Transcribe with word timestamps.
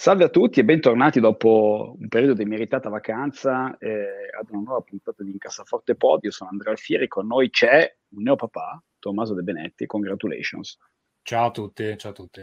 Salve 0.00 0.24
a 0.24 0.30
tutti 0.30 0.60
e 0.60 0.64
bentornati 0.64 1.20
dopo 1.20 1.94
un 2.00 2.08
periodo 2.08 2.32
di 2.32 2.46
meritata 2.46 2.88
vacanza 2.88 3.76
eh, 3.76 4.30
ad 4.34 4.48
una 4.48 4.62
nuova 4.62 4.80
puntata 4.80 5.22
di 5.22 5.32
Incassaforte 5.32 5.94
Pod. 5.94 6.24
Io 6.24 6.30
sono 6.30 6.48
Andrea 6.48 6.72
Alfieri, 6.72 7.06
con 7.06 7.26
noi 7.26 7.50
c'è 7.50 7.96
un 8.14 8.22
neopapà, 8.22 8.82
Tommaso 8.98 9.34
De 9.34 9.42
Benetti, 9.42 9.84
congratulations. 9.84 10.78
Ciao 11.20 11.48
a 11.48 11.50
tutti, 11.50 11.98
ciao 11.98 12.12
a 12.12 12.14
tutti. 12.14 12.40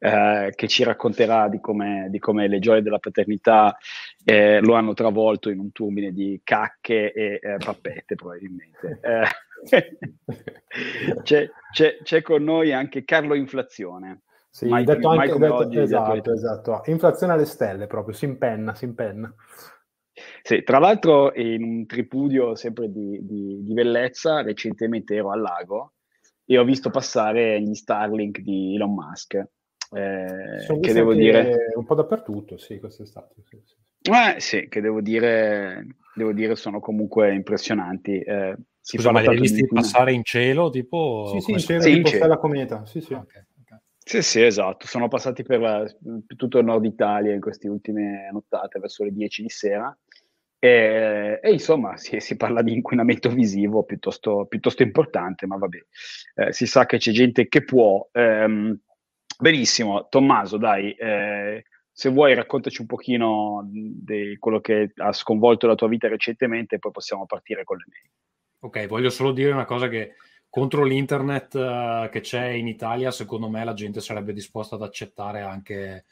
Eh, 0.00 0.52
che 0.56 0.66
ci 0.66 0.82
racconterà 0.82 1.48
di 1.48 1.60
come, 1.60 2.08
di 2.10 2.18
come, 2.18 2.48
le 2.48 2.58
gioie 2.58 2.82
della 2.82 2.98
paternità 2.98 3.76
eh, 4.24 4.58
lo 4.58 4.74
hanno 4.74 4.94
travolto 4.94 5.50
in 5.50 5.60
un 5.60 5.70
turbine 5.70 6.10
di 6.10 6.40
cacche 6.42 7.12
e 7.12 7.38
eh, 7.40 7.56
pappette 7.64 8.16
probabilmente. 8.16 8.98
Eh, 9.02 9.24
c'è, 11.22 11.48
c'è, 11.72 11.98
c'è 12.02 12.22
con 12.22 12.42
noi 12.42 12.72
anche 12.72 13.04
Carlo 13.04 13.34
Inflazione. 13.34 14.22
Sì, 14.50 14.66
mai, 14.66 14.84
detto 14.84 15.08
mai 15.08 15.28
anche, 15.28 15.38
detto, 15.38 15.54
oggi, 15.54 15.78
esatto, 15.78 16.32
esatto. 16.32 16.82
Inflazione 16.86 17.32
alle 17.32 17.44
stelle 17.44 17.86
proprio, 17.86 18.14
si 18.14 18.24
impenna, 18.24 18.74
si 18.74 18.84
impenna. 18.84 19.32
Sì, 20.42 20.62
tra 20.62 20.78
l'altro 20.78 21.32
in 21.34 21.62
un 21.62 21.86
tripudio 21.86 22.54
sempre 22.54 22.90
di, 22.90 23.18
di, 23.22 23.62
di 23.62 23.72
bellezza, 23.72 24.42
recentemente 24.42 25.14
ero 25.14 25.30
al 25.30 25.40
lago 25.40 25.92
e 26.44 26.58
ho 26.58 26.64
visto 26.64 26.90
passare 26.90 27.60
gli 27.60 27.74
Starlink 27.74 28.40
di 28.40 28.74
Elon 28.74 28.94
Musk. 28.94 29.34
Eh, 29.90 30.78
che 30.80 30.92
devo 30.92 31.14
dire 31.14 31.72
un 31.74 31.84
po' 31.84 31.94
dappertutto, 31.94 32.56
sì, 32.56 32.78
quest'estate. 32.78 33.34
Sì, 33.44 33.60
sì. 33.64 33.74
Eh, 34.10 34.40
sì, 34.40 34.68
che 34.68 34.80
devo 34.80 35.00
dire, 35.00 35.86
devo 36.14 36.32
dire 36.32 36.56
sono 36.56 36.80
comunque 36.80 37.34
impressionanti. 37.34 38.18
Eh, 38.18 38.56
Scusa, 38.80 39.12
ma 39.12 39.20
li 39.20 39.26
hai 39.26 39.38
visti 39.38 39.66
passare 39.66 40.12
in 40.12 40.24
cielo? 40.24 40.70
Tipo, 40.70 41.30
sì, 41.32 41.40
sì, 41.40 41.52
in 41.52 41.58
cielo, 41.58 41.82
sì, 41.82 41.88
tipo 41.90 42.08
in 42.08 42.14
cielo. 42.14 42.26
la 42.26 42.38
cometa. 42.38 42.86
Sì, 42.86 43.00
sì. 43.00 43.12
Okay. 43.12 43.44
Sì, 44.08 44.22
sì, 44.22 44.42
esatto. 44.42 44.86
Sono 44.86 45.06
passati 45.06 45.42
per, 45.42 45.60
per, 45.60 46.34
tutto 46.34 46.58
il 46.58 46.64
nord 46.64 46.82
Italia 46.86 47.34
in 47.34 47.42
queste 47.42 47.68
ultime 47.68 48.30
nottate, 48.32 48.78
verso 48.78 49.04
le 49.04 49.12
10 49.12 49.42
di 49.42 49.50
sera. 49.50 49.94
E, 50.58 51.38
e 51.42 51.52
insomma, 51.52 51.94
si, 51.98 52.18
si, 52.18 52.38
parla 52.38 52.62
di 52.62 52.72
inquinamento 52.72 53.28
visivo 53.28 53.84
piuttosto, 53.84 54.46
piuttosto 54.46 54.82
importante, 54.82 55.46
ma 55.46 55.58
vabbè, 55.58 55.78
eh, 56.36 56.52
si 56.54 56.64
sa 56.64 56.86
che 56.86 56.96
c'è 56.96 57.12
gente 57.12 57.48
che 57.48 57.62
può. 57.64 58.08
Ehm, 58.12 58.80
benissimo, 59.38 60.08
Tommaso, 60.08 60.56
dai, 60.56 60.92
eh, 60.92 61.64
se 61.92 62.08
vuoi 62.08 62.32
raccontaci 62.32 62.80
un 62.80 62.86
pochino 62.86 63.68
di 63.70 64.38
quello 64.38 64.62
che 64.62 64.90
ha 64.96 65.12
sconvolto 65.12 65.66
la 65.66 65.74
tua 65.74 65.88
vita 65.88 66.08
recentemente 66.08 66.78
poi 66.78 66.92
possiamo 66.92 67.26
partire 67.26 67.62
con 67.64 67.76
le 67.76 67.84
mail. 67.88 68.10
Ok, 68.60 68.86
voglio 68.88 69.10
solo 69.10 69.32
dire 69.32 69.52
una 69.52 69.66
cosa 69.66 69.88
che 69.88 70.14
contro 70.50 70.84
l'internet 70.84 71.54
uh, 71.54 72.08
che 72.10 72.20
c'è 72.20 72.46
in 72.48 72.66
Italia, 72.66 73.10
secondo 73.10 73.48
me 73.48 73.64
la 73.64 73.74
gente 73.74 74.00
sarebbe 74.00 74.32
disposta 74.32 74.76
ad 74.76 74.82
accettare 74.82 75.42
anche 75.42 76.04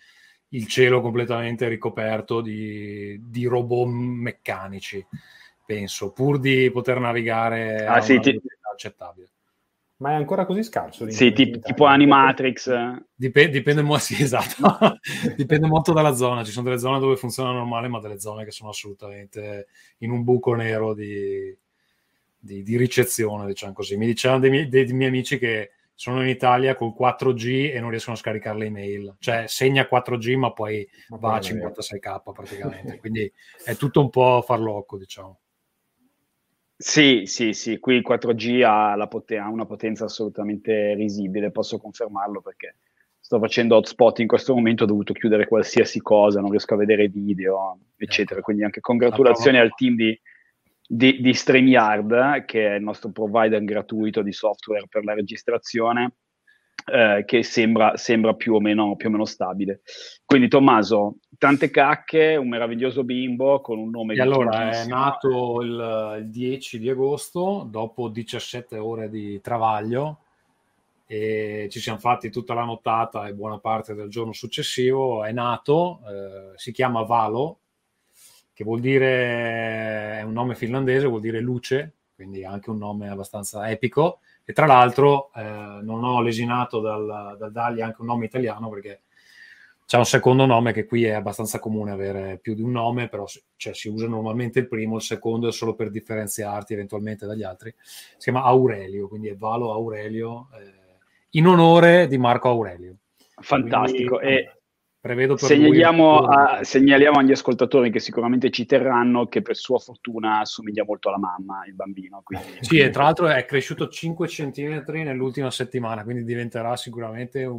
il 0.51 0.67
cielo 0.67 1.01
completamente 1.01 1.69
ricoperto 1.69 2.41
di, 2.41 3.19
di 3.23 3.45
robot 3.47 3.89
meccanici, 3.89 5.05
penso, 5.64 6.12
pur 6.12 6.39
di 6.39 6.70
poter 6.70 7.01
navigare 7.01 7.86
ah, 7.86 8.01
sì, 8.01 8.20
ti... 8.20 8.41
accettabile. 8.73 9.30
Ma 9.98 10.11
è 10.11 10.14
ancora 10.14 10.45
così 10.45 10.63
scarso? 10.63 11.11
Sì, 11.11 11.33
tipo, 11.33 11.58
tipo 11.61 11.86
Animatrix. 11.86 12.70
Dipende, 13.14 13.51
dipende, 13.51 13.80
mo- 13.80 13.97
sì, 13.98 14.23
esatto. 14.23 14.98
dipende 15.35 15.67
molto 15.67 15.95
dalla 15.95 16.13
zona. 16.13 16.45
Ci 16.45 16.53
sono 16.53 16.67
delle 16.67 16.79
zone 16.79 16.98
dove 16.98 17.17
funziona 17.17 17.51
normale, 17.53 17.89
ma 17.89 17.98
delle 17.98 18.20
zone 18.20 18.45
che 18.45 18.51
sono 18.51 18.68
assolutamente 18.68 19.68
in 19.98 20.11
un 20.11 20.23
buco 20.23 20.55
nero 20.55 20.92
di, 20.92 21.57
di, 22.46 22.62
di 22.62 22.77
ricezione, 22.79 23.46
diciamo 23.46 23.74
così. 23.74 23.96
Mi 23.98 24.07
dicevano 24.07 24.40
dei 24.40 24.51
miei, 24.51 24.68
dei 24.68 24.86
miei 24.92 25.08
amici 25.08 25.39
che 25.39 25.73
sono 25.95 26.23
in 26.23 26.29
Italia 26.29 26.74
col 26.74 26.95
4G 26.98 27.73
e 27.74 27.80
non 27.80 27.90
riescono 27.90 28.17
a 28.17 28.18
scaricare 28.18 28.58
le 28.58 28.67
email. 28.67 29.17
Cioè 29.18 29.45
segna 29.48 29.89
4G 29.90 30.36
ma 30.36 30.52
poi 30.52 30.89
ma 31.08 31.17
va 31.17 31.35
a 31.35 31.39
56k 31.39 32.33
praticamente. 32.33 32.98
Quindi 32.98 33.30
è 33.64 33.77
tutto 33.77 34.01
un 34.01 34.11
po' 34.11 34.42
farlocco, 34.42 34.96
diciamo. 34.96 35.40
Sì, 36.79 37.23
sì, 37.24 37.55
sì, 37.55 37.79
qui 37.79 37.95
il 37.95 38.05
4G 38.06 38.62
ha, 38.62 39.06
poten- 39.06 39.40
ha, 39.40 39.48
una 39.48 39.64
potenza 39.64 40.05
assolutamente 40.05 40.95
risibile, 40.95 41.51
posso 41.51 41.79
confermarlo 41.79 42.42
perché 42.42 42.77
sto 43.18 43.39
facendo 43.39 43.77
hotspot 43.77 44.18
in 44.18 44.27
questo 44.27 44.55
momento, 44.55 44.85
ho 44.85 44.86
dovuto 44.86 45.14
chiudere 45.14 45.48
qualsiasi 45.48 46.02
cosa, 46.02 46.40
non 46.40 46.51
riesco 46.51 46.74
a 46.74 46.77
vedere 46.77 47.08
video, 47.08 47.79
eccetera. 47.96 48.35
Ecco. 48.35 48.45
Quindi 48.45 48.64
anche 48.64 48.80
congratulazioni 48.80 49.58
al 49.58 49.74
team 49.74 49.96
di, 49.96 50.20
di, 50.86 51.20
di 51.20 51.35
StreamYard, 51.35 52.45
che 52.45 52.73
è 52.73 52.74
il 52.77 52.83
nostro 52.83 53.11
provider 53.11 53.63
gratuito 53.64 54.23
di 54.23 54.33
software 54.33 54.86
per 54.89 55.05
la 55.05 55.14
registrazione, 55.14 56.14
eh, 56.86 57.24
che 57.27 57.42
sembra, 57.42 57.97
sembra 57.97 58.35
più, 58.35 58.55
o 58.55 58.61
meno, 58.61 58.95
più, 58.97 59.08
o 59.08 59.11
meno, 59.11 59.24
stabile. 59.24 59.80
Quindi 60.24 60.48
Tommaso, 60.48 61.17
tante 61.39 61.70
cacche, 61.70 62.36
un 62.36 62.48
meraviglioso 62.48 63.02
bimbo 63.02 63.61
con 63.61 63.79
un 63.79 63.91
nome... 63.91 64.14
E 64.14 64.20
allora 64.20 64.70
è 64.70 64.86
nato 64.86 65.61
il, 65.63 66.19
il 66.20 66.30
10 66.30 66.79
di 66.79 66.89
agosto, 66.89 67.67
dopo 67.68 68.08
17 68.08 68.79
ore 68.79 69.11
di 69.11 69.41
travaglio, 69.41 70.20
e 71.08 71.68
ci 71.70 71.79
siamo 71.80 71.98
fatti 71.98 72.30
tutta 72.30 72.55
la 72.55 72.64
nottata 72.64 73.27
e 73.27 73.35
buona 73.35 73.58
parte 73.58 73.95
del 73.95 74.08
giorno 74.08 74.33
successivo. 74.33 75.24
È 75.24 75.33
nato, 75.33 76.01
eh, 76.08 76.53
si 76.57 76.73
chiama 76.73 77.03
Valo, 77.03 77.61
che 78.56 78.64
vuol 78.64 78.80
dire, 78.80 80.18
è 80.18 80.22
un 80.22 80.33
nome 80.33 80.55
finlandese, 80.55 81.06
vuol 81.06 81.20
dire 81.20 81.40
luce, 81.40 81.92
quindi 82.14 82.42
anche 82.42 82.70
un 82.70 82.78
nome 82.78 83.11
abbastanza 83.11 83.68
epico. 83.68 84.20
E 84.46 84.55
tra 84.55 84.64
l'altro 84.64 85.30
eh, 85.34 85.42
non 85.83 86.02
ho 86.02 86.22
lesinato 86.22 86.80
dal, 86.80 87.36
dal, 87.39 87.52
dargli 87.52 87.83
anche 87.83 88.00
un 88.00 88.06
nome 88.06 88.24
italiano 88.24 88.70
perché 88.70 89.02
c'è 89.84 89.98
un 89.98 90.06
secondo 90.06 90.46
nome 90.46 90.72
che 90.72 90.86
qui 90.86 91.05
è 91.05 91.11
abbastanza 91.11 91.58
comune 91.58 91.90
avere 91.90 92.39
più 92.39 92.55
di 92.55 92.62
un 92.62 92.70
nome, 92.70 93.08
però 93.08 93.27
cioè, 93.56 93.74
si 93.74 93.89
usa 93.89 94.08
normalmente 94.08 94.61
il 94.61 94.68
primo, 94.68 94.96
il 94.96 95.02
secondo 95.02 95.48
è 95.48 95.52
solo 95.52 95.74
per 95.74 95.90
differenziarti 95.90 96.73
eventualmente 96.73 97.27
dagli 97.27 97.42
altri. 97.42 97.74
Si 97.78 98.30
chiama 98.30 98.42
Aurelio, 98.42 99.06
quindi 99.06 99.28
è 99.28 99.36
Valo 99.36 99.70
Aurelio, 99.70 100.48
eh, 100.55 100.96
in 101.33 101.46
onore 101.46 102.06
di 102.06 102.17
Marco 102.17 102.48
Aurelio. 102.48 102.96
Fantastico. 103.38 104.17
Quindi, 104.17 104.34
e 104.34 104.55
Prevedo 105.06 105.36
per 105.36 105.44
segnaliamo, 105.44 106.18
a, 106.18 106.64
segnaliamo, 106.64 107.20
agli 107.20 107.30
ascoltatori 107.30 107.92
che 107.92 108.00
sicuramente 108.00 108.50
ci 108.50 108.67
terranno 108.67 109.27
che 109.27 109.40
per 109.40 109.55
sua 109.55 109.78
fortuna 109.78 110.40
assomiglia 110.40 110.84
molto 110.84 111.11
alla 111.11 111.18
mamma, 111.18 111.64
il 111.64 111.74
bambino. 111.74 112.22
Quindi... 112.24 112.58
Sì, 112.58 112.78
e 112.78 112.90
tra 112.90 113.05
l'altro 113.05 113.28
è 113.28 113.44
cresciuto 113.44 113.86
5 113.86 114.27
cm 114.27 114.83
nell'ultima 115.05 115.52
settimana, 115.52 116.02
quindi 116.02 116.24
diventerà 116.24 116.74
sicuramente 116.74 117.44
1,90 117.46 117.55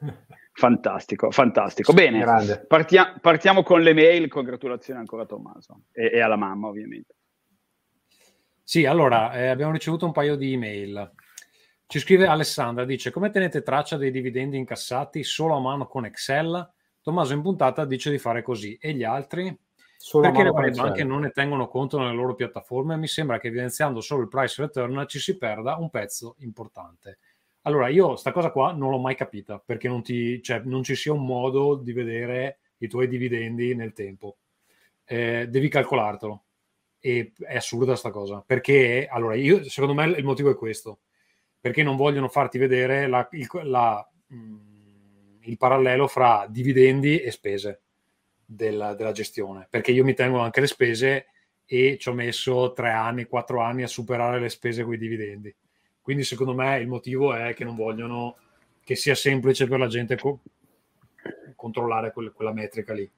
m. 0.00 0.12
Fantastico, 0.52 1.30
fantastico. 1.30 1.92
Bene, 1.92 2.24
partia- 2.66 3.16
partiamo 3.20 3.62
con 3.62 3.80
le 3.80 3.94
mail. 3.94 4.26
Congratulazioni 4.26 4.98
ancora 4.98 5.22
a 5.22 5.26
Tommaso 5.26 5.82
e, 5.92 6.10
e 6.12 6.20
alla 6.20 6.36
mamma, 6.36 6.66
ovviamente. 6.66 7.14
Sì, 8.64 8.84
allora 8.84 9.32
eh, 9.32 9.46
abbiamo 9.46 9.70
ricevuto 9.70 10.06
un 10.06 10.12
paio 10.12 10.34
di 10.34 10.54
email. 10.54 11.12
Ci 11.92 11.98
scrive 11.98 12.26
Alessandra, 12.26 12.86
dice 12.86 13.10
come 13.10 13.28
tenete 13.28 13.60
traccia 13.60 13.98
dei 13.98 14.10
dividendi 14.10 14.56
incassati 14.56 15.22
solo 15.22 15.56
a 15.56 15.60
mano 15.60 15.86
con 15.86 16.06
Excel? 16.06 16.72
Tommaso 17.02 17.34
in 17.34 17.42
puntata 17.42 17.84
dice 17.84 18.10
di 18.10 18.16
fare 18.16 18.40
così 18.40 18.78
e 18.80 18.94
gli 18.94 19.04
altri? 19.04 19.54
Solo 19.98 20.22
Perché 20.30 20.42
le 20.42 20.50
varie 20.52 20.70
banche 20.70 21.04
non 21.04 21.20
ne 21.20 21.32
tengono 21.32 21.68
conto 21.68 21.98
nelle 21.98 22.14
loro 22.14 22.34
piattaforme? 22.34 22.96
Mi 22.96 23.08
sembra 23.08 23.38
che 23.38 23.48
evidenziando 23.48 24.00
solo 24.00 24.22
il 24.22 24.28
price 24.28 24.62
return 24.62 25.04
ci 25.06 25.18
si 25.18 25.36
perda 25.36 25.76
un 25.76 25.90
pezzo 25.90 26.36
importante. 26.38 27.18
Allora, 27.64 27.88
io 27.88 28.16
sta 28.16 28.32
cosa 28.32 28.50
qua 28.52 28.72
non 28.72 28.88
l'ho 28.88 28.98
mai 28.98 29.14
capita 29.14 29.62
perché 29.62 29.86
non, 29.86 30.02
ti, 30.02 30.42
cioè, 30.42 30.62
non 30.64 30.82
ci 30.82 30.94
sia 30.94 31.12
un 31.12 31.26
modo 31.26 31.74
di 31.74 31.92
vedere 31.92 32.60
i 32.78 32.88
tuoi 32.88 33.06
dividendi 33.06 33.74
nel 33.74 33.92
tempo. 33.92 34.38
Eh, 35.04 35.46
devi 35.46 35.68
calcolartelo. 35.68 36.42
E 37.00 37.34
è 37.36 37.56
assurda 37.56 37.96
sta 37.96 38.10
cosa 38.10 38.42
perché, 38.46 39.06
allora, 39.10 39.34
io, 39.34 39.62
secondo 39.64 39.92
me 39.92 40.06
il 40.06 40.24
motivo 40.24 40.50
è 40.50 40.54
questo 40.56 41.00
perché 41.62 41.84
non 41.84 41.94
vogliono 41.94 42.28
farti 42.28 42.58
vedere 42.58 43.06
la, 43.06 43.26
il, 43.30 43.48
la, 43.62 44.10
mm, 44.34 44.58
il, 45.42 45.56
parallelo 45.56 46.08
fra 46.08 46.44
dividendi 46.48 47.20
e 47.20 47.30
spese 47.30 47.82
della, 48.44 48.94
della, 48.94 49.12
gestione, 49.12 49.68
perché 49.70 49.92
io 49.92 50.02
mi 50.02 50.12
tengo 50.12 50.40
anche 50.40 50.60
le 50.60 50.66
spese 50.66 51.26
e 51.64 51.98
ci 52.00 52.08
ho 52.08 52.14
messo 52.14 52.72
tre 52.72 52.90
anni, 52.90 53.26
quattro 53.26 53.60
anni 53.60 53.84
a 53.84 53.86
superare 53.86 54.40
le 54.40 54.48
spese 54.48 54.82
con 54.82 54.94
i 54.94 54.98
dividendi. 54.98 55.54
Quindi 56.00 56.24
secondo 56.24 56.52
me 56.52 56.78
il 56.78 56.88
motivo 56.88 57.32
è 57.32 57.54
che 57.54 57.62
non 57.62 57.76
vogliono 57.76 58.36
che 58.82 58.96
sia 58.96 59.14
semplice 59.14 59.68
per 59.68 59.78
la 59.78 59.86
gente 59.86 60.16
co- 60.16 60.40
controllare 61.54 62.10
quelle, 62.10 62.32
quella 62.32 62.52
metrica 62.52 62.92
lì 62.92 63.08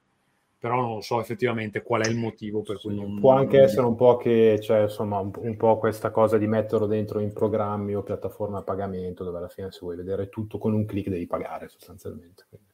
però 0.65 0.81
non 0.81 1.03
so 1.03 1.21
effettivamente 1.21 1.83
qual 1.83 2.01
è 2.01 2.09
il 2.09 2.17
motivo 2.17 2.63
per 2.63 2.79
cui 2.79 2.95
non... 2.95 3.19
Può 3.19 3.33
anche 3.33 3.61
essere 3.61 3.85
un 3.85 3.93
po' 3.93 4.17
che, 4.17 4.59
cioè, 4.59 4.81
insomma, 4.81 5.19
un, 5.19 5.29
un, 5.31 5.55
po' 5.57 5.77
questa 5.77 6.09
cosa 6.09 6.39
di 6.39 6.47
metterlo 6.47 6.87
dentro 6.87 7.19
in 7.19 7.33
programmi 7.33 7.93
o 7.93 8.01
piattaforme 8.01 8.57
a 8.57 8.63
pagamento, 8.63 9.23
dove 9.23 9.37
alla 9.37 9.47
fine 9.47 9.71
se 9.71 9.77
vuoi 9.81 9.95
vedere 9.95 10.27
tutto 10.27 10.57
con 10.57 10.73
un 10.73 10.87
clic 10.87 11.07
devi 11.07 11.27
pagare 11.27 11.67
sostanzialmente. 11.67 12.47
Quindi, 12.49 12.67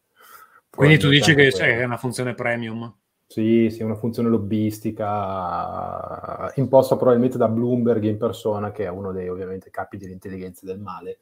Quindi 0.69 0.97
tu 0.99 1.09
dici 1.09 1.35
che 1.35 1.49
è 1.49 1.83
una 1.83 1.97
funzione 1.97 2.33
premium? 2.33 2.95
Sì, 3.27 3.69
sì, 3.69 3.83
una 3.83 3.95
funzione 3.95 4.29
lobbistica 4.29 4.89
imposta 6.55 6.95
probabilmente 6.95 7.37
da 7.37 7.49
Bloomberg 7.49 8.05
in 8.05 8.17
persona, 8.17 8.71
che 8.71 8.85
è 8.85 8.89
uno 8.89 9.11
dei 9.11 9.27
ovviamente 9.27 9.69
capi 9.69 9.97
dell'intelligenza 9.97 10.65
del 10.65 10.79
male, 10.79 11.17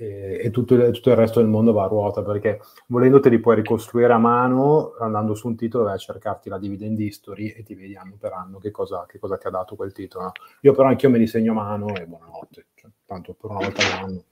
e, 0.00 0.40
e 0.44 0.50
tutto, 0.50 0.74
il, 0.74 0.90
tutto, 0.92 1.10
il, 1.10 1.16
resto 1.16 1.40
del 1.40 1.48
mondo 1.48 1.72
va 1.72 1.84
a 1.84 1.88
ruota 1.88 2.22
perché 2.22 2.60
volendo 2.86 3.20
te 3.20 3.28
li 3.28 3.38
puoi 3.38 3.56
ricostruire 3.56 4.12
a 4.12 4.18
mano 4.18 4.94
andando 4.98 5.34
su 5.34 5.46
un 5.46 5.56
titolo 5.56 5.84
vai 5.84 5.94
a 5.94 5.98
cercarti 5.98 6.48
la 6.48 6.58
dividend 6.58 6.98
history 6.98 7.48
e 7.48 7.62
ti 7.62 7.74
vedi 7.74 7.96
anno 7.96 8.16
per 8.18 8.32
anno 8.32 8.58
che 8.58 8.70
cosa, 8.70 9.04
che 9.06 9.18
cosa 9.18 9.36
ti 9.36 9.46
ha 9.46 9.50
dato 9.50 9.76
quel 9.76 9.92
titolo 9.92 10.24
no? 10.24 10.32
io 10.62 10.72
però 10.72 10.88
anch'io 10.88 11.10
me 11.10 11.18
li 11.18 11.26
segno 11.26 11.52
a 11.52 11.56
mano 11.56 11.94
e 11.94 12.06
buonanotte 12.06 12.66
cioè, 12.74 12.90
tanto 13.04 13.34
per 13.34 13.50
una 13.50 13.60
volta 13.60 13.82
all'anno 13.84 14.24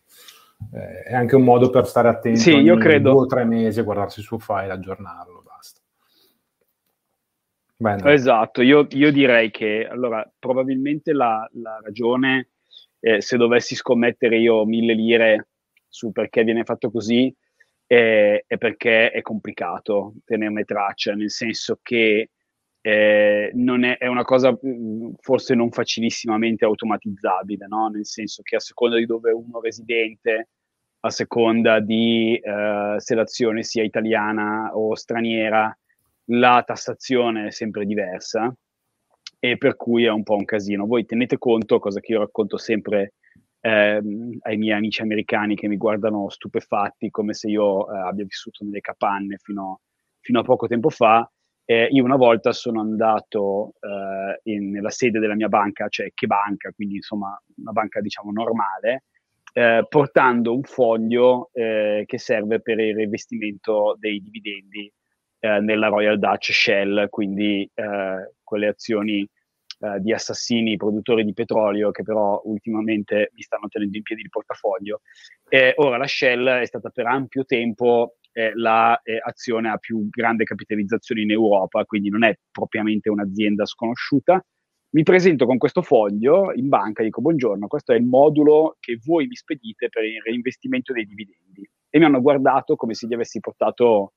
eh, 0.72 1.02
è 1.02 1.14
anche 1.14 1.36
un 1.36 1.44
modo 1.44 1.68
per 1.68 1.86
stare 1.86 2.08
attenti 2.08 2.40
sì, 2.40 2.54
io 2.56 2.76
credo... 2.78 3.10
due 3.12 3.20
o 3.20 3.26
tre 3.26 3.44
mesi 3.44 3.78
a 3.80 3.84
guardarsi 3.84 4.22
sul 4.22 4.40
file 4.40 4.72
aggiornarlo 4.72 5.42
basta 5.44 5.80
Bene. 7.76 8.12
esatto 8.12 8.62
io, 8.62 8.86
io, 8.90 9.12
direi 9.12 9.50
che 9.50 9.86
allora 9.88 10.28
probabilmente 10.38 11.12
la, 11.12 11.48
la 11.52 11.78
ragione 11.82 12.48
eh, 13.00 13.20
se 13.20 13.36
dovessi 13.36 13.74
scommettere 13.74 14.38
io 14.38 14.64
mille 14.64 14.94
lire 14.94 15.48
su 15.88 16.12
perché 16.12 16.44
viene 16.44 16.64
fatto 16.64 16.90
così, 16.90 17.34
eh, 17.86 18.44
è 18.46 18.58
perché 18.58 19.10
è 19.10 19.22
complicato 19.22 20.14
tenerne 20.24 20.64
traccia, 20.64 21.14
nel 21.14 21.30
senso 21.30 21.78
che 21.82 22.30
eh, 22.80 23.50
non 23.54 23.84
è, 23.84 23.96
è, 23.98 24.06
una 24.06 24.24
cosa 24.24 24.52
mm, 24.52 25.14
forse 25.20 25.54
non 25.54 25.70
facilissimamente 25.70 26.64
automatizzabile, 26.64 27.66
no? 27.66 27.88
nel 27.88 28.06
senso 28.06 28.42
che 28.42 28.56
a 28.56 28.60
seconda 28.60 28.96
di 28.96 29.06
dove 29.06 29.32
uno 29.32 29.60
residente, 29.60 30.48
a 31.00 31.10
seconda 31.10 31.80
di 31.80 32.36
eh, 32.36 32.94
se 32.98 33.14
l'azione 33.14 33.62
sia 33.62 33.82
italiana 33.82 34.70
o 34.74 34.94
straniera, 34.94 35.76
la 36.30 36.62
tassazione 36.66 37.46
è 37.46 37.50
sempre 37.50 37.84
diversa 37.86 38.54
e 39.38 39.56
per 39.56 39.76
cui 39.76 40.04
è 40.04 40.10
un 40.10 40.22
po' 40.22 40.34
un 40.34 40.44
casino. 40.44 40.86
Voi 40.86 41.04
tenete 41.04 41.38
conto, 41.38 41.78
cosa 41.78 42.00
che 42.00 42.12
io 42.12 42.20
racconto 42.20 42.56
sempre 42.56 43.14
ehm, 43.60 44.38
ai 44.40 44.56
miei 44.56 44.76
amici 44.76 45.02
americani 45.02 45.54
che 45.54 45.68
mi 45.68 45.76
guardano 45.76 46.28
stupefatti 46.28 47.10
come 47.10 47.34
se 47.34 47.48
io 47.48 47.92
eh, 47.92 47.98
abbia 47.98 48.24
vissuto 48.24 48.64
nelle 48.64 48.80
capanne 48.80 49.36
fino, 49.38 49.80
fino, 50.20 50.40
a 50.40 50.42
poco 50.42 50.66
tempo 50.66 50.90
fa. 50.90 51.30
Eh, 51.64 51.88
io 51.90 52.02
una 52.02 52.16
volta 52.16 52.52
sono 52.52 52.80
andato 52.80 53.74
eh, 53.80 54.40
in, 54.50 54.70
nella 54.70 54.90
sede 54.90 55.18
della 55.18 55.34
mia 55.34 55.48
banca, 55.48 55.88
cioè 55.88 56.10
che 56.14 56.26
banca, 56.26 56.72
quindi 56.72 56.96
insomma 56.96 57.40
una 57.56 57.72
banca 57.72 58.00
diciamo 58.00 58.32
normale, 58.32 59.04
eh, 59.52 59.84
portando 59.88 60.54
un 60.54 60.62
foglio 60.62 61.50
eh, 61.52 62.04
che 62.06 62.18
serve 62.18 62.60
per 62.60 62.78
il 62.80 62.94
rivestimento 62.94 63.96
dei 63.98 64.20
dividendi 64.22 64.90
eh, 65.40 65.60
nella 65.60 65.88
Royal 65.88 66.18
Dutch 66.18 66.52
Shell, 66.52 67.08
quindi 67.08 67.68
eh, 67.74 68.32
quelle 68.42 68.68
azioni 68.68 69.20
eh, 69.80 70.00
di 70.00 70.12
assassini 70.12 70.76
produttori 70.76 71.24
di 71.24 71.32
petrolio 71.32 71.90
che 71.90 72.02
però 72.02 72.40
ultimamente 72.44 73.30
mi 73.34 73.42
stanno 73.42 73.68
tenendo 73.68 73.96
in 73.96 74.02
piedi 74.02 74.22
il 74.22 74.30
portafoglio. 74.30 75.00
Ora 75.76 75.96
la 75.96 76.06
Shell 76.06 76.46
è 76.46 76.66
stata 76.66 76.90
per 76.90 77.06
ampio 77.06 77.44
tempo 77.44 78.16
l'azione 78.54 79.68
eh, 79.68 79.72
a 79.72 79.78
più 79.78 80.08
grande 80.08 80.44
capitalizzazione 80.44 81.22
in 81.22 81.30
Europa, 81.30 81.84
quindi 81.84 82.08
non 82.08 82.24
è 82.24 82.36
propriamente 82.50 83.08
un'azienda 83.08 83.66
sconosciuta. 83.66 84.44
Mi 84.90 85.02
presento 85.02 85.44
con 85.44 85.58
questo 85.58 85.82
foglio 85.82 86.52
in 86.54 86.68
banca, 86.68 87.02
dico 87.02 87.20
buongiorno, 87.20 87.66
questo 87.66 87.92
è 87.92 87.96
il 87.96 88.04
modulo 88.04 88.76
che 88.80 88.98
voi 89.04 89.26
mi 89.26 89.34
spedite 89.34 89.88
per 89.88 90.04
il 90.04 90.22
reinvestimento 90.22 90.92
dei 90.92 91.04
dividendi. 91.04 91.68
E 91.90 91.98
mi 91.98 92.04
hanno 92.04 92.20
guardato 92.20 92.76
come 92.76 92.94
se 92.94 93.06
gli 93.06 93.14
avessi 93.14 93.40
portato 93.40 94.12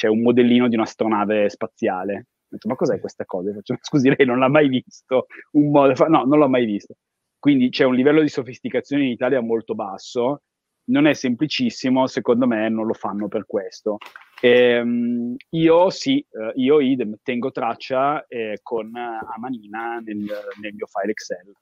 cioè, 0.00 0.10
un 0.10 0.22
modellino 0.22 0.66
di 0.66 0.76
un'astronave 0.76 1.50
spaziale. 1.50 2.28
Detto, 2.48 2.68
ma 2.68 2.74
cos'è 2.74 2.98
questa 2.98 3.26
cosa? 3.26 3.52
Faccio, 3.52 3.76
scusi, 3.82 4.08
lei 4.08 4.26
non 4.26 4.38
l'ha 4.38 4.48
mai 4.48 4.68
visto? 4.68 5.26
Un 5.52 5.70
modo, 5.70 5.92
no, 6.08 6.24
non 6.24 6.38
l'ho 6.38 6.48
mai 6.48 6.64
visto. 6.64 6.94
Quindi 7.38 7.68
c'è 7.68 7.84
un 7.84 7.94
livello 7.94 8.22
di 8.22 8.28
sofisticazione 8.28 9.04
in 9.04 9.10
Italia 9.10 9.42
molto 9.42 9.74
basso, 9.74 10.44
non 10.84 11.06
è 11.06 11.12
semplicissimo, 11.12 12.06
secondo 12.06 12.46
me 12.46 12.70
non 12.70 12.86
lo 12.86 12.94
fanno 12.94 13.28
per 13.28 13.44
questo. 13.44 13.98
Ehm, 14.40 15.36
io 15.50 15.90
sì, 15.90 16.18
eh, 16.18 16.52
io 16.54 16.80
idem, 16.80 17.16
tengo 17.22 17.50
traccia 17.50 18.24
eh, 18.26 18.58
con 18.62 18.96
a 18.96 19.34
manina 19.38 19.98
nel, 19.98 20.16
nel, 20.16 20.74
mio 20.74 20.86
file 20.86 21.10
Excel. 21.10 21.52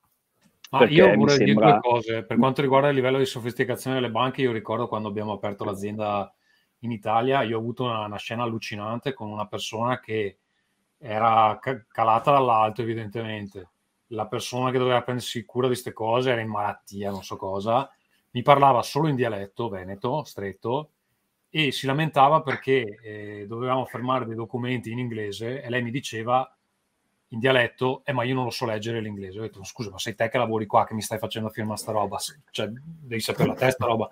Ah, 0.70 0.84
io 0.84 1.12
vorrei 1.16 1.38
sembra... 1.38 1.66
dire 1.66 1.78
due 1.80 1.90
cose. 1.90 2.24
Per 2.24 2.36
quanto 2.36 2.62
riguarda 2.62 2.88
il 2.88 2.94
livello 2.94 3.18
di 3.18 3.26
sofisticazione 3.26 3.96
delle 3.96 4.12
banche, 4.12 4.42
io 4.42 4.52
ricordo 4.52 4.86
quando 4.86 5.08
abbiamo 5.08 5.32
aperto 5.32 5.64
l'azienda 5.64 6.32
in 6.80 6.92
Italia, 6.92 7.42
io 7.42 7.56
ho 7.56 7.60
avuto 7.60 7.84
una, 7.84 8.04
una 8.06 8.18
scena 8.18 8.42
allucinante 8.44 9.12
con 9.12 9.30
una 9.30 9.46
persona 9.46 10.00
che 10.00 10.38
era 10.98 11.58
calata 11.88 12.32
dall'alto, 12.32 12.82
evidentemente. 12.82 13.70
La 14.08 14.26
persona 14.26 14.70
che 14.70 14.78
doveva 14.78 15.02
prendersi 15.02 15.44
cura 15.44 15.66
di 15.66 15.72
queste 15.72 15.92
cose 15.92 16.30
era 16.30 16.40
in 16.40 16.48
malattia, 16.48 17.10
non 17.10 17.22
so 17.22 17.36
cosa. 17.36 17.90
Mi 18.30 18.42
parlava 18.42 18.82
solo 18.82 19.08
in 19.08 19.16
dialetto 19.16 19.68
veneto, 19.68 20.24
stretto, 20.24 20.90
e 21.50 21.72
si 21.72 21.86
lamentava 21.86 22.42
perché 22.42 22.98
eh, 23.02 23.46
dovevamo 23.46 23.84
fermare 23.86 24.26
dei 24.26 24.34
documenti 24.34 24.90
in 24.90 24.98
inglese 24.98 25.62
e 25.62 25.70
lei 25.70 25.82
mi 25.82 25.90
diceva 25.90 26.50
in 27.30 27.40
dialetto, 27.40 28.02
eh, 28.04 28.12
ma 28.12 28.24
io 28.24 28.34
non 28.34 28.44
lo 28.44 28.50
so 28.50 28.64
leggere 28.64 29.00
l'inglese. 29.00 29.38
Ho 29.38 29.42
detto, 29.42 29.62
scusa, 29.64 29.90
ma 29.90 29.98
sei 29.98 30.14
te 30.14 30.28
che 30.28 30.38
lavori 30.38 30.66
qua 30.66 30.86
che 30.86 30.94
mi 30.94 31.02
stai 31.02 31.18
facendo 31.18 31.50
firmare 31.50 31.78
sta 31.78 31.92
roba? 31.92 32.18
Cioè, 32.50 32.68
devi 32.68 33.20
sapere 33.20 33.48
la 33.48 33.54
testa 33.54 33.84
roba. 33.84 34.10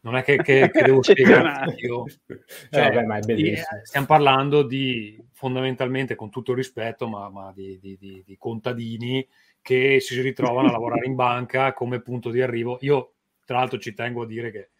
Non 0.00 0.16
è 0.16 0.22
che, 0.22 0.36
che, 0.36 0.70
che 0.70 0.82
devo 0.82 1.00
spiegare 1.02 1.74
io. 1.76 2.04
Eh, 2.06 2.40
cioè, 2.70 2.86
eh, 2.86 2.90
vabbè, 2.92 3.20
bellissimo. 3.20 3.80
Stiamo 3.84 4.06
parlando 4.06 4.62
di, 4.62 5.18
fondamentalmente, 5.32 6.14
con 6.14 6.30
tutto 6.30 6.50
il 6.50 6.58
rispetto, 6.58 7.08
ma, 7.08 7.30
ma 7.30 7.52
di, 7.54 7.78
di, 7.80 7.96
di, 7.96 8.22
di 8.26 8.36
contadini 8.36 9.26
che 9.62 10.00
si 10.00 10.20
ritrovano 10.20 10.68
a 10.68 10.72
lavorare 10.72 11.06
in 11.06 11.14
banca 11.14 11.72
come 11.72 12.02
punto 12.02 12.30
di 12.30 12.42
arrivo. 12.42 12.78
Io, 12.82 13.14
tra 13.46 13.58
l'altro, 13.58 13.78
ci 13.78 13.94
tengo 13.94 14.22
a 14.22 14.26
dire 14.26 14.50
che 14.50 14.70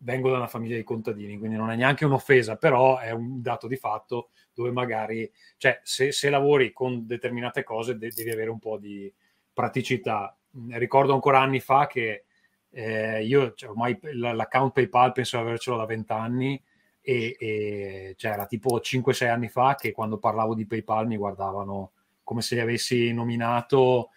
vengo 0.00 0.30
da 0.30 0.36
una 0.36 0.48
famiglia 0.48 0.76
di 0.76 0.82
contadini, 0.82 1.38
quindi 1.38 1.56
non 1.56 1.70
è 1.70 1.76
neanche 1.76 2.04
un'offesa, 2.04 2.56
però 2.56 2.98
è 2.98 3.12
un 3.12 3.40
dato 3.40 3.66
di 3.66 3.76
fatto 3.76 4.30
dove 4.56 4.70
magari, 4.70 5.30
cioè 5.58 5.80
se, 5.82 6.12
se 6.12 6.30
lavori 6.30 6.72
con 6.72 7.06
determinate 7.06 7.62
cose 7.62 7.98
de- 7.98 8.08
devi 8.08 8.30
avere 8.30 8.48
un 8.48 8.58
po' 8.58 8.78
di 8.78 9.12
praticità. 9.52 10.34
Ricordo 10.70 11.12
ancora 11.12 11.40
anni 11.40 11.60
fa 11.60 11.86
che 11.86 12.24
eh, 12.70 13.22
io 13.22 13.52
cioè, 13.54 13.68
ormai 13.68 13.98
l'account 14.12 14.72
PayPal 14.72 15.12
penso 15.12 15.36
di 15.36 15.42
avercelo 15.42 15.76
da 15.76 15.84
vent'anni 15.84 16.60
e, 17.02 17.36
e 17.38 18.14
cioè, 18.16 18.32
era 18.32 18.46
tipo 18.46 18.80
5-6 18.82 19.28
anni 19.28 19.48
fa 19.48 19.74
che 19.74 19.92
quando 19.92 20.16
parlavo 20.16 20.54
di 20.54 20.66
PayPal 20.66 21.06
mi 21.06 21.18
guardavano 21.18 21.92
come 22.22 22.40
se 22.40 22.54
li 22.54 22.62
avessi 22.62 23.12
nominato 23.12 24.10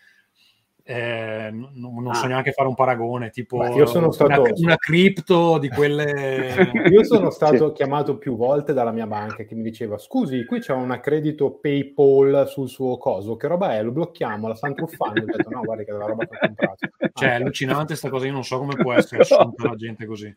eh, 0.89 1.51
non, 1.51 1.72
non 1.75 2.08
ah. 2.08 2.13
so 2.15 2.25
neanche 2.25 2.51
fare 2.51 2.67
un 2.67 2.74
paragone, 2.74 3.29
tipo 3.29 3.63
io 3.63 3.86
sono 3.86 4.10
stato... 4.12 4.41
una, 4.41 4.51
una 4.55 4.75
cripto 4.75 5.60
di 5.60 5.69
quelle... 5.69 6.72
io 6.89 7.03
sono 7.03 7.29
stato 7.29 7.67
sì. 7.67 7.74
chiamato 7.74 8.17
più 8.17 8.36
volte 8.36 8.74
dalla 8.74 8.91
mia 8.91 9.05
banca 9.05 9.43
che 9.43 9.53
mi 9.53 9.62
diceva 9.62 10.00
scusi, 10.00 10.43
qui 10.46 10.60
c'è 10.60 10.74
un 10.74 10.89
accredito 10.89 11.51
PayPal 11.51 12.48
sul 12.48 12.69
suo 12.69 12.98
coso, 12.98 13.36
che 13.36 13.46
roba 13.46 13.75
è? 13.75 13.84
Lo 13.84 13.91
blocchiamo, 13.91 14.48
la 14.48 14.55
stanno 14.55 14.74
truffando. 14.74 15.22
Ho 15.22 15.25
detto 15.25 15.50
no, 15.51 15.62
guarda 15.62 15.84
che 15.84 15.91
la 15.91 16.05
roba 16.08 16.25
che 16.25 16.36
ho 16.36 16.39
comprato. 16.39 16.88
Cioè, 17.13 17.29
ah, 17.29 17.31
è 17.34 17.36
allucinante 17.36 17.86
questa 17.86 18.10
cosa, 18.10 18.25
io 18.25 18.31
non 18.31 18.43
so 18.43 18.58
come 18.58 18.75
può 18.75 18.93
essere 18.93 19.22
assunta 19.22 19.67
la 19.67 19.75
gente 19.75 20.08
così. 20.08 20.34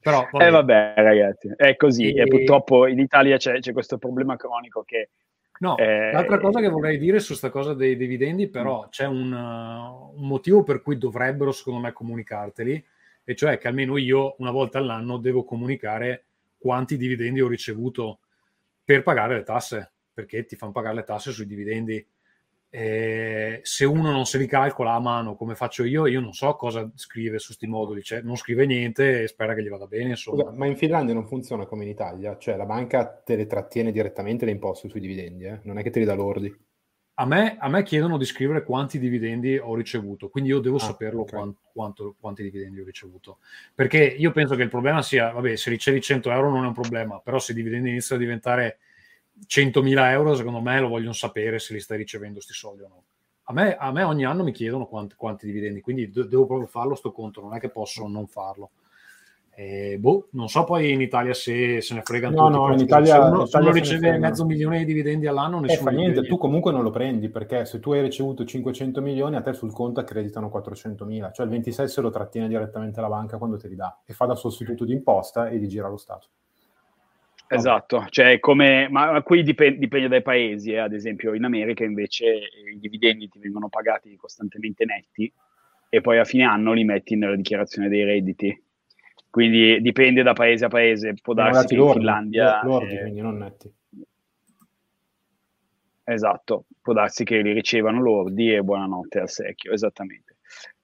Però, 0.00 0.24
vabbè. 0.30 0.46
Eh 0.46 0.50
vabbè 0.50 0.92
ragazzi, 0.98 1.52
è 1.56 1.74
così 1.74 2.12
e... 2.12 2.22
e 2.22 2.26
purtroppo 2.28 2.86
in 2.86 3.00
Italia 3.00 3.36
c'è, 3.36 3.58
c'è 3.58 3.72
questo 3.72 3.98
problema 3.98 4.36
cronico 4.36 4.84
che 4.84 5.08
No, 5.60 5.76
eh, 5.76 6.12
l'altra 6.12 6.38
cosa 6.38 6.60
che 6.60 6.68
vorrei 6.68 6.98
dire 6.98 7.18
su 7.18 7.28
questa 7.28 7.50
cosa 7.50 7.74
dei 7.74 7.96
dividendi, 7.96 8.48
però 8.48 8.84
mm. 8.84 8.88
c'è 8.90 9.06
un, 9.06 9.32
uh, 9.32 10.20
un, 10.20 10.26
motivo 10.26 10.62
per 10.62 10.82
cui 10.82 10.98
dovrebbero, 10.98 11.50
secondo 11.52 11.80
me, 11.80 11.92
comunicarteli, 11.92 12.84
e 13.24 13.34
cioè 13.34 13.58
che 13.58 13.68
almeno 13.68 13.96
io 13.96 14.36
una 14.38 14.50
volta 14.50 14.78
all'anno 14.78 15.18
devo 15.18 15.44
comunicare 15.44 16.24
quanti 16.56 16.96
dividendi 16.96 17.40
ho 17.40 17.48
ricevuto 17.48 18.20
per 18.84 19.02
pagare 19.02 19.34
le 19.34 19.42
tasse, 19.42 19.92
perché 20.12 20.44
ti 20.44 20.56
fanno 20.56 20.72
pagare 20.72 20.94
le 20.94 21.04
tasse 21.04 21.32
sui 21.32 21.46
dividendi. 21.46 22.06
Eh, 22.70 23.60
se 23.62 23.86
uno 23.86 24.10
non 24.10 24.26
si 24.26 24.36
ricalcola 24.36 24.92
a 24.92 25.00
mano 25.00 25.36
come 25.36 25.54
faccio 25.54 25.84
io, 25.84 26.06
io 26.06 26.20
non 26.20 26.34
so 26.34 26.54
cosa 26.54 26.90
scrive 26.94 27.38
su 27.38 27.46
questi 27.46 27.66
moduli, 27.66 28.02
cioè 28.02 28.20
non 28.20 28.36
scrive 28.36 28.66
niente 28.66 29.22
e 29.22 29.28
spera 29.28 29.54
che 29.54 29.62
gli 29.62 29.70
vada 29.70 29.86
bene. 29.86 30.16
Scusa, 30.16 30.50
ma 30.50 30.66
in 30.66 30.76
Finlandia 30.76 31.14
non 31.14 31.26
funziona 31.26 31.64
come 31.64 31.84
in 31.84 31.90
Italia, 31.90 32.36
cioè 32.36 32.56
la 32.56 32.66
banca 32.66 33.06
te 33.06 33.36
le 33.36 33.46
trattiene 33.46 33.90
direttamente 33.90 34.44
le 34.44 34.50
imposte 34.50 34.88
sui 34.88 35.00
dividendi, 35.00 35.44
eh? 35.44 35.60
non 35.62 35.78
è 35.78 35.82
che 35.82 35.90
te 35.90 36.00
li 36.00 36.04
dà 36.04 36.14
lordi. 36.14 36.54
a 37.14 37.24
me, 37.24 37.56
a 37.58 37.68
me, 37.68 37.82
chiedono 37.82 38.18
di 38.18 38.26
scrivere 38.26 38.62
quanti 38.62 38.98
dividendi 38.98 39.56
ho 39.56 39.74
ricevuto, 39.74 40.28
quindi 40.28 40.50
io 40.50 40.60
devo 40.60 40.76
ah, 40.76 40.80
saperlo 40.80 41.22
okay. 41.22 41.38
quanto, 41.38 41.60
quanto, 41.72 42.16
quanti 42.20 42.42
dividendi 42.42 42.80
ho 42.80 42.84
ricevuto. 42.84 43.38
Perché 43.74 44.04
io 44.04 44.30
penso 44.30 44.56
che 44.56 44.62
il 44.62 44.68
problema 44.68 45.00
sia, 45.00 45.30
vabbè, 45.30 45.56
se 45.56 45.70
ricevi 45.70 46.02
100 46.02 46.30
euro 46.30 46.50
non 46.50 46.64
è 46.64 46.66
un 46.66 46.74
problema, 46.74 47.18
però 47.18 47.38
se 47.38 47.52
i 47.52 47.54
dividendi 47.54 47.88
iniziano 47.88 48.20
a 48.20 48.24
diventare 48.24 48.78
100.000 49.46 50.10
euro, 50.10 50.34
secondo 50.34 50.60
me 50.60 50.80
lo 50.80 50.88
vogliono 50.88 51.12
sapere 51.12 51.58
se 51.58 51.72
li 51.72 51.80
stai 51.80 51.98
ricevendo 51.98 52.34
questi 52.34 52.52
soldi 52.52 52.82
o 52.82 52.88
no. 52.88 53.04
A 53.44 53.52
me, 53.52 53.76
a 53.76 53.90
me 53.92 54.02
ogni 54.02 54.24
anno 54.24 54.42
mi 54.42 54.52
chiedono 54.52 54.86
quanti, 54.86 55.14
quanti 55.16 55.46
dividendi, 55.46 55.80
quindi 55.80 56.10
devo 56.10 56.46
proprio 56.46 56.66
farlo 56.66 56.94
sto 56.94 57.12
conto, 57.12 57.40
non 57.40 57.54
è 57.54 57.60
che 57.60 57.70
posso 57.70 58.06
non 58.06 58.26
farlo. 58.26 58.70
Eh, 59.60 59.96
boh, 59.98 60.28
non 60.32 60.48
so 60.48 60.62
poi 60.62 60.92
in 60.92 61.00
Italia 61.00 61.34
se 61.34 61.80
se 61.80 61.92
ne 61.92 62.02
fregano 62.02 62.36
no, 62.36 62.46
tutti. 62.46 62.58
No, 62.58 62.72
in 62.74 62.78
Italia, 62.78 63.14
se 63.14 63.18
uno, 63.18 63.44
se 63.44 63.58
uno 63.58 63.72
riceve 63.72 64.16
mezzo 64.16 64.44
milione 64.44 64.78
di 64.78 64.84
dividendi 64.84 65.26
all'anno, 65.26 65.58
nessuno 65.58 65.90
eh, 65.90 65.92
fa 65.92 65.98
niente, 65.98 66.28
tu 66.28 66.38
comunque 66.38 66.70
non 66.70 66.84
lo 66.84 66.90
prendi 66.90 67.28
perché 67.28 67.64
se 67.64 67.80
tu 67.80 67.90
hai 67.90 68.00
ricevuto 68.00 68.44
500 68.44 69.00
milioni, 69.00 69.34
a 69.34 69.40
te 69.40 69.54
sul 69.54 69.72
conto 69.72 69.98
accreditano 69.98 70.48
400 70.48 71.04
mila, 71.04 71.32
cioè 71.32 71.44
il 71.44 71.50
26 71.50 71.88
se 71.88 72.00
lo 72.00 72.10
trattiene 72.10 72.46
direttamente 72.46 73.00
la 73.00 73.08
banca 73.08 73.36
quando 73.36 73.56
te 73.56 73.66
li 73.66 73.74
dà 73.74 74.00
e 74.04 74.12
fa 74.12 74.26
da 74.26 74.36
sostituto 74.36 74.84
di 74.84 74.92
imposta 74.92 75.48
e 75.48 75.58
di 75.58 75.66
gira 75.66 75.88
lo 75.88 75.96
Stato. 75.96 76.28
Esatto, 77.48 78.06
cioè 78.10 78.38
come, 78.40 78.88
ma 78.90 79.22
qui 79.22 79.42
dipende, 79.42 79.78
dipende 79.78 80.08
dai 80.08 80.22
paesi, 80.22 80.72
eh. 80.72 80.78
ad 80.78 80.92
esempio 80.92 81.34
in 81.34 81.44
America 81.44 81.82
invece 81.84 82.26
i 82.26 82.78
dividendi 82.78 83.28
ti 83.28 83.38
vengono 83.38 83.68
pagati 83.68 84.14
costantemente 84.16 84.84
netti 84.84 85.32
e 85.88 86.00
poi 86.00 86.18
a 86.18 86.24
fine 86.24 86.44
anno 86.44 86.72
li 86.74 86.84
metti 86.84 87.16
nella 87.16 87.36
dichiarazione 87.36 87.88
dei 87.88 88.04
redditi 88.04 88.62
quindi 89.30 89.80
dipende 89.80 90.22
da 90.22 90.32
paese 90.32 90.64
a 90.64 90.68
paese, 90.68 91.14
può 91.20 91.34
darsi 91.34 91.74
che 91.74 91.80
in 91.80 91.92
Finlandia... 91.92 92.60
Lordi, 92.64 92.94
eh, 92.94 93.00
quindi 93.00 93.20
non 93.20 93.36
netti. 93.36 93.72
Esatto, 96.04 96.64
può 96.80 96.94
darsi 96.94 97.24
che 97.24 97.40
li 97.42 97.52
ricevano 97.52 98.00
lordi 98.00 98.52
e 98.52 98.62
buonanotte 98.62 99.20
al 99.20 99.28
secchio, 99.28 99.72
esattamente. 99.72 100.27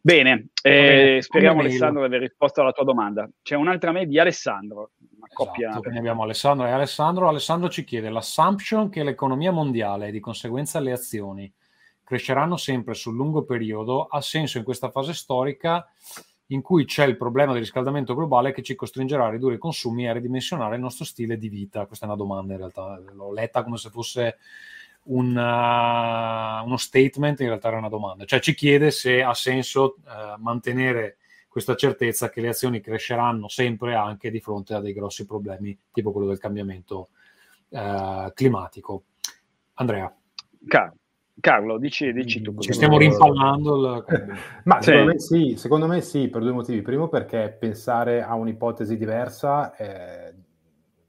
Bene, 0.07 0.49
eh, 0.63 1.21
speriamo 1.23 1.61
Alessandro 1.61 2.01
di 2.01 2.07
aver 2.09 2.21
risposto 2.21 2.61
alla 2.61 2.73
tua 2.73 2.85
domanda. 2.85 3.27
C'è 3.41 3.57
un'altra 3.57 3.91
mail 3.91 4.07
di 4.07 4.19
Alessandro, 4.19 4.91
una 4.99 5.27
esatto, 5.27 5.45
coppia... 5.45 5.79
Quindi 5.79 5.97
abbiamo 5.97 6.25
Alessandro 6.25 6.67
e 6.67 6.73
Alessandro. 6.73 7.27
Alessandro 7.27 7.71
ci 7.71 7.85
chiede 7.85 8.11
l'assumption 8.11 8.91
che 8.91 9.03
l'economia 9.03 9.51
mondiale 9.51 10.09
e 10.09 10.11
di 10.11 10.21
conseguenza 10.21 10.79
le 10.79 10.93
azioni 10.93 11.51
cresceranno 12.05 12.59
sempre 12.59 12.93
sul 12.93 13.15
lungo 13.15 13.45
periodo 13.45 14.05
ha 14.05 14.21
senso 14.21 14.59
in 14.59 14.65
questa 14.65 14.91
fase 14.91 15.15
storica 15.15 15.91
in 16.49 16.61
cui 16.61 16.85
c'è 16.85 17.07
il 17.07 17.17
problema 17.17 17.53
del 17.53 17.63
riscaldamento 17.63 18.15
globale 18.15 18.53
che 18.53 18.61
ci 18.61 18.75
costringerà 18.75 19.25
a 19.25 19.31
ridurre 19.31 19.55
i 19.55 19.59
consumi 19.59 20.05
e 20.05 20.09
a 20.09 20.13
ridimensionare 20.13 20.75
il 20.75 20.83
nostro 20.83 21.07
stile 21.07 21.39
di 21.39 21.49
vita. 21.49 21.87
Questa 21.87 22.05
è 22.05 22.09
una 22.09 22.19
domanda 22.19 22.53
in 22.53 22.59
realtà, 22.59 23.01
l'ho 23.11 23.33
letta 23.33 23.65
come 23.65 23.79
se 23.79 23.89
fosse 23.89 24.37
un, 25.05 25.37
uh, 25.37 26.65
uno 26.65 26.77
statement, 26.77 27.41
in 27.41 27.49
realtà 27.49 27.69
era 27.69 27.79
una 27.79 27.89
domanda. 27.89 28.25
Cioè 28.25 28.41
ci 28.41 28.55
chiede 28.55 28.91
se 28.91 29.23
ha 29.23 29.35
senso 29.35 29.97
uh, 30.05 30.41
mantenere 30.41 31.19
questa 31.49 31.77
certezza 31.77 32.31
che 32.31 32.41
le 32.41 32.49
azioni 32.49 32.81
cresceranno 32.81 33.49
sempre 33.49 33.95
anche 33.95 34.31
di 34.31 34.41
fronte 34.41 34.75
a 34.75 34.81
dei 34.81 34.93
grossi 34.93 35.25
problemi 35.25 35.79
tipo 35.93 36.11
quello 36.11 36.27
del 36.27 36.39
cambiamento 36.39 37.11
uh, 37.69 38.33
climatico. 38.33 39.05
Andrea. 39.75 40.13
Caro. 40.67 40.95
Carlo, 41.41 41.79
dici, 41.79 42.13
dici 42.13 42.41
tu. 42.41 42.57
Ci 42.59 42.73
stiamo 42.73 42.97
rimpallando. 42.97 44.05
Il... 44.09 44.39
Ma 44.65 44.81
sì. 44.81 44.91
Secondo, 44.91 45.07
me 45.07 45.19
sì, 45.19 45.55
secondo 45.57 45.87
me 45.87 46.01
sì, 46.01 46.29
per 46.29 46.43
due 46.43 46.53
motivi. 46.53 46.81
Primo 46.81 47.09
perché 47.09 47.55
pensare 47.59 48.23
a 48.23 48.35
un'ipotesi 48.35 48.97
diversa 48.97 49.75
eh, 49.77 50.24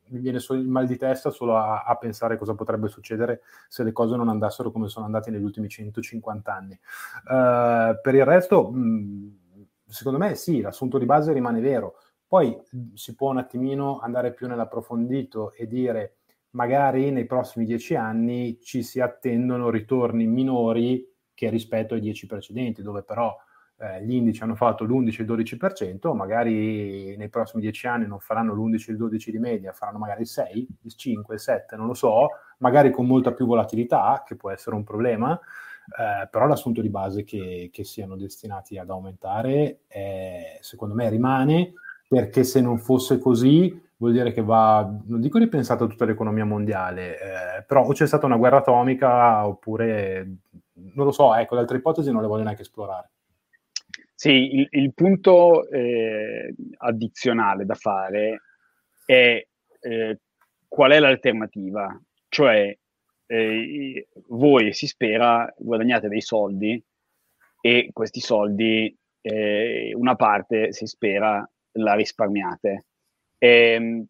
mi 0.08 0.20
viene 0.20 0.40
solo 0.40 0.60
il 0.60 0.68
mal 0.68 0.86
di 0.86 0.98
testa 0.98 1.30
solo 1.30 1.58
a, 1.58 1.84
a, 1.84 1.96
pensare 1.96 2.38
cosa 2.38 2.54
potrebbe 2.54 2.88
succedere 2.88 3.42
se 3.68 3.84
le 3.84 3.92
cose 3.92 4.16
non 4.16 4.30
andassero 4.30 4.72
come 4.72 4.88
sono 4.88 5.06
andate 5.06 5.32
negli 5.32 5.44
ultimi 5.44 5.68
150 5.68 6.54
anni. 6.54 6.80
Uh, 7.24 8.00
per 8.02 8.16
il 8.16 8.26
resto, 8.26 8.70
mh, 8.72 9.38
secondo 9.88 10.20
me 10.20 10.36
sì, 10.36 10.62
l'assunto 10.62 10.98
di 10.98 11.06
base 11.06 11.34
rimane 11.34 11.62
vero. 11.62 11.96
Poi 12.28 12.60
si 12.94 13.16
può 13.16 13.30
un 13.30 13.38
attimino 13.38 14.00
andare 14.00 14.34
più 14.34 14.48
nell'approfondito 14.48 15.54
e 15.54 15.68
dire 15.68 16.18
magari 16.52 17.12
nei 17.12 17.26
prossimi 17.26 17.66
dieci 17.66 17.96
anni 17.96 18.60
ci 18.62 18.82
si 18.82 19.00
attendono 19.00 19.70
ritorni 19.70 20.26
minori 20.26 21.08
che 21.34 21.50
rispetto 21.50 21.94
ai 21.94 22.00
dieci 22.00 22.26
precedenti, 22.26 22.82
dove 22.82 23.04
però 23.04 23.36
eh, 23.78 24.04
gli 24.04 24.14
indici 24.14 24.42
hanno 24.42 24.56
fatto 24.56 24.84
l'11 24.86 25.20
e 25.20 25.24
il 25.24 25.30
12%, 25.30 26.16
magari 26.16 27.16
nei 27.18 27.30
prossimi 27.30 27.62
dieci 27.62 27.88
anni 27.88 28.08
non 28.08 28.20
faranno 28.20 28.54
l'11 28.54 28.90
e 28.90 28.92
il 28.92 28.98
12 28.98 29.32
di 29.32 29.40
media, 29.40 29.74
faranno 29.74 29.98
magari 29.98 30.22
il 30.22 30.28
6, 30.28 30.68
il 30.82 30.94
5, 30.94 31.36
il 31.36 31.40
7, 31.40 31.76
non 31.76 31.88
lo 31.88 31.94
so, 31.94 32.30
magari 32.60 32.92
con 32.92 33.06
molta 33.06 33.34
più 33.34 33.46
volatilità, 33.46 34.24
che 34.26 34.36
può 34.36 34.50
essere 34.52 34.76
un 34.76 34.84
problema, 34.84 35.38
eh, 35.38 36.28
però 36.30 36.48
l'assunto 36.48 36.82
di 36.82 36.90
base 36.90 37.24
che, 37.24 37.70
che 37.72 37.84
siano 37.84 38.16
destinati 38.16 38.78
ad 38.78 38.90
aumentare, 38.90 39.82
eh, 39.88 40.58
secondo 40.62 40.96
me 40.96 41.10
rimane, 41.10 41.74
perché 42.08 42.44
se 42.44 42.62
non 42.62 42.78
fosse 42.78 43.20
così 43.20 43.82
vuol 43.98 44.12
dire 44.12 44.32
che 44.32 44.42
va, 44.42 44.90
non 45.06 45.20
dico 45.20 45.38
ripensato 45.38 45.88
tutta 45.88 46.06
l'economia 46.06 46.46
mondiale, 46.46 47.14
eh, 47.60 47.64
però 47.66 47.84
o 47.86 47.92
c'è 47.92 48.08
stata 48.08 48.26
una 48.26 48.38
guerra 48.38 48.58
atomica 48.58 49.46
oppure, 49.48 50.38
non 50.74 51.06
lo 51.06 51.12
so, 51.12 51.34
ecco, 51.36 51.56
le 51.56 51.62
altre 51.62 51.78
ipotesi 51.78 52.12
non 52.12 52.22
le 52.22 52.28
voglio 52.28 52.44
neanche 52.44 52.62
esplorare. 52.62 53.10
Sì, 54.26 54.56
il, 54.56 54.68
il 54.72 54.92
punto 54.96 55.70
eh, 55.70 56.52
addizionale 56.78 57.64
da 57.64 57.76
fare 57.76 58.42
è 59.06 59.40
eh, 59.82 60.20
qual 60.68 60.92
è 60.94 61.00
l'alternativa, 61.00 61.96
cioè 62.30 62.76
eh, 63.28 64.08
voi 64.30 64.74
si 64.74 64.88
spera 64.88 65.54
guadagnate 65.56 66.08
dei 66.08 66.22
soldi 66.22 66.84
e 67.62 67.90
questi 67.94 68.20
soldi, 68.20 68.98
eh, 69.22 69.92
una 69.94 70.16
parte 70.16 70.74
si 70.74 70.88
spera 70.88 71.48
la 71.74 71.94
risparmiate. 71.94 72.86
Eh, 73.38 74.06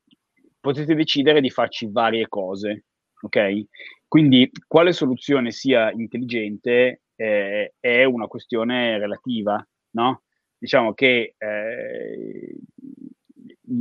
potete 0.62 0.95
decidere 0.95 1.41
di 1.41 1.50
farci 1.50 1.89
varie 1.91 2.29
cose, 2.29 2.86
ok? 3.19 3.65
Quindi 4.07 4.50
quale 4.65 4.93
soluzione 4.93 5.51
sia 5.51 5.91
intelligente 5.91 7.01
eh, 7.17 7.74
è 7.81 8.05
una 8.05 8.27
questione 8.27 8.98
relativa, 8.98 9.62
no? 9.95 10.21
Diciamo 10.57 10.93
che 10.93 11.35
eh, 11.37 12.55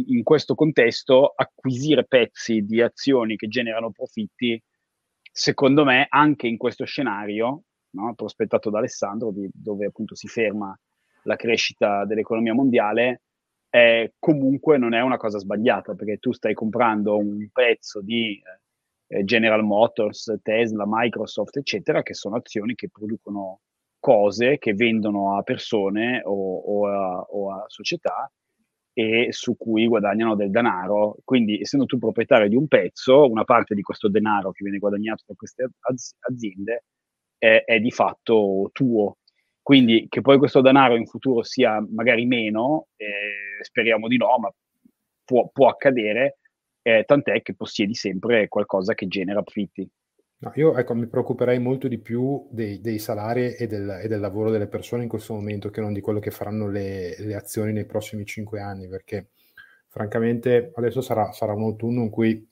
in 0.06 0.23
questo 0.23 0.54
contesto 0.54 1.33
acquisire 1.35 2.06
pezzi 2.06 2.62
di 2.62 2.80
azioni 2.80 3.37
che 3.37 3.49
generano 3.49 3.90
profitti, 3.90 4.61
secondo 5.30 5.85
me, 5.85 6.06
anche 6.09 6.47
in 6.47 6.56
questo 6.56 6.85
scenario, 6.85 7.62
no? 7.90 8.14
prospettato 8.14 8.71
da 8.71 8.78
Alessandro, 8.78 9.30
di, 9.30 9.49
dove 9.52 9.87
appunto 9.87 10.14
si 10.14 10.26
ferma 10.26 10.76
la 11.25 11.37
crescita 11.37 12.04
dell'economia 12.04 12.54
mondiale, 12.54 13.23
eh, 13.71 14.14
comunque 14.18 14.78
non 14.78 14.94
è 14.94 15.00
una 15.00 15.16
cosa 15.16 15.38
sbagliata 15.38 15.94
perché 15.94 16.18
tu 16.18 16.33
stai 16.33 16.54
comprando 16.54 17.16
un 17.16 17.49
pezzo 17.50 18.00
di 18.00 18.40
eh, 19.09 19.25
General 19.25 19.64
Motors, 19.64 20.38
Tesla, 20.42 20.85
Microsoft, 20.87 21.56
eccetera, 21.56 22.02
che 22.02 22.14
sono 22.14 22.37
azioni 22.37 22.75
che 22.75 22.88
producono 22.90 23.61
cose 24.04 24.58
che 24.58 24.75
vendono 24.75 25.38
a 25.38 25.42
persone 25.42 26.20
o, 26.25 26.56
o, 26.58 26.87
a, 26.88 27.20
o 27.20 27.52
a 27.52 27.64
società 27.68 28.30
e 28.92 29.28
su 29.30 29.56
cui 29.56 29.87
guadagnano 29.87 30.37
del 30.37 30.50
denaro. 30.50 31.16
Quindi, 31.25 31.58
essendo 31.58 31.87
tu 31.87 31.99
proprietario 31.99 32.49
di 32.49 32.54
un 32.54 32.68
pezzo, 32.68 33.30
una 33.30 33.44
parte 33.44 33.75
di 33.75 33.80
questo 33.80 34.11
denaro 34.11 34.50
che 34.52 34.62
viene 34.62 34.78
guadagnato 34.78 35.25
da 35.26 35.34
queste 35.34 35.70
aziende 36.28 36.84
è, 37.38 37.64
è 37.64 37.80
di 37.80 37.90
fatto 37.90 38.68
tuo 38.73 39.16
quindi 39.64 40.08
che 40.11 40.20
poi 40.20 40.37
questo 40.37 40.61
denaro 40.61 40.94
in 40.94 41.06
futuro 41.06 41.42
sia 41.42 41.82
magari 41.90 42.26
meno, 42.26 42.88
eh, 42.96 43.64
speriamo 43.64 44.08
di 44.08 44.18
no, 44.18 44.38
ma 44.38 44.52
può, 45.25 45.49
può 45.50 45.68
accadere, 45.68 46.40
eh, 46.82 47.04
tant'è 47.06 47.40
che 47.40 47.54
possiedi 47.54 47.94
sempre 47.94 48.46
qualcosa 48.49 48.92
che 48.92 49.06
genera 49.08 49.40
profitti. 49.40 49.88
No, 50.45 50.53
io 50.57 50.77
ecco, 50.77 50.95
mi 50.95 51.07
preoccuperei 51.07 51.59
molto 51.59 51.89
di 51.89 51.97
più 51.99 52.47
dei, 52.51 52.83
dei 52.83 52.99
salari 52.99 53.55
e 53.55 53.67
del, 53.67 54.01
e 54.03 54.09
del, 54.09 54.21
lavoro 54.21 54.51
delle 54.51 54.67
persone 54.67 55.03
in 55.03 55.09
questo 55.09 55.33
momento 55.33 55.71
che 55.71 55.81
non 55.81 55.95
di 55.95 56.03
quello 56.03 56.19
che 56.19 56.31
faranno 56.31 56.69
le, 56.69 57.15
le 57.19 57.35
azioni 57.35 57.73
nei 57.73 57.87
prossimi 57.87 58.27
cinque 58.27 58.61
anni, 58.61 58.87
perché 58.87 59.29
francamente 59.89 60.71
adesso 60.75 61.01
sarà, 61.01 61.33
sarà 61.33 61.55
un 61.55 61.63
autunno 61.63 62.03
in 62.03 62.11
cui 62.11 62.47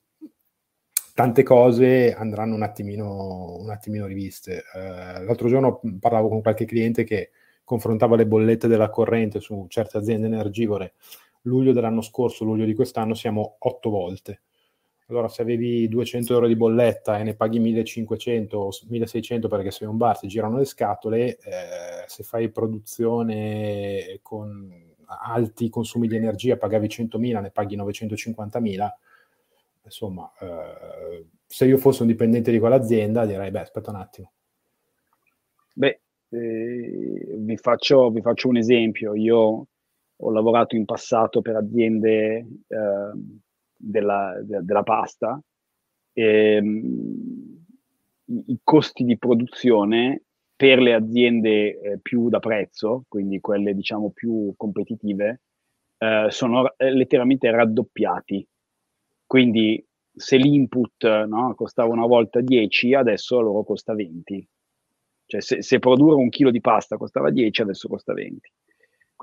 tante 1.13 1.43
cose 1.43 2.15
andranno 2.15 2.55
un 2.55 2.63
attimino, 2.63 3.59
un 3.59 3.69
attimino 3.69 4.07
riviste. 4.07 4.63
Uh, 4.73 5.25
l'altro 5.25 5.49
giorno 5.49 5.83
parlavo 6.01 6.29
con 6.29 6.41
qualche 6.41 6.65
cliente 6.65 7.05
che 7.05 7.31
confrontava 7.63 8.17
le 8.17 8.27
bollette 8.27 8.69
della 8.69 8.89
corrente 8.89 9.39
su 9.39 9.67
certe 9.69 9.99
aziende 9.99 10.29
energivore. 10.29 10.95
Luglio 11.43 11.75
dell'anno 11.75 12.01
scorso, 12.01 12.45
luglio 12.45 12.65
di 12.65 12.75
quest'anno 12.75 13.13
siamo 13.13 13.57
otto 13.59 13.91
volte. 13.91 14.41
Allora, 15.13 15.29
se 15.29 15.43
avevi 15.43 15.89
200 15.89 16.33
euro 16.33 16.47
di 16.47 16.57
bolletta 16.57 17.19
e 17.19 17.23
ne 17.23 17.35
paghi 17.35 17.59
1500 17.59 18.59
o 18.59 18.71
1600 18.89 19.47
perché 19.47 19.71
sei 19.71 19.87
un 19.87 19.99
bar, 19.99 20.19
ti 20.19 20.27
girano 20.27 20.57
le 20.57 20.65
scatole, 20.65 21.37
eh, 21.37 22.05
se 22.07 22.23
fai 22.23 22.51
produzione 22.51 24.19
con 24.23 24.91
alti 25.05 25.69
consumi 25.69 26.09
di 26.09 26.17
energia, 26.17 26.57
pagavi 26.57 26.87
100.000, 26.87 27.41
ne 27.43 27.51
paghi 27.51 27.77
950.000, 27.77 28.89
insomma, 29.85 30.33
eh, 30.41 31.27
se 31.45 31.67
io 31.67 31.77
fossi 31.77 32.01
un 32.01 32.09
dipendente 32.09 32.51
di 32.51 32.59
quell'azienda 32.59 33.27
direi, 33.27 33.51
beh, 33.51 33.61
aspetta 33.61 33.91
un 33.91 33.97
attimo, 33.97 34.33
Beh, 35.75 36.01
eh, 36.31 37.37
vi, 37.37 37.57
faccio, 37.59 38.11
vi, 38.11 38.23
faccio, 38.23 38.49
un 38.49 38.57
esempio. 38.57 39.15
Io 39.15 39.67
ho 40.17 40.31
lavorato 40.31 40.77
in 40.77 40.85
passato 40.85 41.41
per 41.41 41.57
aziende 41.57 42.47
eh, 42.67 43.13
della, 43.83 44.41
de, 44.43 44.61
della, 44.63 44.83
pasta 44.83 45.41
e 46.13 46.59
um, 46.59 47.65
i, 48.27 48.45
i, 48.47 48.61
costi 48.63 49.05
di 49.05 49.19
produzione 49.19 50.23
per 50.55 50.79
le 50.79 50.95
aziende 50.95 51.81
eh, 51.81 51.99
più 52.01 52.29
da 52.29 52.39
prezzo, 52.39 53.05
quindi 53.09 53.41
quelle 53.41 53.75
diciamo 53.75 54.11
più 54.11 54.55
competitive, 54.57 55.41
eh, 55.99 56.27
sono 56.31 56.77
eh, 56.77 56.93
letteralmente 56.93 57.51
raddoppiati. 57.51 58.47
Quindi 59.27 59.85
se 60.15 60.37
l'input 60.37 61.25
no, 61.27 61.55
costava 61.55 61.93
una 61.93 62.07
volta 62.07 62.41
10, 62.41 62.95
adesso 62.95 63.41
loro 63.41 63.65
costa 63.65 63.95
20. 63.95 64.49
Cioè 65.27 65.41
se, 65.41 65.63
se, 65.63 65.79
produrre 65.79 66.17
un 66.17 66.29
chilo 66.29 66.51
di 66.51 66.61
pasta 66.61 66.97
costava 66.97 67.31
10, 67.31 67.63
adesso 67.63 67.89
costa 67.89 68.13
20. 68.13 68.53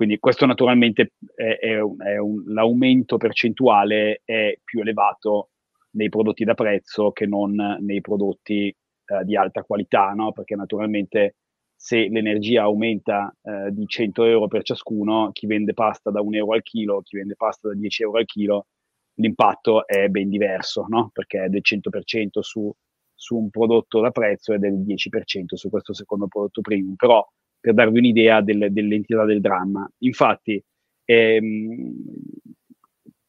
Quindi 0.00 0.18
questo 0.18 0.46
naturalmente 0.46 1.12
è, 1.34 1.58
è, 1.58 1.74
è 1.74 2.16
un, 2.16 2.42
l'aumento 2.46 3.18
percentuale 3.18 4.22
è 4.24 4.58
più 4.64 4.80
elevato 4.80 5.50
nei 5.90 6.08
prodotti 6.08 6.42
da 6.42 6.54
prezzo 6.54 7.10
che 7.10 7.26
non 7.26 7.54
nei 7.80 8.00
prodotti 8.00 8.68
eh, 8.68 9.24
di 9.24 9.36
alta 9.36 9.62
qualità, 9.62 10.12
no? 10.12 10.32
perché 10.32 10.54
naturalmente 10.54 11.36
se 11.76 12.08
l'energia 12.08 12.62
aumenta 12.62 13.30
eh, 13.42 13.72
di 13.72 13.86
100 13.86 14.24
euro 14.24 14.48
per 14.48 14.62
ciascuno, 14.62 15.32
chi 15.32 15.46
vende 15.46 15.74
pasta 15.74 16.10
da 16.10 16.22
1 16.22 16.34
euro 16.34 16.54
al 16.54 16.62
chilo, 16.62 17.02
chi 17.02 17.18
vende 17.18 17.36
pasta 17.36 17.68
da 17.68 17.74
10 17.74 18.02
euro 18.02 18.18
al 18.20 18.24
chilo, 18.24 18.68
l'impatto 19.16 19.86
è 19.86 20.08
ben 20.08 20.30
diverso, 20.30 20.86
no? 20.88 21.10
perché 21.12 21.44
è 21.44 21.48
del 21.50 21.60
100% 21.62 22.40
su, 22.40 22.74
su, 23.14 23.36
un 23.36 23.50
prodotto 23.50 24.00
da 24.00 24.10
prezzo 24.10 24.54
e 24.54 24.58
del 24.58 24.78
10% 24.78 25.56
su 25.56 25.68
questo 25.68 25.92
secondo 25.92 26.26
prodotto 26.26 26.62
premium, 26.62 26.94
però 26.94 27.22
per 27.60 27.74
darvi 27.74 27.98
un'idea 27.98 28.40
del, 28.40 28.68
dell'entità 28.70 29.24
del 29.24 29.40
dramma. 29.40 29.88
Infatti, 29.98 30.62
ehm, 31.04 31.94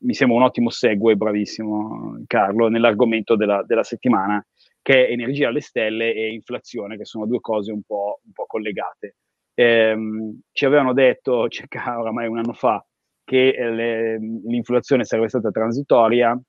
mi 0.04 0.14
sembra 0.14 0.38
un 0.38 0.44
ottimo 0.44 0.70
segue, 0.70 1.16
bravissimo 1.16 2.24
Carlo, 2.26 2.70
nell'argomento 2.70 3.36
della, 3.36 3.64
della, 3.66 3.84
settimana, 3.84 4.44
che 4.82 5.08
è 5.08 5.12
energia 5.12 5.50
alle 5.50 5.62
stelle 5.62 6.14
e 6.14 6.34
inflazione, 6.34 6.98
che 6.98 7.06
sono 7.06 7.26
due 7.28 7.40
cose 7.40 7.72
un 7.72 7.84
po', 7.84 8.20
un 8.26 8.32
po 8.32 8.46
collegate. 8.46 9.18
Ehm, 9.54 10.42
ci 10.52 10.66
avevano 10.66 10.94
detto 10.94 11.48
circa 11.50 12.00
oramai 12.00 12.28
un 12.28 12.38
anno 12.38 12.54
fa 12.54 12.84
che 13.24 13.50
eh, 13.50 13.72
le, 13.72 14.18
l'inflazione 14.18 15.06
sarebbe 15.06 15.30
stata 15.30 15.52
transitoria, 15.52 16.40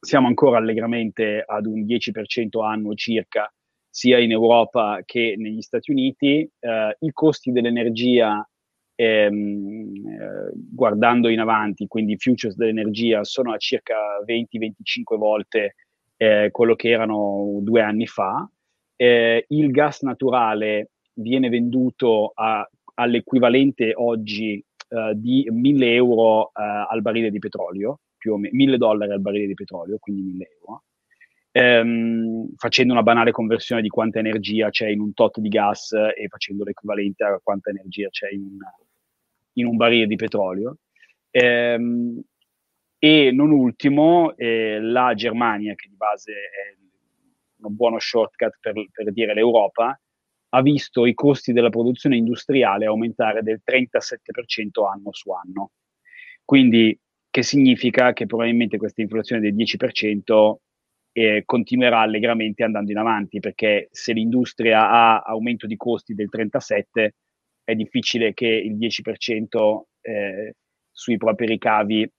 siamo 0.00 0.26
ancora 0.26 0.58
allegramente 0.58 1.42
ad 1.44 1.66
un 1.66 1.84
10% 1.84 2.64
annuo 2.64 2.94
circa, 2.94 3.52
sia 3.94 4.18
in 4.18 4.32
Europa 4.32 5.02
che 5.04 5.36
negli 5.38 5.60
Stati 5.60 5.92
Uniti. 5.92 6.50
Eh, 6.58 6.96
I 6.98 7.12
costi 7.12 7.52
dell'energia, 7.52 8.44
ehm, 8.96 9.92
eh, 10.08 10.52
guardando 10.52 11.28
in 11.28 11.38
avanti, 11.38 11.86
quindi 11.86 12.14
i 12.14 12.18
futures 12.18 12.56
dell'energia, 12.56 13.22
sono 13.22 13.52
a 13.52 13.56
circa 13.56 13.94
20-25 14.26 15.16
volte 15.16 15.76
eh, 16.16 16.48
quello 16.50 16.74
che 16.74 16.88
erano 16.88 17.60
due 17.62 17.82
anni 17.82 18.08
fa. 18.08 18.50
Eh, 18.96 19.44
il 19.46 19.70
gas 19.70 20.02
naturale 20.02 20.90
viene 21.14 21.48
venduto 21.48 22.32
a, 22.34 22.68
all'equivalente 22.94 23.92
oggi 23.94 24.60
uh, 24.88 25.14
di 25.14 25.46
1000 25.48 25.94
euro 25.94 26.50
al 26.52 27.00
barile 27.00 27.30
di 27.30 27.38
petrolio, 27.38 28.00
più 28.16 28.32
o 28.32 28.38
meno 28.38 28.56
1000 28.56 28.76
dollari 28.76 29.12
al 29.12 29.20
barile 29.20 29.46
di 29.46 29.54
petrolio, 29.54 29.98
quindi 30.00 30.22
1000 30.22 30.48
euro. 30.60 30.82
Ehm, 31.56 32.52
facendo 32.56 32.92
una 32.92 33.04
banale 33.04 33.30
conversione 33.30 33.80
di 33.80 33.88
quanta 33.88 34.18
energia 34.18 34.70
c'è 34.70 34.88
in 34.88 34.98
un 34.98 35.14
tot 35.14 35.38
di 35.38 35.48
gas 35.48 35.92
e 35.92 36.26
facendo 36.26 36.64
l'equivalente 36.64 37.22
a 37.22 37.38
quanta 37.40 37.70
energia 37.70 38.08
c'è 38.08 38.28
in 38.32 38.40
un, 38.42 38.58
in 39.52 39.66
un 39.66 39.76
barile 39.76 40.08
di 40.08 40.16
petrolio. 40.16 40.78
Ehm, 41.30 42.20
e 42.98 43.30
non 43.30 43.52
ultimo, 43.52 44.34
eh, 44.36 44.80
la 44.80 45.14
Germania, 45.14 45.76
che 45.76 45.88
di 45.88 45.94
base 45.94 46.32
è 46.32 46.76
un 47.62 47.76
buono 47.76 48.00
shortcut 48.00 48.56
per, 48.60 48.74
per 48.90 49.12
dire 49.12 49.32
l'Europa, 49.32 49.96
ha 50.48 50.62
visto 50.62 51.06
i 51.06 51.14
costi 51.14 51.52
della 51.52 51.70
produzione 51.70 52.16
industriale 52.16 52.86
aumentare 52.86 53.42
del 53.42 53.60
37% 53.64 54.88
anno 54.92 55.12
su 55.12 55.30
anno. 55.30 55.70
Quindi, 56.44 56.98
che 57.30 57.42
significa 57.44 58.12
che 58.12 58.26
probabilmente 58.26 58.76
questa 58.76 59.02
inflazione 59.02 59.40
del 59.40 59.54
10% 59.54 60.56
eh, 61.16 61.42
continuerà 61.44 62.00
allegramente 62.00 62.64
andando 62.64 62.90
in 62.90 62.98
avanti, 62.98 63.38
perché 63.38 63.88
se 63.92 64.12
l'industria 64.12 64.90
ha 64.90 65.20
aumento 65.20 65.66
di 65.66 65.76
costi 65.76 66.12
del 66.12 66.28
37%, 66.28 67.08
è 67.62 67.74
difficile 67.74 68.34
che 68.34 68.46
il 68.46 68.76
10% 68.76 69.80
eh, 70.02 70.56
sui 70.90 71.16
propri 71.16 71.46
ricavi 71.46 72.10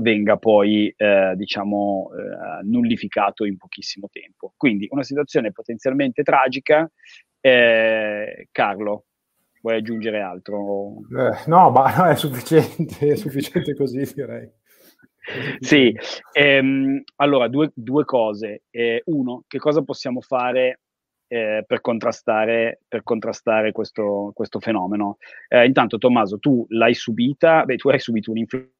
venga 0.00 0.36
poi 0.36 0.92
eh, 0.94 1.32
diciamo 1.36 2.10
eh, 2.12 2.64
nullificato 2.64 3.44
in 3.44 3.56
pochissimo 3.56 4.08
tempo. 4.10 4.52
Quindi 4.56 4.86
una 4.90 5.04
situazione 5.04 5.52
potenzialmente 5.52 6.22
tragica 6.22 6.90
eh, 7.40 8.48
Carlo, 8.50 9.06
vuoi 9.62 9.76
aggiungere 9.76 10.20
altro? 10.20 10.96
Eh, 11.08 11.48
no, 11.48 11.70
ma 11.70 12.10
è 12.10 12.16
sufficiente, 12.16 13.12
è 13.12 13.16
sufficiente 13.16 13.74
così 13.74 14.02
direi. 14.12 14.50
Sì, 15.60 15.94
ehm, 16.32 17.02
allora 17.16 17.48
due, 17.48 17.70
due 17.74 18.04
cose. 18.04 18.62
Eh, 18.70 19.02
uno, 19.06 19.44
che 19.46 19.58
cosa 19.58 19.82
possiamo 19.82 20.20
fare 20.20 20.80
eh, 21.28 21.64
per 21.66 21.80
contrastare, 21.80 22.80
per 22.88 23.02
contrastare 23.02 23.72
questo, 23.72 24.32
questo 24.34 24.60
fenomeno? 24.60 25.18
Eh, 25.48 25.66
intanto 25.66 25.98
Tommaso, 25.98 26.38
tu 26.38 26.64
l'hai 26.70 26.94
subita, 26.94 27.64
beh 27.64 27.76
tu 27.76 27.88
hai 27.88 28.00
subito 28.00 28.30
un'influenza 28.30 28.72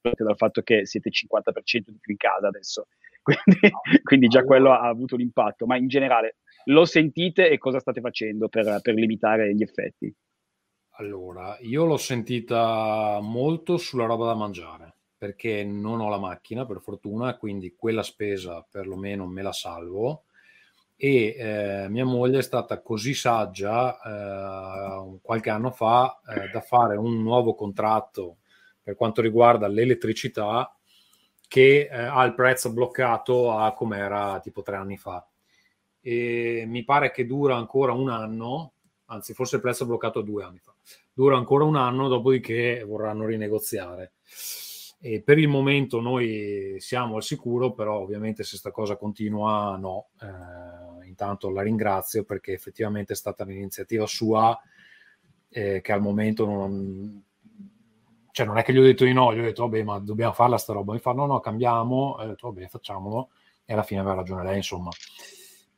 dal 0.00 0.36
fatto 0.36 0.62
che 0.62 0.86
siete 0.86 1.10
50% 1.10 1.90
di 1.90 1.98
più 2.00 2.12
in 2.12 2.18
casa 2.18 2.48
adesso, 2.48 2.86
quindi, 3.22 3.70
quindi 4.02 4.28
già 4.28 4.44
quello 4.44 4.72
ha 4.72 4.86
avuto 4.88 5.14
un 5.14 5.20
impatto, 5.20 5.66
ma 5.66 5.76
in 5.76 5.88
generale 5.88 6.36
lo 6.64 6.84
sentite 6.84 7.48
e 7.50 7.58
cosa 7.58 7.78
state 7.78 8.00
facendo 8.00 8.48
per, 8.48 8.80
per 8.82 8.94
limitare 8.94 9.54
gli 9.54 9.62
effetti? 9.62 10.14
Allora, 11.00 11.56
io 11.60 11.84
l'ho 11.84 11.96
sentita 11.96 13.20
molto 13.22 13.76
sulla 13.76 14.04
roba 14.06 14.26
da 14.26 14.34
mangiare 14.34 14.94
perché 15.16 15.62
non 15.64 16.00
ho 16.00 16.08
la 16.08 16.18
macchina 16.18 16.66
per 16.66 16.80
fortuna, 16.80 17.36
quindi 17.36 17.74
quella 17.76 18.02
spesa 18.02 18.66
perlomeno 18.68 19.24
me 19.26 19.42
la 19.42 19.52
salvo. 19.52 20.24
E 20.96 21.36
eh, 21.38 21.86
mia 21.88 22.04
moglie 22.04 22.38
è 22.38 22.42
stata 22.42 22.80
così 22.82 23.14
saggia 23.14 23.96
eh, 24.00 25.18
qualche 25.22 25.50
anno 25.50 25.70
fa 25.70 26.20
eh, 26.28 26.50
da 26.50 26.60
fare 26.60 26.96
un 26.96 27.22
nuovo 27.22 27.54
contratto 27.54 28.38
per 28.82 28.96
quanto 28.96 29.20
riguarda 29.22 29.68
l'elettricità 29.68 30.74
che 31.46 31.88
eh, 31.90 31.96
ha 31.96 32.24
il 32.24 32.34
prezzo 32.34 32.72
bloccato 32.72 33.52
a 33.52 33.72
come 33.72 33.98
era 33.98 34.40
tipo 34.40 34.62
tre 34.62 34.74
anni 34.74 34.96
fa. 34.96 35.24
E 36.00 36.64
mi 36.66 36.82
pare 36.82 37.12
che 37.12 37.24
dura 37.26 37.54
ancora 37.56 37.92
un 37.92 38.10
anno, 38.10 38.72
anzi 39.10 39.34
forse 39.34 39.56
il 39.56 39.62
prezzo 39.62 39.84
è 39.84 39.86
bloccato 39.86 40.20
due 40.22 40.44
anni 40.44 40.58
fa, 40.58 40.74
dura 41.12 41.36
ancora 41.36 41.64
un 41.64 41.76
anno, 41.76 42.08
dopodiché 42.08 42.82
vorranno 42.86 43.26
rinegoziare. 43.26 44.12
E 45.00 45.22
per 45.22 45.38
il 45.38 45.46
momento 45.46 46.00
noi 46.00 46.76
siamo 46.78 47.16
al 47.16 47.22
sicuro, 47.22 47.72
però 47.72 47.98
ovviamente 48.00 48.42
se 48.42 48.50
questa 48.50 48.72
cosa 48.72 48.96
continua 48.96 49.76
no. 49.76 50.08
Eh, 50.20 51.06
intanto 51.06 51.50
la 51.50 51.62
ringrazio 51.62 52.24
perché 52.24 52.52
effettivamente 52.52 53.12
è 53.12 53.16
stata 53.16 53.44
un'iniziativa 53.44 54.06
sua 54.06 54.58
eh, 55.50 55.80
che 55.80 55.92
al 55.92 56.00
momento 56.00 56.44
non, 56.44 57.22
cioè 58.32 58.46
non 58.46 58.58
è 58.58 58.62
che 58.62 58.72
gli 58.72 58.78
ho 58.78 58.82
detto 58.82 59.04
di 59.04 59.12
no, 59.12 59.34
gli 59.34 59.38
ho 59.38 59.42
detto 59.42 59.62
vabbè 59.62 59.82
ma 59.82 59.98
dobbiamo 59.98 60.32
farla 60.32 60.58
sta 60.58 60.72
roba, 60.72 60.92
mi 60.92 60.98
fa 60.98 61.12
no 61.12 61.26
no 61.26 61.40
cambiamo, 61.40 62.16
ho 62.18 62.26
detto 62.26 62.52
vabbè 62.52 62.66
facciamolo 62.68 63.30
e 63.64 63.72
alla 63.72 63.82
fine 63.82 64.00
aveva 64.00 64.16
ragione 64.16 64.44
lei 64.44 64.56
insomma. 64.56 64.90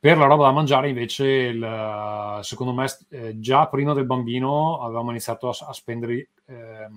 Per 0.01 0.17
la 0.17 0.25
roba 0.25 0.45
da 0.45 0.51
mangiare, 0.51 0.89
invece, 0.89 1.25
il, 1.27 2.39
secondo 2.41 2.73
me, 2.73 2.87
eh, 3.09 3.39
già 3.39 3.67
prima 3.67 3.93
del 3.93 4.07
bambino 4.07 4.81
avevamo 4.81 5.11
iniziato 5.11 5.47
a, 5.47 5.55
a 5.67 5.73
spendere 5.73 6.29
eh, 6.47 6.87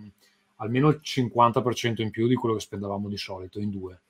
almeno 0.57 0.89
il 0.89 1.01
50% 1.05 2.01
in 2.01 2.09
più 2.09 2.27
di 2.27 2.35
quello 2.35 2.55
che 2.55 2.63
spendevamo 2.63 3.11
di 3.11 3.19
solito 3.19 3.61
in 3.61 3.69
due. 3.69 4.01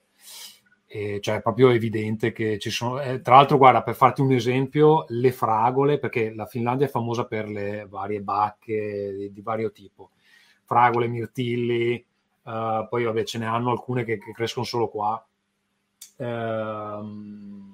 E 0.86 1.18
cioè, 1.20 1.38
è 1.38 1.42
proprio 1.42 1.70
evidente 1.70 2.30
che 2.30 2.60
ci 2.60 2.70
sono. 2.70 3.00
Eh, 3.00 3.20
tra 3.20 3.34
l'altro, 3.34 3.56
guarda, 3.56 3.82
per 3.82 3.96
farti 3.96 4.20
un 4.20 4.30
esempio, 4.30 5.06
le 5.08 5.32
fragole, 5.32 5.98
perché 5.98 6.32
la 6.32 6.46
Finlandia 6.46 6.86
è 6.86 6.90
famosa 6.90 7.24
per 7.24 7.48
le 7.48 7.88
varie 7.90 8.20
bacche 8.20 9.12
di, 9.12 9.32
di 9.32 9.40
vario 9.40 9.72
tipo, 9.72 10.10
fragole, 10.62 11.08
mirtilli, 11.08 11.94
uh, 12.44 12.86
poi 12.88 13.02
vabbè, 13.02 13.24
ce 13.24 13.38
ne 13.38 13.46
hanno 13.46 13.72
alcune 13.72 14.04
che, 14.04 14.18
che 14.18 14.30
crescono 14.30 14.64
solo 14.64 14.86
qua. 14.86 15.26
Ehm 16.18 17.73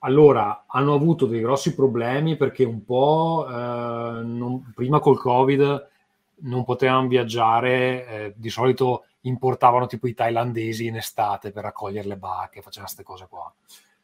allora, 0.00 0.64
hanno 0.66 0.94
avuto 0.94 1.26
dei 1.26 1.40
grossi 1.40 1.74
problemi 1.74 2.36
perché 2.36 2.64
un 2.64 2.84
po' 2.84 3.46
eh, 3.48 4.22
non, 4.22 4.72
prima 4.74 5.00
col 5.00 5.18
Covid 5.18 5.88
non 6.40 6.64
potevano 6.64 7.08
viaggiare, 7.08 8.06
eh, 8.06 8.34
di 8.36 8.50
solito 8.50 9.04
importavano 9.22 9.86
tipo 9.86 10.06
i 10.06 10.14
thailandesi 10.14 10.86
in 10.86 10.96
estate 10.96 11.50
per 11.50 11.64
raccogliere 11.64 12.06
le 12.06 12.16
bacche, 12.16 12.62
facevano 12.62 12.92
queste 12.92 13.02
cose 13.02 13.26
qua. 13.28 13.52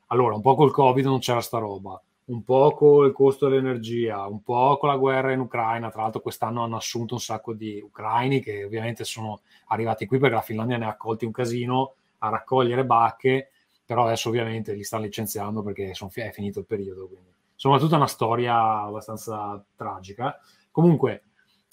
allora 0.08 0.34
un 0.34 0.40
po' 0.40 0.54
col 0.54 0.72
covid 0.72 1.04
non 1.04 1.20
c'era 1.20 1.40
sta 1.40 1.58
roba 1.58 2.00
un 2.26 2.42
po' 2.42 2.72
con 2.74 3.04
il 3.06 3.12
costo 3.12 3.48
dell'energia, 3.48 4.26
un 4.26 4.42
po' 4.42 4.78
con 4.78 4.88
la 4.88 4.96
guerra 4.96 5.32
in 5.32 5.40
Ucraina. 5.40 5.90
Tra 5.90 6.02
l'altro, 6.02 6.20
quest'anno 6.20 6.62
hanno 6.62 6.76
assunto 6.76 7.14
un 7.14 7.20
sacco 7.20 7.52
di 7.52 7.80
ucraini 7.84 8.40
che 8.40 8.64
ovviamente 8.64 9.04
sono 9.04 9.40
arrivati 9.66 10.06
qui 10.06 10.18
perché 10.18 10.34
la 10.34 10.40
Finlandia 10.40 10.78
ne 10.78 10.86
ha 10.86 10.90
accolti 10.90 11.26
un 11.26 11.32
casino 11.32 11.94
a 12.18 12.30
raccogliere 12.30 12.86
bacche, 12.86 13.50
però 13.84 14.04
adesso 14.04 14.28
ovviamente 14.28 14.72
li 14.74 14.82
stanno 14.82 15.04
licenziando 15.04 15.62
perché 15.62 15.94
sono, 15.94 16.10
è 16.12 16.30
finito 16.32 16.60
il 16.60 16.66
periodo. 16.66 17.06
Quindi. 17.06 17.32
Insomma, 17.52 17.78
tutta 17.78 17.96
una 17.96 18.06
storia 18.06 18.82
abbastanza 18.82 19.64
tragica. 19.76 20.38
Comunque, 20.70 21.24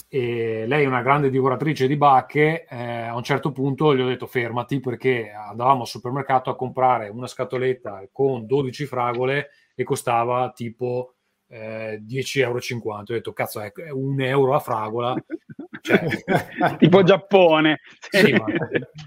eh, 0.08 0.66
lei 0.68 0.84
è 0.84 0.88
una 0.88 1.02
grande 1.02 1.30
divoratrice 1.30 1.88
di 1.88 1.96
bacche. 1.96 2.66
Eh, 2.66 3.04
a 3.04 3.16
un 3.16 3.24
certo 3.24 3.52
punto 3.52 3.96
gli 3.96 4.02
ho 4.02 4.08
detto 4.08 4.28
fermati 4.28 4.80
perché 4.80 5.32
andavamo 5.32 5.82
al 5.82 5.88
supermercato 5.88 6.50
a 6.50 6.56
comprare 6.56 7.10
una 7.10 7.28
scatoletta 7.28 8.08
con 8.12 8.46
12 8.46 8.86
fragole 8.86 9.50
e 9.74 9.84
costava 9.84 10.52
tipo 10.52 11.16
eh, 11.48 12.02
10,50 12.06 12.40
euro. 12.40 12.58
Ho 13.00 13.04
detto, 13.04 13.34
cazzo, 13.34 13.62
è 13.62 13.72
un 13.92 14.20
euro 14.22 14.54
a 14.56 14.60
fragola. 14.60 15.16
Cioè, 15.82 16.06
tipo 16.78 17.04
Giappone. 17.04 17.82
Sì, 18.10 18.32
ma, 18.34 18.46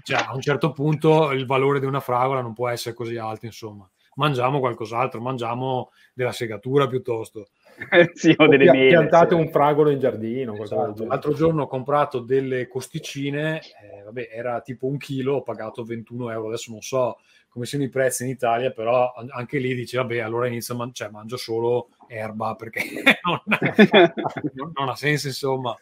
cioè, 0.03 0.25
a 0.27 0.33
un 0.33 0.41
certo 0.41 0.71
punto 0.71 1.31
il 1.31 1.45
valore 1.45 1.79
di 1.79 1.85
una 1.85 1.99
fragola 1.99 2.41
non 2.41 2.53
può 2.53 2.67
essere 2.69 2.95
così 2.95 3.17
alto, 3.17 3.45
insomma. 3.45 3.89
Mangiamo 4.15 4.59
qualcos'altro, 4.59 5.19
mangiamo 5.19 5.91
della 6.13 6.31
segatura 6.31 6.87
piuttosto. 6.87 7.49
sì, 8.13 8.33
o 8.37 8.47
delle 8.47 8.71
mele, 8.71 8.87
piantate 8.87 9.35
sì. 9.35 9.41
un 9.41 9.49
fragolo 9.49 9.89
in 9.89 9.99
giardino. 9.99 10.55
Esatto. 10.55 11.05
L'altro 11.05 11.33
giorno 11.33 11.63
ho 11.63 11.67
comprato 11.67 12.19
delle 12.19 12.67
costicine, 12.67 13.59
eh, 13.59 14.03
vabbè, 14.03 14.29
era 14.31 14.61
tipo 14.61 14.87
un 14.87 14.97
chilo, 14.97 15.35
ho 15.35 15.43
pagato 15.43 15.83
21 15.83 16.31
euro, 16.31 16.47
adesso 16.47 16.71
non 16.71 16.81
so 16.81 17.17
come 17.49 17.67
siano 17.67 17.85
i 17.85 17.89
prezzi 17.89 18.23
in 18.23 18.29
Italia, 18.29 18.71
però 18.71 19.13
anche 19.29 19.59
lì 19.59 19.73
dice, 19.73 19.95
vabbè, 19.95 20.19
allora 20.19 20.47
inizio 20.47 20.73
a 20.73 20.77
man- 20.77 20.93
cioè, 20.93 21.09
mangio 21.09 21.37
solo 21.37 21.87
erba 22.07 22.53
perché 22.55 22.83
non, 23.23 23.39
non, 24.53 24.71
non, 24.73 24.89
ha 24.89 24.95
senso, 24.95 25.27
insomma. 25.27 25.73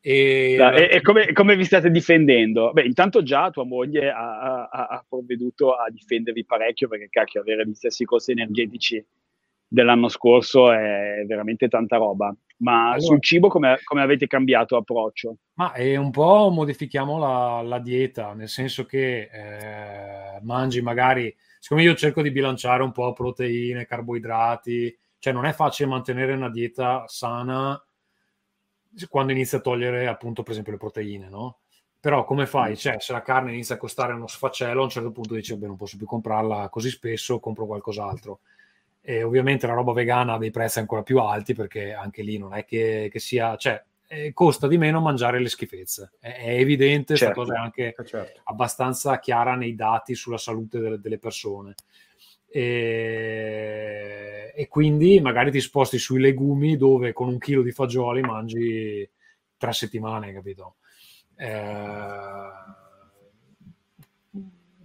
E, 0.00 0.56
e, 0.56 0.88
e 0.92 1.00
come, 1.00 1.32
come, 1.32 1.56
vi 1.56 1.64
state 1.64 1.90
difendendo? 1.90 2.72
Beh, 2.72 2.84
intanto 2.84 3.22
già 3.22 3.50
tua 3.50 3.64
moglie 3.64 4.10
ha, 4.10 4.68
ha, 4.68 4.86
ha, 4.86 5.04
provveduto 5.08 5.72
a 5.72 5.90
difendervi 5.90 6.44
parecchio 6.44 6.88
perché 6.88 7.08
cacchio, 7.10 7.40
avere 7.40 7.66
gli 7.66 7.74
stessi 7.74 8.04
costi 8.04 8.32
energetici 8.32 9.04
dell'anno 9.66 10.08
scorso 10.08 10.72
è 10.72 11.24
veramente 11.26 11.68
tanta 11.68 11.96
roba. 11.96 12.34
Ma 12.60 12.86
allora, 12.86 13.00
sul 13.00 13.20
cibo 13.20 13.48
come, 13.48 13.78
come, 13.84 14.02
avete 14.02 14.26
cambiato 14.26 14.76
approccio? 14.76 15.36
Ma 15.54 15.72
è 15.72 15.94
un 15.96 16.10
po' 16.10 16.48
modifichiamo 16.50 17.18
la, 17.18 17.62
la 17.62 17.78
dieta, 17.78 18.34
nel 18.34 18.48
senso 18.48 18.84
che 18.84 19.28
eh, 19.30 20.40
mangi 20.42 20.80
magari, 20.80 21.34
siccome 21.58 21.82
io 21.82 21.94
cerco 21.94 22.22
di 22.22 22.30
bilanciare 22.30 22.82
un 22.82 22.92
po' 22.92 23.12
proteine, 23.12 23.86
carboidrati, 23.86 24.96
cioè 25.18 25.32
non 25.32 25.44
è 25.44 25.52
facile 25.52 25.88
mantenere 25.88 26.32
una 26.32 26.50
dieta 26.50 27.04
sana 27.06 27.80
quando 29.08 29.32
inizi 29.32 29.56
a 29.56 29.60
togliere 29.60 30.06
appunto 30.06 30.42
per 30.42 30.52
esempio 30.52 30.72
le 30.72 30.78
proteine, 30.78 31.28
no? 31.28 31.58
Però 32.00 32.24
come 32.24 32.46
fai? 32.46 32.76
Cioè, 32.76 32.96
se 33.00 33.12
la 33.12 33.22
carne 33.22 33.52
inizia 33.52 33.74
a 33.74 33.78
costare 33.78 34.12
uno 34.12 34.28
sfaccello, 34.28 34.80
a 34.80 34.84
un 34.84 34.90
certo 34.90 35.10
punto 35.10 35.34
dici, 35.34 35.56
beh, 35.56 35.66
non 35.66 35.76
posso 35.76 35.96
più 35.96 36.06
comprarla 36.06 36.68
così 36.68 36.90
spesso, 36.90 37.40
compro 37.40 37.66
qualcos'altro. 37.66 38.40
E 39.00 39.22
ovviamente 39.22 39.66
la 39.66 39.72
roba 39.72 39.92
vegana 39.92 40.34
ha 40.34 40.38
dei 40.38 40.50
prezzi 40.50 40.78
ancora 40.78 41.02
più 41.02 41.18
alti 41.18 41.54
perché 41.54 41.92
anche 41.92 42.22
lì 42.22 42.38
non 42.38 42.54
è 42.54 42.64
che, 42.64 43.08
che 43.10 43.18
sia, 43.18 43.56
cioè 43.56 43.82
eh, 44.06 44.32
costa 44.32 44.68
di 44.68 44.78
meno 44.78 45.00
mangiare 45.00 45.40
le 45.40 45.48
schifezze. 45.48 46.12
È, 46.20 46.28
è 46.28 46.58
evidente, 46.58 47.06
questa 47.06 47.26
certo, 47.26 47.40
cosa 47.40 47.54
è 47.54 47.58
anche 47.58 47.94
eh, 47.96 48.04
certo. 48.04 48.40
abbastanza 48.44 49.18
chiara 49.18 49.56
nei 49.56 49.74
dati 49.74 50.14
sulla 50.14 50.38
salute 50.38 50.78
delle, 50.78 51.00
delle 51.00 51.18
persone. 51.18 51.74
E, 52.50 54.14
e, 54.54 54.68
quindi 54.68 55.20
magari 55.20 55.50
ti 55.50 55.60
sposti 55.60 55.98
sui 55.98 56.20
legumi 56.20 56.76
dove 56.76 57.12
con 57.12 57.28
un 57.28 57.38
chilo 57.38 57.62
di 57.62 57.72
fagioli 57.72 58.22
mangi 58.22 59.08
tre 59.56 59.72
settimane, 59.72 60.32
capito? 60.32 60.76
Eh, 61.36 61.46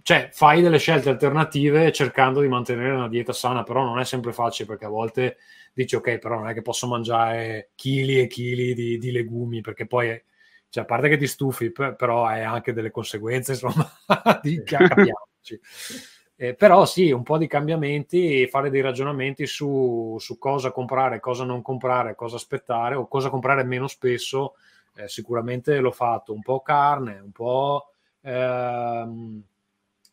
cioè 0.04 0.28
fai 0.30 0.60
delle 0.60 0.76
scelte 0.76 1.08
alternative 1.08 1.90
cercando 1.90 2.42
di 2.42 2.48
mantenere 2.48 2.92
una 2.92 3.08
dieta 3.08 3.32
sana, 3.32 3.62
però 3.62 3.84
non 3.84 3.98
è 3.98 4.04
sempre 4.04 4.32
facile 4.32 4.68
perché 4.68 4.84
a 4.84 4.90
volte 4.90 5.38
dici 5.72 5.96
ok, 5.96 6.18
però 6.18 6.36
non 6.36 6.48
è 6.48 6.52
che 6.52 6.60
posso 6.60 6.86
mangiare 6.86 7.70
chili 7.74 8.20
e 8.20 8.26
chili 8.26 8.74
di, 8.74 8.98
di 8.98 9.10
legumi 9.10 9.62
perché 9.62 9.86
poi, 9.86 10.22
cioè, 10.68 10.82
a 10.82 10.86
parte 10.86 11.08
che 11.08 11.16
ti 11.16 11.26
stufi, 11.26 11.72
però 11.72 12.26
hai 12.26 12.42
anche 12.42 12.74
delle 12.74 12.90
conseguenze, 12.90 13.52
insomma, 13.52 13.90
di 14.42 14.62
capiamoci. 14.62 15.58
Eh, 16.36 16.54
però 16.54 16.84
sì, 16.84 17.12
un 17.12 17.22
po' 17.22 17.38
di 17.38 17.46
cambiamenti 17.46 18.42
e 18.42 18.48
fare 18.48 18.68
dei 18.68 18.80
ragionamenti 18.80 19.46
su, 19.46 20.16
su, 20.18 20.36
cosa 20.36 20.72
comprare, 20.72 21.20
cosa 21.20 21.44
non 21.44 21.62
comprare, 21.62 22.16
cosa 22.16 22.36
aspettare 22.36 22.96
o 22.96 23.06
cosa 23.06 23.30
comprare 23.30 23.62
meno 23.62 23.86
spesso. 23.86 24.54
Eh, 24.96 25.08
sicuramente 25.08 25.78
l'ho 25.78 25.92
fatto 25.92 26.32
un 26.32 26.42
po' 26.42 26.60
carne, 26.60 27.18
un 27.18 27.32
po' 27.32 27.90
ehm, 28.20 29.42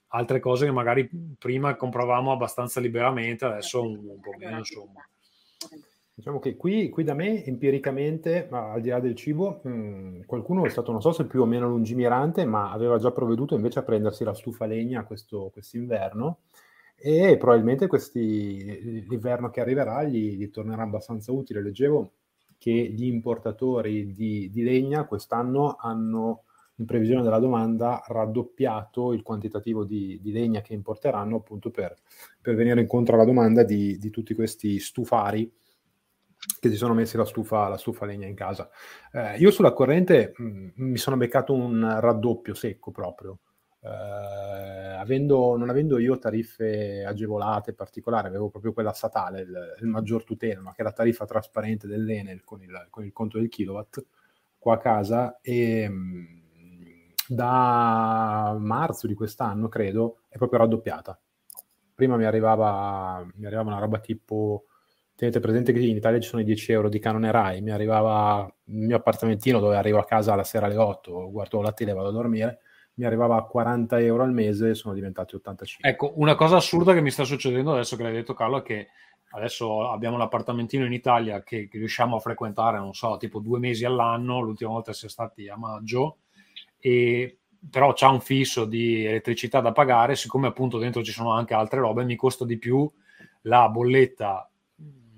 altre 0.10 0.40
cose 0.40 0.66
che 0.66 0.72
magari 0.72 1.10
prima 1.38 1.76
compravamo 1.76 2.32
abbastanza 2.32 2.80
liberamente, 2.80 3.46
adesso 3.46 3.82
un, 3.82 3.98
un 3.98 4.20
po' 4.20 4.34
meno, 4.38 4.58
insomma. 4.58 5.06
Diciamo 6.22 6.38
che 6.38 6.56
qui, 6.56 6.90
qui, 6.90 7.04
da 7.04 7.16
me, 7.16 7.44
empiricamente, 7.44 8.48
al 8.52 8.80
di 8.80 8.90
là 8.90 9.00
del 9.00 9.16
cibo, 9.16 9.60
mh, 9.64 9.70
mm, 9.72 10.22
qualcuno 10.28 10.64
è 10.66 10.70
stato, 10.70 10.92
non 10.92 11.02
so 11.02 11.12
se 11.12 11.26
più 11.26 11.42
o 11.42 11.46
meno 11.48 11.68
lungimirante, 11.68 12.46
ma 12.46 12.72
aveva 12.72 13.00
già 13.00 13.10
provveduto 13.10 13.56
invece 13.56 13.80
a 13.80 13.82
prendersi 13.82 14.24
la 14.24 14.36
stufa 14.36 14.68
legna 14.68 15.04
questo 15.04 15.50
quest'inverno 15.52 16.42
e 16.96 17.38
probabilmente 17.40 17.88
questi, 17.88 19.04
l'inverno 19.08 19.50
che 19.50 19.62
arriverà 19.62 20.04
gli, 20.04 20.38
gli 20.38 20.52
tornerà 20.52 20.84
abbastanza 20.84 21.32
utile. 21.32 21.64
Leggevo 21.64 22.12
che 22.60 22.72
gli 22.72 23.06
importatori 23.06 24.14
di, 24.14 24.48
di 24.52 24.62
legna 24.62 25.06
quest'anno 25.06 25.76
hanno 25.80 26.44
in 26.76 26.86
previsione 26.86 27.24
della 27.24 27.40
domanda, 27.40 28.04
raddoppiato 28.06 29.14
il 29.14 29.24
quantitativo 29.24 29.86
di, 29.86 30.20
di 30.22 30.32
legna 30.32 30.62
che 30.62 30.76
importeranno 30.76 31.38
appunto 31.38 31.72
per, 31.72 31.96
per, 32.40 32.54
venire 32.54 32.80
incontro 32.80 33.16
alla 33.16 33.26
domanda 33.26 33.64
di, 33.64 33.98
di, 33.98 34.12
tutti 34.12 34.36
questi 34.36 34.78
stufari 34.80 35.52
che 36.60 36.70
si 36.70 36.76
sono 36.76 36.94
messi 36.94 37.18
la 37.18 37.26
stufa, 37.26 37.68
la 37.68 37.78
stufa 37.78 38.06
legna 38.06 38.28
in 38.28 38.36
casa. 38.36 38.70
Eh, 39.12 39.38
io 39.38 39.52
sulla 39.52 39.74
corrente 39.74 40.34
mh, 40.36 40.44
mm, 40.44 40.70
mi 40.76 40.98
sono 40.98 41.18
beccato 41.18 41.54
un 41.54 41.98
raddoppio 42.00 42.54
secco 42.54 42.92
proprio. 42.92 43.40
Eh, 43.84 43.90
avendo, 43.90 45.58
non 45.58 45.70
avendo 45.70 45.98
io 45.98 46.18
tariffe 46.20 47.04
agevolate 47.04 47.74
particolari, 47.74 48.28
avevo 48.28 48.50
proprio 48.50 48.74
quella 48.74 48.94
statale, 48.94 49.42
il, 49.42 49.76
il 49.82 49.88
maggior 49.88 50.24
tutela, 50.24 50.62
ma 50.62 50.74
che 50.74 50.82
è 50.82 50.84
la 50.84 50.92
tariffa 50.92 51.26
trasparente 51.26 51.88
dell'Enel 51.88 52.44
con 52.44 52.62
il, 52.62 52.88
con 52.90 53.04
il 53.04 53.12
conto 53.12 53.38
del 53.40 53.50
kilowatt 53.50 54.06
qua 54.58 54.76
a 54.76 54.78
casa 54.78 55.40
e 55.42 55.90
mh, 55.90 55.94
mm, 55.96 56.26
da 57.28 58.56
marzo 58.60 59.08
di 59.08 59.14
quest'anno, 59.14 59.68
credo, 59.68 60.22
è 60.28 60.38
proprio 60.38 60.60
raddoppiata. 60.60 61.20
Prima 61.96 62.18
mi 62.18 62.26
arrivava, 62.26 63.26
mi 63.36 63.46
arrivava 63.46 63.70
una 63.70 63.80
roba 63.80 64.00
tipo, 64.00 64.66
tenete 65.22 65.40
presente 65.40 65.72
che 65.72 65.80
in 65.82 65.96
Italia 65.96 66.20
ci 66.20 66.28
sono 66.28 66.42
i 66.42 66.46
10 66.46 66.72
euro 66.72 66.90
di 66.90 66.98
canone 66.98 67.30
RAI, 67.30 67.62
mi 67.62 67.70
arrivava 67.70 68.52
il 68.66 68.74
mio 68.74 68.96
appartamentino 68.96 69.60
dove 69.60 69.76
arrivo 69.76 70.00
a 70.00 70.04
casa 70.04 70.34
la 70.34 70.44
sera 70.44 70.66
alle 70.66 70.78
8, 70.78 71.30
guardo 71.30 71.62
la 71.62 71.74
tele 71.74 71.92
e 71.92 71.94
vado 71.94 72.08
a 72.08 72.12
dormire, 72.12 72.62
mi 72.96 73.06
arrivava 73.06 73.36
a 73.36 73.44
40 73.44 74.00
euro 74.00 74.24
al 74.24 74.34
mese, 74.34 74.74
sono 74.74 74.96
diventati 74.96 75.36
85. 75.36 75.88
Ecco, 75.88 76.14
una 76.16 76.34
cosa 76.34 76.56
assurda 76.56 76.96
che 76.96 77.02
mi 77.02 77.12
sta 77.12 77.24
succedendo 77.24 77.72
adesso 77.72 77.96
che 77.96 78.02
l'hai 78.02 78.14
detto 78.14 78.34
Carlo 78.34 78.58
è 78.58 78.62
che 78.64 78.88
adesso 79.34 79.92
abbiamo 79.92 80.18
l'appartamentino 80.18 80.86
in 80.86 80.94
Italia 80.94 81.44
che, 81.44 81.68
che 81.68 81.78
riusciamo 81.78 82.16
a 82.16 82.20
frequentare, 82.20 82.80
non 82.80 82.96
so, 82.96 83.18
tipo 83.18 83.38
due 83.38 83.60
mesi 83.60 83.86
all'anno, 83.86 84.40
l'ultima 84.40 84.72
volta 84.72 84.92
siamo 84.92 85.14
stati 85.14 85.48
a 85.48 85.56
maggio, 85.56 86.22
e 86.80 87.38
però 87.70 87.94
c'ha 87.94 88.10
un 88.10 88.22
fisso 88.22 88.66
di 88.66 89.06
elettricità 89.06 89.60
da 89.60 89.72
pagare, 89.72 90.16
siccome 90.16 90.48
appunto 90.48 90.80
dentro 90.80 91.04
ci 91.04 91.12
sono 91.12 91.32
anche 91.32 91.54
altre 91.54 91.80
robe, 91.80 92.06
mi 92.06 92.16
costa 92.16 92.44
di 92.44 92.58
più 92.58 92.92
la 93.44 93.70
bolletta 93.70 94.51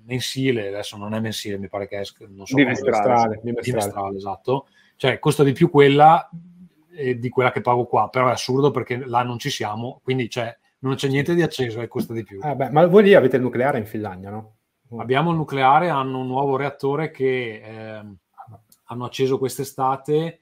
mensile, 0.06 0.68
adesso 0.68 0.96
non 0.96 1.14
è 1.14 1.20
mensile, 1.20 1.58
mi 1.58 1.68
pare 1.68 1.86
che 1.86 2.00
è 2.00 2.02
non 2.28 2.46
so 2.46 2.54
bimestrale, 2.54 3.40
bimestrale, 3.42 4.16
esatto, 4.16 4.66
cioè 4.96 5.18
costa 5.18 5.42
di 5.42 5.52
più 5.52 5.70
quella 5.70 6.28
eh, 6.94 7.18
di 7.18 7.28
quella 7.28 7.50
che 7.50 7.60
pago 7.60 7.86
qua, 7.86 8.08
però 8.08 8.28
è 8.28 8.32
assurdo 8.32 8.70
perché 8.70 9.04
là 9.04 9.22
non 9.22 9.38
ci 9.38 9.50
siamo, 9.50 10.00
quindi 10.02 10.28
cioè, 10.30 10.56
non 10.80 10.94
c'è 10.94 11.08
niente 11.08 11.34
di 11.34 11.42
acceso 11.42 11.80
e 11.80 11.88
costa 11.88 12.12
di 12.12 12.22
più. 12.22 12.38
Ah 12.42 12.54
beh, 12.54 12.70
ma 12.70 12.86
voi 12.86 13.02
lì 13.02 13.14
avete 13.14 13.36
il 13.36 13.42
nucleare 13.42 13.78
in 13.78 13.86
Finlandia, 13.86 14.30
no? 14.30 14.56
Abbiamo 14.98 15.30
il 15.30 15.36
nucleare, 15.36 15.88
hanno 15.88 16.20
un 16.20 16.26
nuovo 16.26 16.56
reattore 16.56 17.10
che 17.10 17.60
eh, 17.64 18.02
hanno 18.84 19.04
acceso 19.04 19.38
quest'estate 19.38 20.40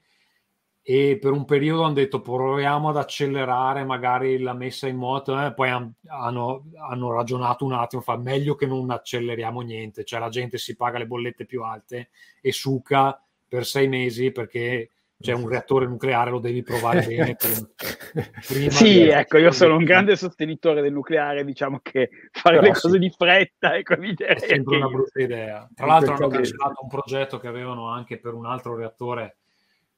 e 0.85 1.17
per 1.19 1.31
un 1.31 1.45
periodo 1.45 1.83
hanno 1.83 1.93
detto 1.93 2.19
proviamo 2.19 2.89
ad 2.89 2.97
accelerare 2.97 3.85
magari 3.85 4.37
la 4.39 4.53
messa 4.53 4.85
in 4.89 4.97
moto 4.97 5.39
eh? 5.41 5.53
poi 5.53 5.69
han, 5.69 5.89
hanno, 6.07 6.65
hanno, 6.89 7.13
ragionato 7.13 7.63
un 7.63 7.71
attimo 7.71 8.01
fa 8.01 8.17
meglio 8.17 8.55
che 8.55 8.65
non 8.65 8.91
acceleriamo 8.91 9.61
niente 9.61 10.03
cioè 10.03 10.19
la 10.19 10.27
gente 10.27 10.57
si 10.57 10.75
paga 10.75 10.97
le 10.97 11.07
bollette 11.07 11.45
più 11.45 11.63
alte 11.63 12.09
e 12.41 12.51
suca 12.51 13.17
per 13.47 13.65
sei 13.65 13.87
mesi 13.87 14.33
perché 14.33 14.89
cioè 15.23 15.35
un 15.35 15.47
reattore 15.47 15.87
nucleare 15.87 16.31
lo 16.31 16.39
devi 16.39 16.63
provare 16.63 17.05
bene. 17.05 17.37
prima 18.45 18.69
sì, 18.69 19.07
ecco, 19.07 19.37
io 19.37 19.51
sono 19.51 19.77
un 19.77 19.85
grande 19.85 20.17
sostenitore 20.17 20.81
del 20.81 20.91
nucleare, 20.91 21.45
diciamo 21.45 21.79
che 21.81 22.09
fare 22.29 22.57
Però 22.57 22.67
le 22.67 22.77
cose 22.77 22.99
di 22.99 23.09
fretta 23.09 23.77
ecco, 23.77 23.93
è 23.93 24.37
sempre 24.39 24.75
una 24.75 24.87
brutta 24.87 25.21
idea. 25.21 25.69
Tra 25.73 25.85
l'altro 25.85 26.15
hanno 26.15 26.27
cancellato 26.27 26.81
un 26.81 26.89
progetto 26.89 27.39
che 27.39 27.47
avevano 27.47 27.87
anche 27.87 28.19
per 28.19 28.33
un 28.33 28.45
altro 28.45 28.75
reattore 28.75 29.37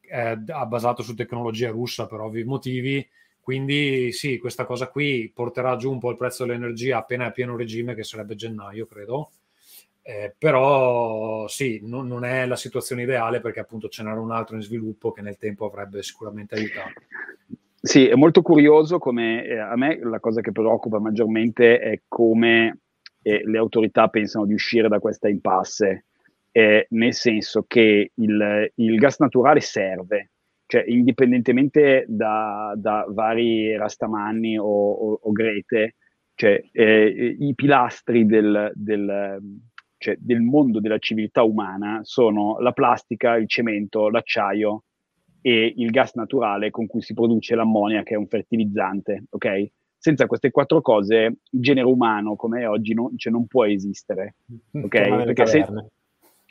eh, 0.09 0.37
basato 0.37 1.03
su 1.03 1.13
tecnologia 1.15 1.69
russa 1.69 2.07
per 2.07 2.19
ovvi 2.19 2.43
motivi, 2.43 3.07
quindi 3.39 4.11
sì, 4.11 4.37
questa 4.37 4.65
cosa 4.65 4.87
qui 4.87 5.31
porterà 5.33 5.75
giù 5.75 5.91
un 5.91 5.99
po' 5.99 6.09
il 6.09 6.17
prezzo 6.17 6.45
dell'energia 6.45 6.97
appena 6.97 7.25
a 7.25 7.31
pieno 7.31 7.55
regime, 7.55 7.95
che 7.95 8.03
sarebbe 8.03 8.35
gennaio, 8.35 8.85
credo 8.85 9.29
eh, 10.07 10.35
però 10.37 11.47
sì, 11.47 11.79
non, 11.81 12.05
non, 12.05 12.25
è 12.25 12.45
la 12.45 12.55
situazione 12.55 13.01
ideale 13.01 13.39
perché 13.39 13.59
appunto 13.59 13.87
ce 13.89 14.03
n'era 14.03 14.19
un 14.19 14.29
altro 14.29 14.55
in 14.55 14.61
sviluppo 14.61 15.11
che 15.11 15.23
nel 15.23 15.39
tempo 15.39 15.65
avrebbe 15.65 16.03
sicuramente 16.03 16.53
aiutato. 16.53 17.01
Sì, 17.81 18.05
è 18.05 18.13
molto 18.13 18.43
curioso 18.43 18.99
come 18.99 19.43
eh, 19.43 19.57
a 19.57 19.75
me 19.75 19.99
la 20.03 20.19
cosa 20.19 20.41
che 20.41 20.51
preoccupa 20.51 20.99
maggiormente 20.99 21.79
è 21.79 22.01
come 22.07 22.81
eh, 23.23 23.41
le 23.45 23.57
autorità 23.57 24.07
pensano 24.07 24.45
di 24.45 24.53
uscire 24.53 24.87
da 24.87 24.99
questa 24.99 25.27
impasse, 25.27 26.05
eh, 26.57 26.87
nel 26.91 27.13
senso 27.13 27.65
che 27.67 28.11
il, 28.13 28.71
il, 28.75 28.95
gas 28.97 29.19
naturale 29.19 29.59
serve, 29.59 30.31
cioè 30.65 30.85
indipendentemente 30.87 32.05
da, 32.07 32.71
da 32.77 33.05
vari 33.09 33.75
Rastamanni 33.75 34.57
o, 34.57 34.63
o, 34.63 35.19
o 35.21 35.31
Grete, 35.33 35.95
cioè 36.33 36.63
eh, 36.71 37.35
i 37.37 37.53
pilastri 37.55 38.25
del, 38.25 38.71
del 38.73 39.37
cioè 39.97 40.15
del 40.17 40.39
mondo 40.39 40.79
della 40.79 40.97
civiltà 40.97 41.43
umana 41.43 41.99
sono 42.03 42.57
la 42.59 42.71
plastica, 42.71 43.35
il 43.35 43.49
cemento, 43.49 44.07
l'acciaio 44.07 44.83
e 45.41 45.73
il 45.75 45.89
gas 45.89 46.13
naturale 46.13 46.71
con 46.71 46.87
cui 46.87 47.01
si 47.01 47.13
produce 47.13 47.53
l'ammonia, 47.53 48.03
che 48.03 48.13
è 48.13 48.17
un 48.17 48.27
fertilizzante, 48.27 49.25
ok? 49.29 49.71
Senza 49.97 50.25
queste 50.25 50.51
quattro 50.51 50.79
cose, 50.79 51.39
il 51.49 51.59
genere 51.59 51.87
umano 51.87 52.37
come 52.37 52.61
è 52.61 52.69
oggi 52.69 52.93
non, 52.93 53.17
cioè, 53.17 53.33
non 53.33 53.45
può 53.45 53.65
esistere, 53.65 54.35
ok? 54.71 55.25
Perché 55.25 55.45
se, 55.47 55.65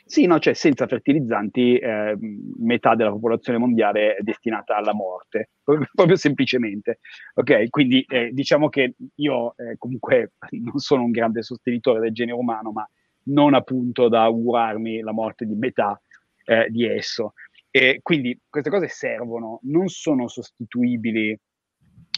sì, 0.07 0.27
no, 0.27 0.37
cioè 0.37 0.53
senza 0.53 0.85
fertilizzanti 0.85 1.79
eh, 1.79 2.15
metà 2.59 2.93
della 2.93 3.09
popolazione 3.09 3.57
mondiale 3.57 4.15
è 4.17 4.21
destinata 4.21 4.75
alla 4.75 4.93
morte, 4.93 5.49
proprio 5.63 6.15
semplicemente. 6.15 6.99
Ok, 7.33 7.69
quindi 7.69 8.05
eh, 8.07 8.29
diciamo 8.31 8.69
che 8.69 8.93
io 9.15 9.55
eh, 9.57 9.77
comunque 9.79 10.33
non 10.61 10.77
sono 10.77 11.03
un 11.03 11.09
grande 11.11 11.41
sostenitore 11.41 11.99
del 11.99 12.13
genere 12.13 12.37
umano, 12.37 12.71
ma 12.71 12.87
non 13.23 13.55
appunto 13.55 14.07
da 14.07 14.21
augurarmi 14.23 14.99
la 14.99 15.11
morte 15.11 15.45
di 15.45 15.55
metà 15.55 15.99
eh, 16.45 16.67
di 16.69 16.85
esso. 16.85 17.33
E 17.71 17.99
quindi 18.03 18.39
queste 18.47 18.69
cose 18.69 18.87
servono, 18.87 19.59
non 19.63 19.87
sono 19.87 20.27
sostituibili 20.27 21.35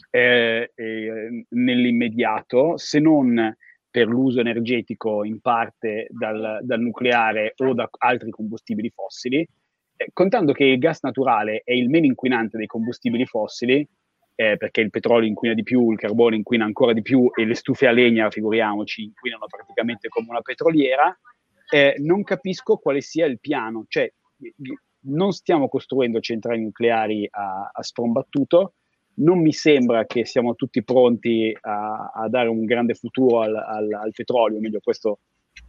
eh, 0.10 0.72
eh, 0.76 1.46
nell'immediato, 1.50 2.78
se 2.78 3.00
non 3.00 3.56
per 3.90 4.08
l'uso 4.08 4.40
energetico 4.40 5.24
in 5.24 5.40
parte 5.40 6.08
dal, 6.10 6.60
dal 6.62 6.80
nucleare 6.80 7.54
o 7.58 7.74
da 7.74 7.90
altri 8.00 8.30
combustibili 8.30 8.90
fossili, 8.90 9.48
eh, 9.96 10.10
contando 10.14 10.54
che 10.54 10.66
il 10.66 10.78
gas 10.78 11.02
naturale 11.02 11.62
è 11.64 11.74
il 11.74 11.90
meno 11.90 12.06
inquinante 12.06 12.58
dei 12.58 12.68
combustibili 12.68 13.26
fossili, 13.26 13.88
eh, 14.36 14.56
perché 14.58 14.82
il 14.82 14.92
petrolio 14.92 15.28
inquina 15.28 15.56
di 15.56 15.64
più, 15.64 15.92
il 15.92 15.98
carbone 15.98 16.36
inquina 16.36 16.64
ancora 16.64 16.94
di 16.94 17.02
più 17.02 17.30
e 17.34 17.46
le 17.46 17.56
stufe 17.56 17.88
a 17.88 17.92
legna, 17.92 18.30
figuriamoci, 18.30 19.04
inquinano 19.04 19.48
praticamente 19.48 20.10
come 20.10 20.28
una 20.30 20.42
petroliera, 20.42 21.18
eh, 21.70 21.96
non 21.98 22.24
capisco 22.24 22.78
quale 22.78 23.02
sia 23.02 23.26
il 23.26 23.40
piano. 23.40 23.86
Cioè, 23.88 24.12
non 25.08 25.32
stiamo 25.32 25.68
costruendo 25.68 26.20
centrali 26.20 26.62
nucleari 26.62 27.28
a, 27.30 27.72
a 27.74 27.82
sprombattuto, 27.82 28.74
non 29.20 29.40
mi 29.40 29.54
sembra 29.54 30.06
che 30.06 30.26
siamo 30.26 30.56
tutti 30.56 30.84
pronti 30.84 31.56
a, 31.62 32.12
a 32.14 32.30
dare 32.30 32.50
un 32.50 32.66
grande 32.66 32.94
futuro 32.94 33.42
al, 33.42 33.56
al, 33.56 33.92
al 33.92 34.12
petrolio, 34.12 34.60
meglio 34.60 34.80
questo 34.82 35.20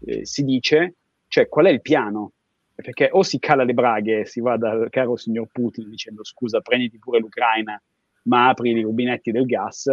eh, 0.04 0.24
si 0.24 0.44
dice. 0.44 0.94
Cioè, 1.28 1.48
qual 1.48 1.66
è 1.66 1.70
il 1.70 1.82
piano? 1.82 2.32
Perché 2.74 3.08
o 3.10 3.22
si 3.22 3.38
cala 3.38 3.64
le 3.64 3.74
braghe 3.74 4.24
si 4.24 4.40
va 4.40 4.56
dal 4.56 4.88
caro 4.90 5.16
signor 5.16 5.48
Putin 5.50 5.88
dicendo 5.88 6.24
scusa, 6.24 6.60
prenditi 6.60 6.98
pure 6.98 7.18
l'Ucraina 7.18 7.80
ma 8.28 8.48
apri 8.48 8.70
i 8.70 8.82
rubinetti 8.82 9.32
del 9.32 9.46
gas, 9.46 9.90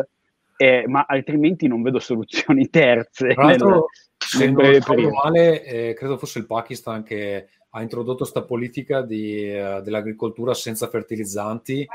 eh, 0.57 0.85
ma 0.87 1.05
altrimenti 1.07 1.67
non 1.67 1.81
vedo 1.81 1.99
soluzioni 1.99 2.67
terze. 2.69 3.33
Tra 3.33 3.45
l'altro, 3.45 3.87
nel, 4.37 4.83
se 4.83 4.95
non 4.95 5.09
male, 5.11 5.63
eh, 5.63 5.93
credo 5.93 6.17
fosse 6.17 6.39
il 6.39 6.45
Pakistan 6.45 7.03
che 7.03 7.47
ha 7.69 7.81
introdotto 7.81 8.19
questa 8.19 8.43
politica 8.43 9.01
di, 9.01 9.53
uh, 9.53 9.81
dell'agricoltura 9.81 10.53
senza 10.53 10.87
fertilizzanti. 10.87 11.85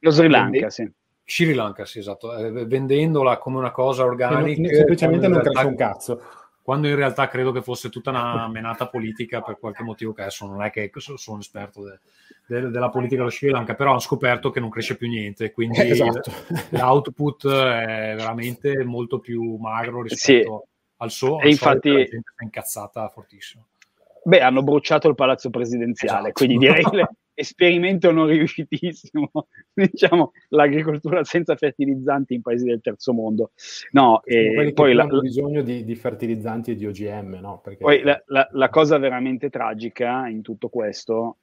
Lo 0.00 0.10
Sri 0.10 0.28
Lanka, 0.28 0.50
Vende- 0.50 0.70
sì. 0.70 0.90
Sri 1.30 1.54
Lanka, 1.54 1.84
sì, 1.84 2.00
esatto, 2.00 2.36
eh, 2.36 2.66
vendendola 2.66 3.38
come 3.38 3.58
una 3.58 3.70
cosa 3.70 4.04
organica. 4.04 4.40
Non, 4.40 4.74
semplicemente 4.74 5.28
non 5.28 5.40
cresce 5.40 5.66
un 5.66 5.76
cazzo 5.76 6.22
quando 6.70 6.86
in 6.86 6.94
realtà 6.94 7.26
credo 7.26 7.50
che 7.52 7.62
fosse 7.62 7.88
tutta 7.88 8.10
una 8.10 8.46
menata 8.48 8.86
politica 8.86 9.40
per 9.40 9.58
qualche 9.58 9.82
motivo 9.82 10.12
che 10.12 10.20
adesso 10.20 10.46
non 10.46 10.62
è 10.62 10.70
che 10.70 10.88
sono 10.94 11.40
esperto 11.40 11.82
de, 11.82 11.98
de, 12.46 12.70
della 12.70 12.90
politica 12.90 13.22
dello 13.22 13.30
Sri 13.30 13.50
Lanka, 13.50 13.74
però 13.74 13.90
hanno 13.90 13.98
scoperto 13.98 14.50
che 14.50 14.60
non 14.60 14.68
cresce 14.68 14.96
più 14.96 15.08
niente, 15.08 15.50
quindi 15.52 15.78
eh, 15.80 15.90
esatto. 15.90 16.30
l'output 16.68 17.48
è 17.48 18.14
veramente 18.14 18.84
molto 18.84 19.18
più 19.18 19.56
magro 19.56 20.02
rispetto 20.02 20.64
sì. 20.64 20.92
al 20.98 21.10
suo, 21.10 21.36
al 21.38 21.46
e 21.46 21.50
infatti, 21.50 21.90
la 21.90 22.04
gente 22.04 22.32
è 22.36 22.44
incazzata 22.44 23.08
fortissimo. 23.08 23.66
Beh, 24.22 24.40
hanno 24.40 24.62
bruciato 24.62 25.08
il 25.08 25.14
palazzo 25.14 25.50
presidenziale, 25.50 26.28
esatto. 26.28 26.32
quindi 26.34 26.58
direi 26.58 26.84
che 26.88 27.08
esperimento 27.40 28.10
non 28.12 28.26
riuscitissimo, 28.26 29.30
diciamo, 29.72 30.32
l'agricoltura 30.48 31.24
senza 31.24 31.56
fertilizzanti 31.56 32.34
in 32.34 32.42
paesi 32.42 32.64
del 32.64 32.80
terzo 32.80 33.12
mondo. 33.12 33.52
No, 33.92 34.22
e 34.24 34.72
poi 34.74 34.94
la, 34.94 35.04
hanno 35.04 35.20
bisogno 35.20 35.62
di, 35.62 35.84
di, 35.84 35.94
fertilizzanti 35.94 36.72
e 36.72 36.74
di 36.76 36.86
OGM, 36.86 37.38
no? 37.40 37.60
Perché... 37.62 37.82
Poi 37.82 38.02
la, 38.02 38.22
la, 38.26 38.48
la, 38.52 38.68
cosa 38.68 38.98
veramente 38.98 39.50
tragica 39.50 40.28
in 40.28 40.42
tutto 40.42 40.68
questo 40.68 41.38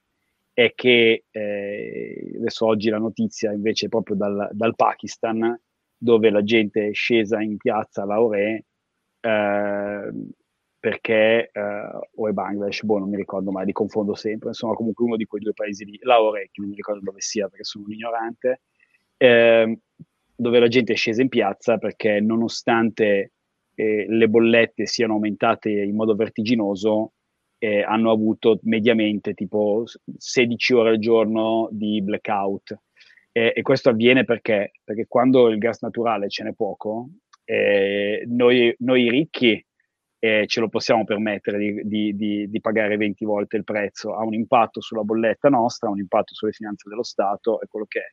è 0.52 0.72
che 0.74 1.24
eh, 1.30 2.32
adesso 2.36 2.66
oggi 2.66 2.90
la 2.90 2.98
notizia 2.98 3.52
invece 3.52 3.86
è 3.86 3.88
proprio 3.88 4.16
dal, 4.16 4.48
dal 4.52 4.74
Pakistan, 4.74 5.60
dove 5.96 6.30
la 6.30 6.42
gente 6.42 6.88
è 6.88 6.92
scesa 6.92 7.40
in 7.40 7.56
piazza 7.56 8.02
a 8.02 8.06
Lauré 8.06 8.64
eh, 9.20 10.12
perché 10.88 11.50
eh, 11.52 11.90
o 12.14 12.28
è 12.28 12.32
Bangladesh, 12.32 12.82
boh, 12.82 12.98
non 12.98 13.10
mi 13.10 13.16
ricordo 13.16 13.50
mai, 13.50 13.66
li 13.66 13.72
confondo 13.72 14.14
sempre, 14.14 14.48
insomma 14.48 14.72
comunque 14.72 15.04
uno 15.04 15.16
di 15.16 15.26
quei 15.26 15.42
due 15.42 15.52
paesi 15.52 15.84
lì, 15.84 15.98
Laure, 16.00 16.48
che 16.50 16.62
non 16.62 16.70
mi 16.70 16.76
ricordo 16.76 17.02
dove 17.02 17.20
sia 17.20 17.46
perché 17.46 17.64
sono 17.64 17.84
un 17.84 17.92
ignorante, 17.92 18.62
eh, 19.18 19.80
dove 20.34 20.58
la 20.58 20.68
gente 20.68 20.94
è 20.94 20.96
scesa 20.96 21.20
in 21.20 21.28
piazza 21.28 21.76
perché 21.76 22.20
nonostante 22.20 23.32
eh, 23.74 24.06
le 24.08 24.28
bollette 24.30 24.86
siano 24.86 25.12
aumentate 25.12 25.68
in 25.68 25.94
modo 25.94 26.14
vertiginoso, 26.14 27.12
eh, 27.58 27.82
hanno 27.82 28.10
avuto 28.10 28.58
mediamente 28.62 29.34
tipo 29.34 29.84
16 30.16 30.72
ore 30.72 30.88
al 30.90 30.98
giorno 30.98 31.68
di 31.70 32.00
blackout. 32.00 32.78
e 33.30 33.60
questo 33.62 33.90
avviene 33.90 34.24
perché? 34.24 34.72
Perché 34.82 35.06
quando 35.06 35.48
il 35.48 35.58
gas 35.58 35.82
naturale 35.82 36.28
ce 36.28 36.44
n'è 36.44 36.54
poco, 36.54 37.10
eh, 37.44 38.24
noi, 38.26 38.74
noi 38.78 39.08
ricchi 39.10 39.64
eh, 40.18 40.44
ce 40.46 40.60
lo 40.60 40.68
possiamo 40.68 41.04
permettere 41.04 41.58
di, 41.58 41.82
di, 41.84 42.16
di, 42.16 42.50
di, 42.50 42.60
pagare 42.60 42.96
20 42.96 43.24
volte 43.24 43.56
il 43.56 43.64
prezzo, 43.64 44.14
ha 44.14 44.24
un 44.24 44.34
impatto 44.34 44.80
sulla 44.80 45.02
bolletta 45.02 45.48
nostra, 45.48 45.88
ha 45.88 45.92
un 45.92 45.98
impatto 45.98 46.34
sulle 46.34 46.52
finanze 46.52 46.88
dello 46.88 47.04
Stato, 47.04 47.60
è 47.60 47.66
quello 47.68 47.86
che 47.86 48.00
è. 48.00 48.12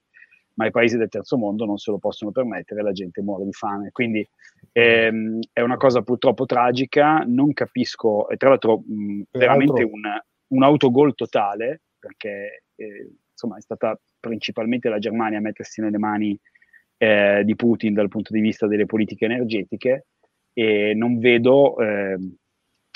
Ma 0.53 0.67
i 0.67 0.71
paesi 0.71 0.97
del 0.97 1.09
terzo 1.09 1.37
mondo 1.37 1.65
non 1.65 1.77
se 1.77 1.91
lo 1.91 1.97
possono 1.97 2.31
permettere, 2.31 2.81
la 2.81 2.93
gente 2.93 3.21
muore 3.21 3.43
di 3.43 3.51
fame. 3.51 3.89
Quindi 3.91 4.25
ehm, 4.71 5.39
è 5.51 5.61
una 5.61 5.75
cosa 5.75 6.01
purtroppo 6.01 6.45
tragica, 6.45 7.23
non 7.27 7.51
capisco, 7.51 8.29
e 8.29 8.37
tra 8.37 8.49
l'altro 8.49 8.83
mh, 8.85 9.23
veramente 9.31 9.83
un, 9.83 10.01
un 10.47 10.63
autogol 10.63 11.13
totale, 11.13 11.81
perché 11.99 12.63
eh, 12.75 13.09
insomma 13.31 13.57
è 13.57 13.61
stata 13.61 13.99
principalmente 14.17 14.87
la 14.87 14.99
Germania 14.99 15.39
a 15.39 15.41
mettersi 15.41 15.81
nelle 15.81 15.97
mani 15.97 16.39
eh, 16.97 17.41
di 17.43 17.55
Putin 17.55 17.93
dal 17.93 18.07
punto 18.07 18.31
di 18.31 18.39
vista 18.39 18.65
delle 18.67 18.85
politiche 18.85 19.25
energetiche 19.25 20.05
e 20.57 20.93
non 20.95 21.19
vedo 21.19 21.77
eh, 21.79 22.17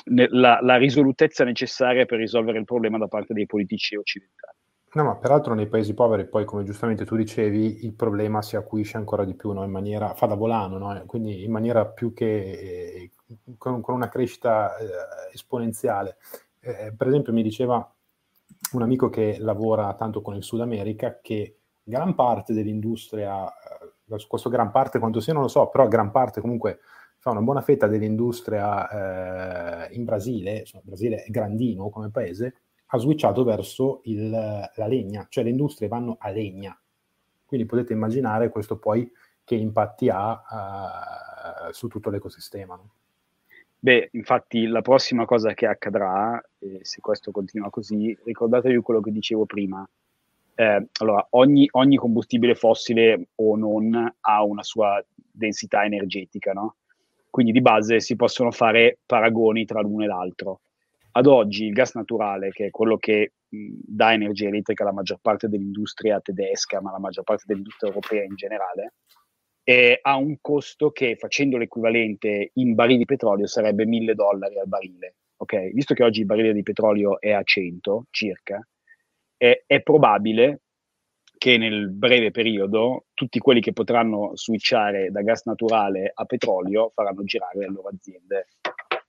la, 0.06 0.60
la, 0.62 0.78
risolutezza 0.78 1.44
necessaria 1.44 2.06
per 2.06 2.18
risolvere 2.18 2.58
il 2.58 2.64
problema 2.64 2.98
da 2.98 3.08
parte 3.08 3.34
dei 3.34 3.46
politici 3.46 3.98
occidentali. 3.98 4.58
No, 4.94 5.04
ma 5.04 5.18
peraltro 5.18 5.54
nei 5.54 5.68
paesi 5.68 5.94
poveri, 5.94 6.26
poi 6.26 6.46
come 6.46 6.64
giustamente 6.64 7.06
tu 7.06 7.18
dicevi, 7.18 7.84
il 7.84 7.94
problema 7.94 8.42
si 8.42 8.56
acuisce 8.56 8.98
ancora 8.98 9.26
di 9.26 9.36
più, 9.36 9.52
no? 9.52 9.64
in 9.64 9.70
maniera, 9.70 10.14
fa 10.16 10.26
da 10.26 10.36
volano, 10.36 10.78
no? 10.78 11.04
quindi 11.06 11.44
in 11.44 11.52
maniera 11.52 11.86
più 11.86 12.14
che 12.14 12.26
eh, 12.26 13.12
con, 13.58 13.82
con, 13.82 13.94
una 13.94 14.08
crescita 14.08 14.76
eh, 14.78 14.88
esponenziale. 15.34 16.16
Eh, 16.62 16.94
per 16.98 17.08
esempio 17.08 17.34
mi 17.34 17.44
diceva 17.44 17.88
un 18.72 18.82
amico 18.82 19.10
che 19.10 19.38
lavora 19.40 19.94
tanto 19.96 20.22
con 20.22 20.36
il 20.36 20.44
Sud 20.44 20.62
America 20.62 21.20
che 21.22 21.58
gran 21.84 22.16
parte 22.16 22.54
dell'industria, 22.54 23.48
eh, 23.48 24.26
questo 24.28 24.50
gran 24.50 24.72
parte 24.72 24.98
quanto 24.98 25.20
sia 25.20 25.34
non 25.34 25.44
lo 25.44 25.50
so, 25.50 25.68
però 25.68 25.88
gran 25.88 26.10
parte 26.10 26.42
comunque 26.42 26.80
fa 27.20 27.32
una 27.32 27.42
buona 27.42 27.62
fetta 27.62 27.88
dell'industria 27.88 29.88
eh, 29.88 29.96
in 29.96 30.06
Brasile, 30.06 30.60
insomma, 30.60 30.84
il 30.84 30.90
Brasile 30.90 31.24
è 31.24 31.30
grandino 31.30 31.90
come 31.90 32.10
paese, 32.10 32.56
ha 32.88 32.98
switchato 32.98 33.44
verso 33.44 34.02
il, 34.06 34.30
la 34.30 34.88
legna, 34.88 35.28
cioè 35.30 35.44
le 35.44 35.52
industrie 35.52 35.90
vanno 35.90 36.18
a 36.20 36.30
legna. 36.30 36.80
Quindi 37.46 37.68
potete 37.68 37.94
immaginare 37.94 38.50
questo 38.50 38.78
poi 38.78 39.12
che 39.44 39.56
impatti 39.56 40.10
ha 40.10 41.68
uh, 41.68 41.72
su 41.72 41.88
tutto 41.88 42.10
l'ecosistema. 42.10 42.76
No? 42.76 42.90
Beh, 43.80 44.10
infatti 44.14 44.66
la 44.66 44.82
prossima 44.82 45.26
cosa 45.26 45.54
che 45.54 45.66
accadrà, 45.66 46.42
eh, 46.60 46.80
se 46.82 47.00
questo 47.02 47.32
continua 47.32 47.70
così, 47.70 48.18
ricordatevi 48.24 48.82
quello 48.82 49.02
che 49.02 49.12
dicevo 49.12 49.46
prima. 49.46 49.88
Eh, 50.56 50.88
allora, 51.00 51.26
ogni, 51.32 51.68
ogni, 51.72 51.96
combustibile 51.96 52.56
fossile 52.56 53.30
o 53.36 53.56
non 53.56 54.14
ha 54.20 54.44
una 54.44 54.64
sua 54.64 55.04
densità 55.16 55.86
energetica, 55.86 56.54
no? 56.54 56.76
Quindi 57.30 57.52
di 57.52 57.62
base 57.62 58.00
si 58.00 58.16
possono 58.16 58.52
fare 58.52 59.00
paragoni 59.06 59.66
tra 59.66 59.82
l'uno 59.82 60.04
e 60.04 60.08
l'altro. 60.08 60.62
Ad 61.12 61.28
oggi 61.28 61.66
il 61.66 61.74
gas 61.74 61.94
naturale, 61.96 62.50
che 62.50 62.68
è 62.68 62.70
quello 62.70 62.98
che 62.98 63.34
dà 63.50 64.14
energia 64.14 64.48
elettrica 64.48 64.84
alla 64.84 64.94
maggior 64.94 65.20
parte 65.22 65.48
dell'industria 65.48 66.20
tedesca, 66.20 66.82
ma 66.82 66.90
alla 66.90 67.00
maggior 67.00 67.24
parte 67.24 67.44
dell'industria 67.48 67.90
europea 67.90 68.24
in 68.24 68.36
generale, 68.36 68.94
eh, 69.64 70.00
ha 70.02 70.16
un 70.16 70.38
costo 70.42 70.92
che 70.92 71.16
facendo 71.16 71.58
l'equivalente 71.58 72.52
in 72.54 72.74
barili 72.74 73.00
di 73.00 73.06
petrolio 73.06 73.46
sarebbe 73.46 73.86
1000 73.86 74.16
dollari 74.16 74.60
al 74.60 74.68
barile. 74.68 75.16
Okay? 75.38 75.72
Visto 75.74 75.94
che 75.94 76.04
oggi 76.04 76.22
il 76.22 76.26
barile 76.26 76.54
di 76.54 76.64
petrolio 76.64 77.20
è 77.20 77.32
a 77.32 77.44
100 77.44 78.06
circa, 78.10 78.66
è, 79.38 79.64
è 79.66 79.82
probabile 79.82 80.62
che 81.40 81.58
nel 81.58 81.90
breve 81.90 82.32
periodo 82.32 83.06
tutti 83.14 83.40
quelli 83.40 83.62
che 83.62 83.72
potranno 83.72 84.36
switchare 84.36 85.10
da 85.10 85.22
gas 85.22 85.46
naturale 85.46 86.12
a 86.14 86.26
petrolio 86.26 86.92
faranno 86.94 87.24
girare 87.24 87.60
le 87.60 87.70
loro 87.70 87.88
aziende 87.88 88.50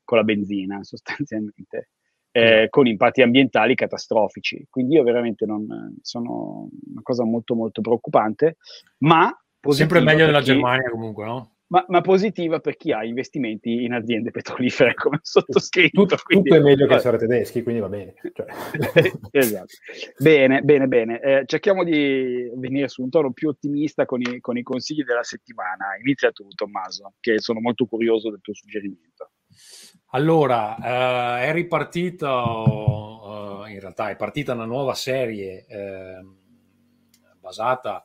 con 0.05 0.17
la 0.17 0.25
benzina 0.25 0.79
sostanzialmente, 0.85 1.91
eh, 2.31 2.69
con 2.71 2.87
impatti 2.87 3.21
ambientali 3.21 3.75
catastrofici. 3.75 4.65
Quindi 4.71 4.95
io 4.95 5.03
veramente 5.03 5.45
non 5.45 5.67
sono 6.03 6.69
una 6.93 7.03
cosa 7.03 7.25
molto 7.25 7.57
molto 7.57 7.81
preoccupante, 7.81 8.57
ma 8.99 9.35
Sempre 9.69 10.01
meglio 10.01 10.25
della 10.25 10.41
Germania 10.41 10.89
comunque, 10.89 11.25
no? 11.27 11.57
Ma, 11.71 11.85
ma, 11.87 12.01
positiva 12.01 12.59
per 12.59 12.77
chi 12.77 12.91
ha 12.91 13.05
investimenti 13.05 13.85
in 13.85 13.93
aziende 13.93 14.33
petrolifere 14.33 14.93
come 14.95 15.21
sottoscritto. 15.23 16.01
Tutto, 16.01 16.17
quindi, 16.25 16.51
tutto 16.51 16.61
è 16.61 16.65
meglio 16.65 16.87
che 16.89 16.95
essere 16.95 17.17
tedeschi, 17.17 17.63
quindi 17.63 17.81
va 17.81 17.89
bene. 17.89 18.15
Cioè. 18.33 18.47
esatto. 19.31 19.75
Bene, 20.19 20.63
bene, 20.63 20.89
bene. 20.89 21.21
Eh, 21.21 21.43
cerchiamo 21.47 21.85
di 21.85 22.51
venire 22.57 22.89
su 22.89 23.03
un 23.03 23.11
tono 23.11 23.33
più 23.33 23.49
ottimista 23.49 24.05
con 24.05 24.21
i, 24.21 24.41
con 24.41 24.59
i 24.59 24.65
consigli 24.65 25.05
della 25.05 25.23
settimana. 25.23 25.97
Inizia 26.03 26.33
tu, 26.33 26.49
Tommaso, 26.49 27.15
che 27.21 27.39
sono 27.39 27.61
molto 27.61 27.87
curioso 27.87 28.31
del 28.31 28.41
tuo 28.41 28.53
suggerimento. 28.53 29.31
Allora, 30.13 30.75
uh, 30.77 31.41
è 31.41 31.53
ripartito, 31.53 32.27
uh, 32.27 33.67
in 33.67 33.79
realtà 33.79 34.11
è 34.11 34.17
partita 34.17 34.55
una 34.55 34.65
nuova 34.65 34.95
serie 34.95 35.67
uh, 35.69 37.37
basata 37.39 38.05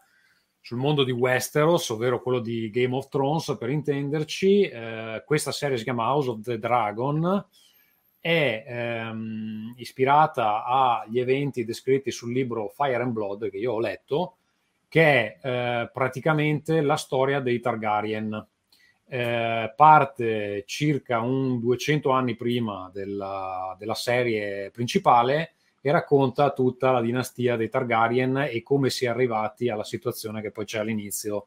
sul 0.66 0.78
mondo 0.78 1.04
di 1.04 1.12
Westeros, 1.12 1.90
ovvero 1.90 2.24
quello 2.24 2.40
di 2.40 2.72
Game 2.72 2.96
of 2.96 3.08
Thrones 3.10 3.56
per 3.60 3.70
intenderci. 3.70 4.62
Eh, 4.64 5.24
questa 5.24 5.52
serie 5.52 5.78
si 5.78 5.84
chiama 5.84 6.12
House 6.12 6.28
of 6.28 6.42
the 6.42 6.58
Dragon, 6.58 7.46
è 8.20 8.66
ehm, 8.68 9.76
ispirata 9.78 10.66
agli 10.66 11.20
eventi 11.20 11.66
descritti 11.66 12.10
sul 12.10 12.34
libro 12.34 12.74
Fire 12.76 12.96
and 12.96 13.12
Blood 13.12 13.52
che 13.52 13.58
io 13.58 13.74
ho 13.74 13.80
letto, 13.80 14.38
che 14.88 15.36
è 15.36 15.40
eh, 15.84 15.90
praticamente 15.94 16.82
la 16.82 16.98
storia 16.98 17.42
dei 17.42 17.60
Targaryen. 17.60 18.48
Eh, 19.08 19.72
parte 19.76 20.64
circa 20.66 21.20
un 21.20 21.60
200 21.60 22.10
anni 22.10 22.36
prima 22.36 22.90
della, 22.92 23.76
della 23.78 23.94
serie 23.94 24.72
principale 24.72 25.55
e 25.88 25.92
racconta 25.92 26.52
tutta 26.52 26.90
la 26.90 27.00
dinastia 27.00 27.56
dei 27.56 27.70
Targaryen 27.70 28.48
e 28.50 28.64
come 28.64 28.90
si 28.90 29.06
è 29.06 29.08
arrivati 29.08 29.70
alla 29.70 29.84
situazione 29.84 30.42
che 30.42 30.50
poi 30.50 30.66
c'è 30.66 30.80
all'inizio 30.80 31.46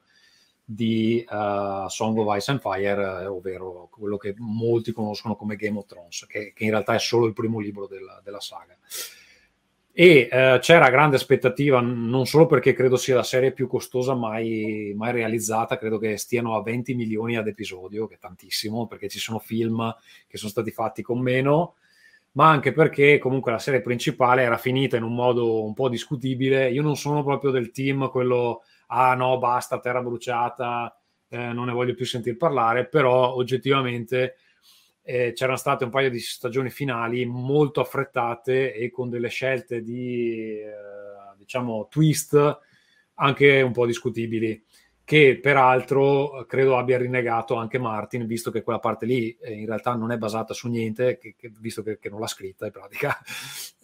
di 0.65 1.27
uh, 1.29 1.89
Song 1.89 2.17
of 2.19 2.37
Ice 2.37 2.53
and 2.53 2.61
Fire, 2.61 3.23
eh, 3.23 3.27
ovvero 3.27 3.89
quello 3.91 4.17
che 4.17 4.37
molti 4.37 4.93
conoscono 4.93 5.35
come 5.35 5.57
Game 5.57 5.77
of 5.77 5.87
Thrones, 5.87 6.25
che, 6.29 6.53
che 6.55 6.63
in 6.63 6.71
realtà 6.71 6.95
è 6.95 7.01
solo 7.01 7.27
il 7.27 7.33
primo 7.33 7.59
libro 7.59 7.89
della, 7.89 8.21
della 8.23 8.39
saga. 8.39 8.79
E 9.93 10.29
uh, 10.31 10.61
c'era 10.61 10.89
grande 10.89 11.17
aspettativa, 11.17 11.81
non 11.81 12.25
solo 12.25 12.47
perché 12.47 12.75
credo 12.75 12.97
sia 12.97 13.17
la 13.17 13.25
serie 13.25 13.51
più 13.51 13.67
costosa 13.67 14.15
mai, 14.15 14.93
mai, 14.95 15.11
realizzata, 15.11 15.79
credo 15.79 15.99
che 15.99 16.17
stiano 16.17 16.55
a 16.55 16.63
20 16.63 16.95
milioni 16.95 17.37
ad 17.37 17.49
episodio, 17.49 18.07
che 18.07 18.15
è 18.15 18.19
tantissimo, 18.19 18.87
perché 18.87 19.09
ci 19.09 19.19
sono 19.19 19.41
film 19.41 19.93
che 20.29 20.39
sono 20.39 20.53
stati 20.53 20.71
fatti 20.71 21.03
con 21.03 21.19
meno, 21.19 21.75
ma 22.39 22.51
anche 22.51 22.73
perché 22.73 23.19
comunque 23.19 23.51
la 23.51 23.59
serie 23.59 23.81
principale 23.81 24.43
era 24.43 24.59
finita 24.59 24.97
in 24.97 25.03
un 25.03 25.13
modo 25.13 25.65
un 25.65 25.75
po' 25.75 25.89
discutibile. 25.89 26.71
Io 26.71 26.83
non 26.83 26.95
sono 26.95 27.25
proprio 27.25 27.51
del 27.51 27.73
team 27.73 28.09
quello, 28.11 28.63
ah 28.87 29.15
no, 29.17 29.39
basta, 29.39 29.81
terra 29.81 30.01
bruciata, 30.01 30.97
eh, 31.31 31.53
non 31.53 31.67
ne 31.67 31.73
voglio 31.73 31.95
più 31.95 32.07
sentire 32.07 32.37
parlare, 32.37 32.87
però 32.87 33.35
oggettivamente 33.35 34.37
eh, 35.03 35.33
c'erano 35.33 35.57
state 35.57 35.83
un 35.83 35.91
paio 35.91 36.11
di 36.11 36.21
stagioni 36.21 36.71
finali 36.71 37.25
molto 37.27 37.81
affrettate 37.81 38.73
e 38.73 38.89
con 38.89 39.11
delle 39.11 39.31
scelte 39.31 39.83
di, 39.83 40.61
eh, 40.61 40.71
diciamo, 41.37 41.89
twist 41.91 42.61
anche 43.15 43.63
un 43.63 43.73
po' 43.73 43.85
discutibili 43.85 44.65
che 45.09 45.39
peraltro 45.41 46.45
credo 46.47 46.77
abbia 46.77 46.99
rinnegato 46.99 47.55
anche 47.55 47.79
Martin, 47.79 48.27
visto 48.27 48.51
che 48.51 48.63
quella 48.63 48.79
parte 48.79 49.07
lì 49.07 49.35
eh, 49.41 49.55
in 49.55 49.65
realtà 49.65 49.95
non 49.95 50.13
è 50.13 50.19
basata 50.19 50.53
su 50.53 50.69
niente, 50.69 51.17
che, 51.17 51.35
che, 51.35 51.51
visto 51.61 51.83
che, 51.83 51.99
che, 51.99 52.11
non 52.11 52.21
l'ha 52.21 52.27
scritta 52.27 52.67
in 52.67 52.73
pratica. 52.73 53.19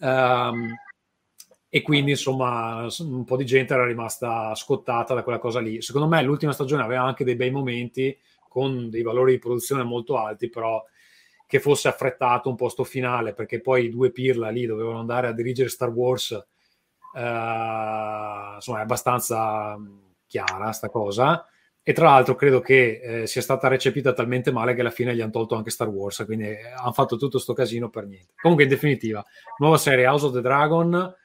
Um, 0.01 0.71
e 1.67 1.81
quindi 1.81 2.11
insomma 2.11 2.85
un 2.99 3.23
po' 3.23 3.37
di 3.37 3.45
gente 3.45 3.73
era 3.73 3.87
rimasta 3.87 4.53
scottata 4.53 5.15
da 5.15 5.23
quella 5.23 5.39
cosa 5.39 5.59
lì. 5.59 5.81
Secondo 5.81 6.07
me 6.07 6.21
l'ultima 6.21 6.51
stagione 6.51 6.83
aveva 6.83 7.01
anche 7.01 7.23
dei 7.23 7.35
bei 7.35 7.49
momenti 7.49 8.15
con 8.47 8.91
dei 8.91 9.01
valori 9.01 9.31
di 9.31 9.39
produzione 9.39 9.81
molto 9.81 10.19
alti, 10.19 10.47
però 10.47 10.85
che 11.47 11.59
fosse 11.59 11.87
affrettato 11.87 12.49
un 12.49 12.55
po' 12.55 12.69
sto 12.69 12.83
finale, 12.83 13.33
perché 13.33 13.61
poi 13.61 13.85
i 13.85 13.89
due 13.89 14.11
pirla 14.11 14.49
lì 14.49 14.67
dovevano 14.67 14.99
andare 14.99 15.25
a 15.25 15.33
dirigere 15.33 15.69
Star 15.69 15.89
Wars, 15.89 16.29
uh, 16.33 17.17
insomma 17.17 18.77
è 18.77 18.81
abbastanza 18.81 19.75
chiara 20.27 20.71
sta 20.71 20.89
cosa 20.89 21.45
e 21.87 21.93
tra 21.93 22.05
l'altro 22.05 22.33
credo 22.33 22.61
che 22.61 22.99
eh, 22.99 23.27
sia 23.27 23.43
stata 23.43 23.67
recepita 23.67 24.11
talmente 24.11 24.51
male 24.51 24.73
che 24.73 24.81
alla 24.81 24.89
fine 24.89 25.15
gli 25.15 25.21
hanno 25.21 25.29
tolto 25.29 25.53
anche 25.53 25.69
Star 25.69 25.87
Wars, 25.87 26.23
quindi 26.25 26.45
eh, 26.45 26.71
hanno 26.75 26.93
fatto 26.93 27.15
tutto 27.15 27.33
questo 27.33 27.53
casino 27.53 27.91
per 27.91 28.07
niente. 28.07 28.33
Comunque 28.41 28.65
in 28.65 28.71
definitiva, 28.71 29.23
nuova 29.59 29.77
serie 29.77 30.07
House 30.07 30.25
of 30.25 30.33
the 30.33 30.41
Dragon, 30.41 31.15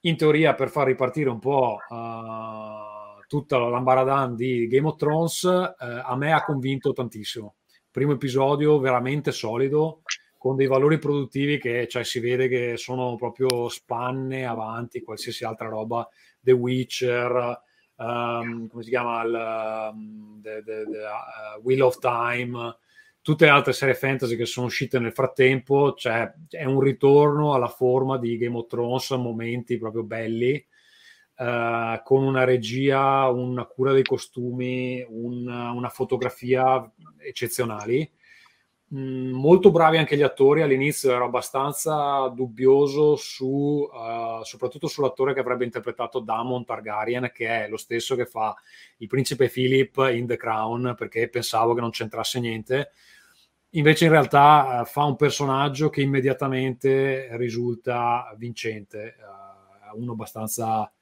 in 0.00 0.16
teoria 0.16 0.54
per 0.54 0.70
far 0.70 0.88
ripartire 0.88 1.30
un 1.30 1.38
po' 1.38 1.78
uh, 1.88 3.24
tutta 3.28 3.58
l'ambaradan 3.58 4.34
di 4.34 4.66
Game 4.66 4.88
of 4.88 4.96
Thrones, 4.96 5.42
uh, 5.44 5.74
a 5.78 6.16
me 6.16 6.32
ha 6.32 6.42
convinto 6.42 6.92
tantissimo. 6.92 7.54
Primo 7.88 8.14
episodio 8.14 8.80
veramente 8.80 9.30
solido, 9.30 10.02
con 10.36 10.56
dei 10.56 10.66
valori 10.66 10.98
produttivi 10.98 11.58
che 11.58 11.86
cioè, 11.86 12.02
si 12.02 12.18
vede 12.18 12.48
che 12.48 12.76
sono 12.76 13.14
proprio 13.14 13.68
spanne 13.68 14.46
avanti 14.46 15.00
qualsiasi 15.00 15.44
altra 15.44 15.68
roba, 15.68 16.08
The 16.40 16.50
Witcher, 16.50 17.60
um, 17.96 18.68
come 18.68 18.82
si 18.82 18.90
chiama, 18.90 19.22
il, 19.22 19.90
um, 19.92 20.40
the, 20.40 20.62
the, 20.64 20.84
the, 20.84 20.98
uh, 20.98 21.60
Wheel 21.62 21.82
of 21.82 21.98
Time, 21.98 22.76
tutte 23.20 23.44
le 23.44 23.50
altre 23.50 23.72
serie 23.72 23.94
fantasy 23.94 24.36
che 24.36 24.46
sono 24.46 24.66
uscite 24.66 24.98
nel 24.98 25.12
frattempo, 25.12 25.94
cioè 25.94 26.32
è 26.48 26.64
un 26.64 26.80
ritorno 26.80 27.54
alla 27.54 27.68
forma 27.68 28.18
di 28.18 28.36
Game 28.36 28.56
of 28.56 28.66
Thrones, 28.66 29.10
momenti 29.10 29.78
proprio 29.78 30.02
belli, 30.02 30.64
uh, 31.36 32.02
con 32.02 32.24
una 32.24 32.44
regia, 32.44 33.28
una 33.28 33.64
cura 33.64 33.92
dei 33.92 34.04
costumi, 34.04 35.04
un, 35.08 35.46
una 35.46 35.88
fotografia 35.88 36.90
eccezionali 37.18 38.10
molto 38.92 39.70
bravi 39.70 39.96
anche 39.96 40.16
gli 40.16 40.22
attori. 40.22 40.62
All'inizio 40.62 41.12
ero 41.12 41.24
abbastanza 41.24 42.28
dubbioso 42.28 43.16
su, 43.16 43.88
uh, 43.90 44.42
soprattutto 44.42 44.86
sull'attore 44.86 45.32
che 45.32 45.40
avrebbe 45.40 45.64
interpretato 45.64 46.20
Damon 46.20 46.64
Targaryen, 46.64 47.30
che 47.32 47.64
è 47.64 47.68
lo 47.68 47.76
stesso 47.76 48.14
che 48.14 48.26
fa 48.26 48.54
il 48.98 49.08
principe 49.08 49.48
Philip 49.48 49.96
in 50.12 50.26
The 50.26 50.36
Crown, 50.36 50.94
perché 50.96 51.28
pensavo 51.28 51.74
che 51.74 51.80
non 51.80 51.90
c'entrasse 51.90 52.38
niente. 52.40 52.90
Invece 53.70 54.04
in 54.04 54.10
realtà 54.10 54.80
uh, 54.80 54.84
fa 54.84 55.04
un 55.04 55.16
personaggio 55.16 55.88
che 55.88 56.02
immediatamente 56.02 57.28
risulta 57.36 58.34
vincente, 58.36 59.16
uh, 59.18 60.00
uno 60.00 60.12
abbastanza 60.12 60.92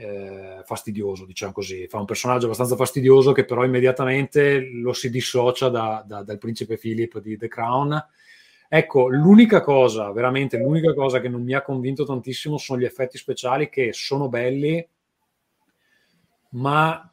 eh, 0.00 0.62
fastidioso, 0.64 1.26
diciamo 1.26 1.52
così. 1.52 1.86
Fa 1.86 1.98
un 1.98 2.06
personaggio 2.06 2.46
abbastanza 2.46 2.74
fastidioso 2.74 3.32
che 3.32 3.44
però 3.44 3.64
immediatamente 3.64 4.60
lo 4.60 4.94
si 4.94 5.10
dissocia 5.10 5.68
da, 5.68 6.02
da, 6.06 6.22
dal 6.22 6.38
principe 6.38 6.78
Philip 6.78 7.20
di 7.20 7.36
The 7.36 7.48
Crown. 7.48 8.06
Ecco, 8.68 9.08
l'unica 9.08 9.60
cosa, 9.60 10.10
veramente 10.12 10.56
l'unica 10.56 10.94
cosa 10.94 11.20
che 11.20 11.28
non 11.28 11.42
mi 11.42 11.54
ha 11.54 11.62
convinto 11.62 12.04
tantissimo 12.04 12.56
sono 12.56 12.80
gli 12.80 12.84
effetti 12.84 13.18
speciali 13.18 13.68
che 13.68 13.92
sono 13.92 14.28
belli, 14.28 14.86
ma 16.50 17.12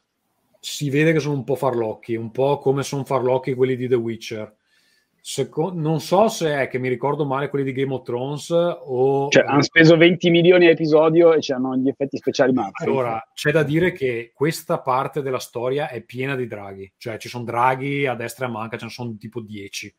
si 0.60 0.88
vede 0.88 1.12
che 1.12 1.20
sono 1.20 1.34
un 1.34 1.44
po' 1.44 1.56
farlocchi, 1.56 2.14
un 2.14 2.30
po' 2.30 2.58
come 2.58 2.82
sono 2.82 3.04
farlocchi 3.04 3.54
quelli 3.54 3.76
di 3.76 3.88
The 3.88 3.96
Witcher. 3.96 4.56
Seco- 5.20 5.72
non 5.74 6.00
so 6.00 6.28
se 6.28 6.62
è 6.62 6.68
che 6.68 6.78
mi 6.78 6.88
ricordo 6.88 7.24
male 7.24 7.48
quelli 7.48 7.64
di 7.64 7.72
Game 7.72 7.92
of 7.92 8.02
Thrones 8.02 8.50
o... 8.50 9.28
Cioè, 9.28 9.44
hanno 9.44 9.62
speso 9.62 9.96
20 9.96 10.30
milioni 10.30 10.66
a 10.66 10.70
episodio 10.70 11.34
e 11.34 11.40
hanno 11.52 11.76
gli 11.76 11.88
effetti 11.88 12.16
speciali 12.16 12.52
mazzi. 12.52 12.84
Allora, 12.84 13.22
c'è 13.34 13.50
da 13.50 13.62
dire 13.62 13.92
che 13.92 14.32
questa 14.34 14.80
parte 14.80 15.20
della 15.22 15.38
storia 15.38 15.88
è 15.88 16.02
piena 16.02 16.34
di 16.34 16.46
draghi. 16.46 16.92
Cioè, 16.96 17.18
ci 17.18 17.28
sono 17.28 17.44
draghi 17.44 18.06
a 18.06 18.14
destra 18.14 18.46
e 18.46 18.48
a 18.48 18.52
manca, 18.52 18.78
ce 18.78 18.86
ne 18.86 18.90
sono 18.90 19.16
tipo 19.18 19.40
10. 19.40 19.94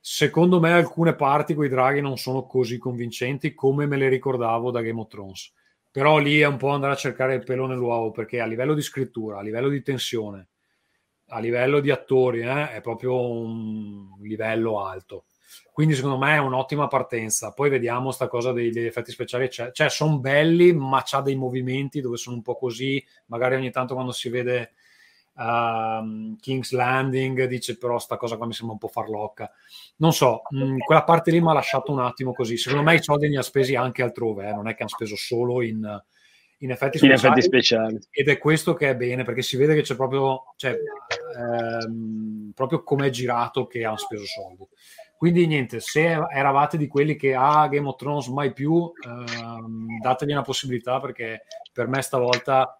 Secondo 0.00 0.60
me 0.60 0.72
alcune 0.72 1.14
parti 1.14 1.54
con 1.54 1.64
i 1.64 1.68
draghi 1.68 2.00
non 2.00 2.18
sono 2.18 2.44
così 2.46 2.76
convincenti 2.76 3.54
come 3.54 3.86
me 3.86 3.96
le 3.96 4.08
ricordavo 4.08 4.70
da 4.70 4.82
Game 4.82 5.00
of 5.00 5.08
Thrones. 5.08 5.52
Però 5.90 6.18
lì 6.18 6.40
è 6.40 6.46
un 6.46 6.56
po' 6.56 6.70
andare 6.70 6.92
a 6.92 6.96
cercare 6.96 7.36
il 7.36 7.44
pelo 7.44 7.66
nell'uovo, 7.66 8.10
perché 8.10 8.40
a 8.40 8.46
livello 8.46 8.74
di 8.74 8.82
scrittura, 8.82 9.38
a 9.38 9.42
livello 9.42 9.68
di 9.68 9.80
tensione, 9.80 10.48
a 11.34 11.40
livello 11.40 11.80
di 11.80 11.90
attori 11.90 12.40
eh, 12.40 12.70
è 12.70 12.80
proprio 12.80 13.20
un 13.20 14.08
livello 14.20 14.84
alto. 14.84 15.24
Quindi 15.72 15.94
secondo 15.94 16.16
me 16.16 16.34
è 16.34 16.38
un'ottima 16.38 16.86
partenza. 16.86 17.52
Poi 17.52 17.68
vediamo 17.68 18.12
sta 18.12 18.28
cosa 18.28 18.52
dei, 18.52 18.70
degli 18.70 18.86
effetti 18.86 19.10
speciali. 19.10 19.50
Cioè, 19.50 19.72
cioè 19.72 19.90
sono 19.90 20.18
belli, 20.18 20.72
ma 20.72 21.02
c'ha 21.04 21.20
dei 21.20 21.34
movimenti 21.34 22.00
dove 22.00 22.16
sono 22.16 22.36
un 22.36 22.42
po' 22.42 22.56
così. 22.56 23.04
Magari 23.26 23.56
ogni 23.56 23.72
tanto 23.72 23.94
quando 23.94 24.12
si 24.12 24.28
vede 24.28 24.74
uh, 25.34 26.36
King's 26.36 26.70
Landing 26.70 27.46
dice 27.46 27.76
però 27.76 27.98
sta 27.98 28.16
cosa 28.16 28.36
qua 28.36 28.46
mi 28.46 28.52
sembra 28.52 28.74
un 28.74 28.80
po' 28.80 28.88
farlocca. 28.88 29.50
Non 29.96 30.12
so, 30.12 30.42
mh, 30.48 30.64
mm, 30.64 30.78
quella 30.78 31.02
parte 31.02 31.32
lì 31.32 31.40
mi 31.40 31.50
ha 31.50 31.54
lasciato 31.54 31.90
un 31.90 31.98
attimo 31.98 32.32
così. 32.32 32.56
Secondo 32.56 32.84
me 32.84 32.94
i 32.94 33.02
soldi 33.02 33.26
li 33.26 33.36
ha 33.36 33.42
spesi 33.42 33.74
anche 33.74 34.02
altrove, 34.04 34.48
eh? 34.48 34.52
non 34.52 34.68
è 34.68 34.74
che 34.74 34.82
hanno 34.82 34.90
speso 34.90 35.16
solo 35.16 35.62
in 35.62 36.00
in 36.58 36.70
effetti, 36.70 37.04
in 37.04 37.12
effetti 37.12 37.42
speciali. 37.42 37.98
Ed 38.10 38.28
è 38.28 38.38
questo 38.38 38.74
che 38.74 38.90
è 38.90 38.96
bene, 38.96 39.24
perché 39.24 39.42
si 39.42 39.56
vede 39.56 39.74
che 39.74 39.82
c'è 39.82 39.96
proprio, 39.96 40.54
cioè, 40.56 40.76
ehm, 41.36 42.52
proprio 42.54 42.82
come 42.82 43.08
è 43.08 43.10
girato 43.10 43.66
che 43.66 43.84
hanno 43.84 43.96
speso 43.96 44.24
soldi. 44.24 44.66
Quindi 45.16 45.46
niente, 45.46 45.80
se 45.80 46.06
eravate 46.06 46.76
di 46.76 46.86
quelli 46.86 47.16
che 47.16 47.34
ah, 47.34 47.66
Game 47.68 47.88
of 47.88 47.96
Thrones 47.96 48.26
mai 48.28 48.52
più, 48.52 48.92
ehm, 49.06 50.00
dategli 50.00 50.32
una 50.32 50.42
possibilità 50.42 51.00
perché 51.00 51.44
per 51.72 51.88
me 51.88 52.02
stavolta 52.02 52.76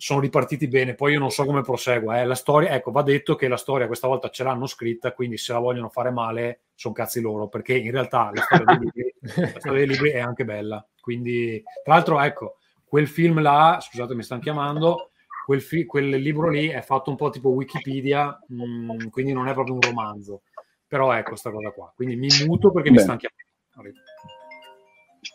sono 0.00 0.20
ripartiti 0.20 0.68
bene. 0.68 0.94
Poi 0.94 1.14
io 1.14 1.18
non 1.18 1.30
so 1.30 1.44
come 1.44 1.62
prosegua. 1.62 2.20
Eh. 2.20 2.24
La 2.24 2.36
storia, 2.36 2.70
ecco, 2.70 2.92
va 2.92 3.02
detto 3.02 3.34
che 3.34 3.48
la 3.48 3.56
storia 3.56 3.88
questa 3.88 4.06
volta 4.06 4.30
ce 4.30 4.44
l'hanno 4.44 4.66
scritta, 4.66 5.12
quindi 5.12 5.36
se 5.36 5.52
la 5.52 5.58
vogliono 5.58 5.88
fare 5.88 6.10
male 6.10 6.60
sono 6.74 6.94
cazzi 6.94 7.20
loro, 7.20 7.48
perché 7.48 7.76
in 7.76 7.90
realtà 7.90 8.30
la 8.32 8.42
storia 8.42 8.76
dei 8.76 8.78
libri, 8.78 9.14
la 9.52 9.58
storia 9.58 9.78
dei 9.78 9.88
libri 9.88 10.10
è 10.10 10.20
anche 10.20 10.44
bella. 10.44 10.86
Quindi, 11.00 11.60
tra 11.82 11.94
l'altro, 11.94 12.20
ecco, 12.20 12.57
quel 12.88 13.06
film 13.06 13.40
là, 13.40 13.78
scusate 13.80 14.14
mi 14.14 14.22
stanno 14.22 14.40
chiamando, 14.40 15.10
quel, 15.44 15.60
fi- 15.60 15.84
quel, 15.86 16.08
libro 16.08 16.48
lì 16.48 16.68
è 16.68 16.82
fatto 16.82 17.10
un 17.10 17.16
po' 17.16 17.30
tipo 17.30 17.50
Wikipedia, 17.50 18.38
mh, 18.48 18.64
mm, 18.64 19.08
quindi 19.10 19.32
non 19.32 19.48
è 19.48 19.52
proprio 19.52 19.74
un 19.74 19.80
romanzo, 19.80 20.42
però 20.86 21.12
ecco 21.12 21.30
questa 21.30 21.50
cosa 21.50 21.70
qua, 21.70 21.92
quindi 21.94 22.16
mi 22.16 22.28
muto 22.46 22.70
perché 22.70 22.90
Bene. 22.90 22.96
mi 22.96 23.02
stanno 23.02 23.18
chiamando. 23.18 23.98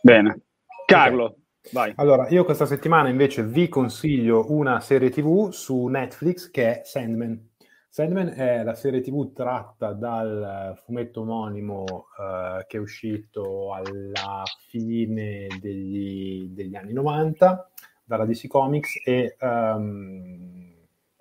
Bene, 0.02 0.42
Carlo. 0.86 1.38
Vai. 1.72 1.94
Allora, 1.96 2.28
io 2.28 2.44
questa 2.44 2.66
settimana 2.66 3.08
invece 3.08 3.44
vi 3.44 3.70
consiglio 3.70 4.52
una 4.52 4.82
serie 4.82 5.10
TV 5.10 5.50
su 5.52 5.86
Netflix 5.86 6.52
che 6.52 6.82
è 6.82 6.84
Sandman. 6.84 7.52
Sandman 7.94 8.30
è 8.30 8.64
la 8.64 8.74
serie 8.74 9.02
TV 9.02 9.34
tratta 9.34 9.94
dal 9.94 10.82
fumetto 10.84 11.22
omonimo 11.22 11.84
uh, 11.84 12.66
che 12.66 12.78
è 12.78 12.80
uscito 12.80 13.72
alla 13.72 14.44
fine 14.68 15.46
degli, 15.62 16.48
degli, 16.50 16.76
anni 16.76 16.92
90 16.92 17.70
dalla 18.04 18.26
DC 18.26 18.48
Comics 18.48 19.00
e 19.06 19.36
um, 19.40 20.74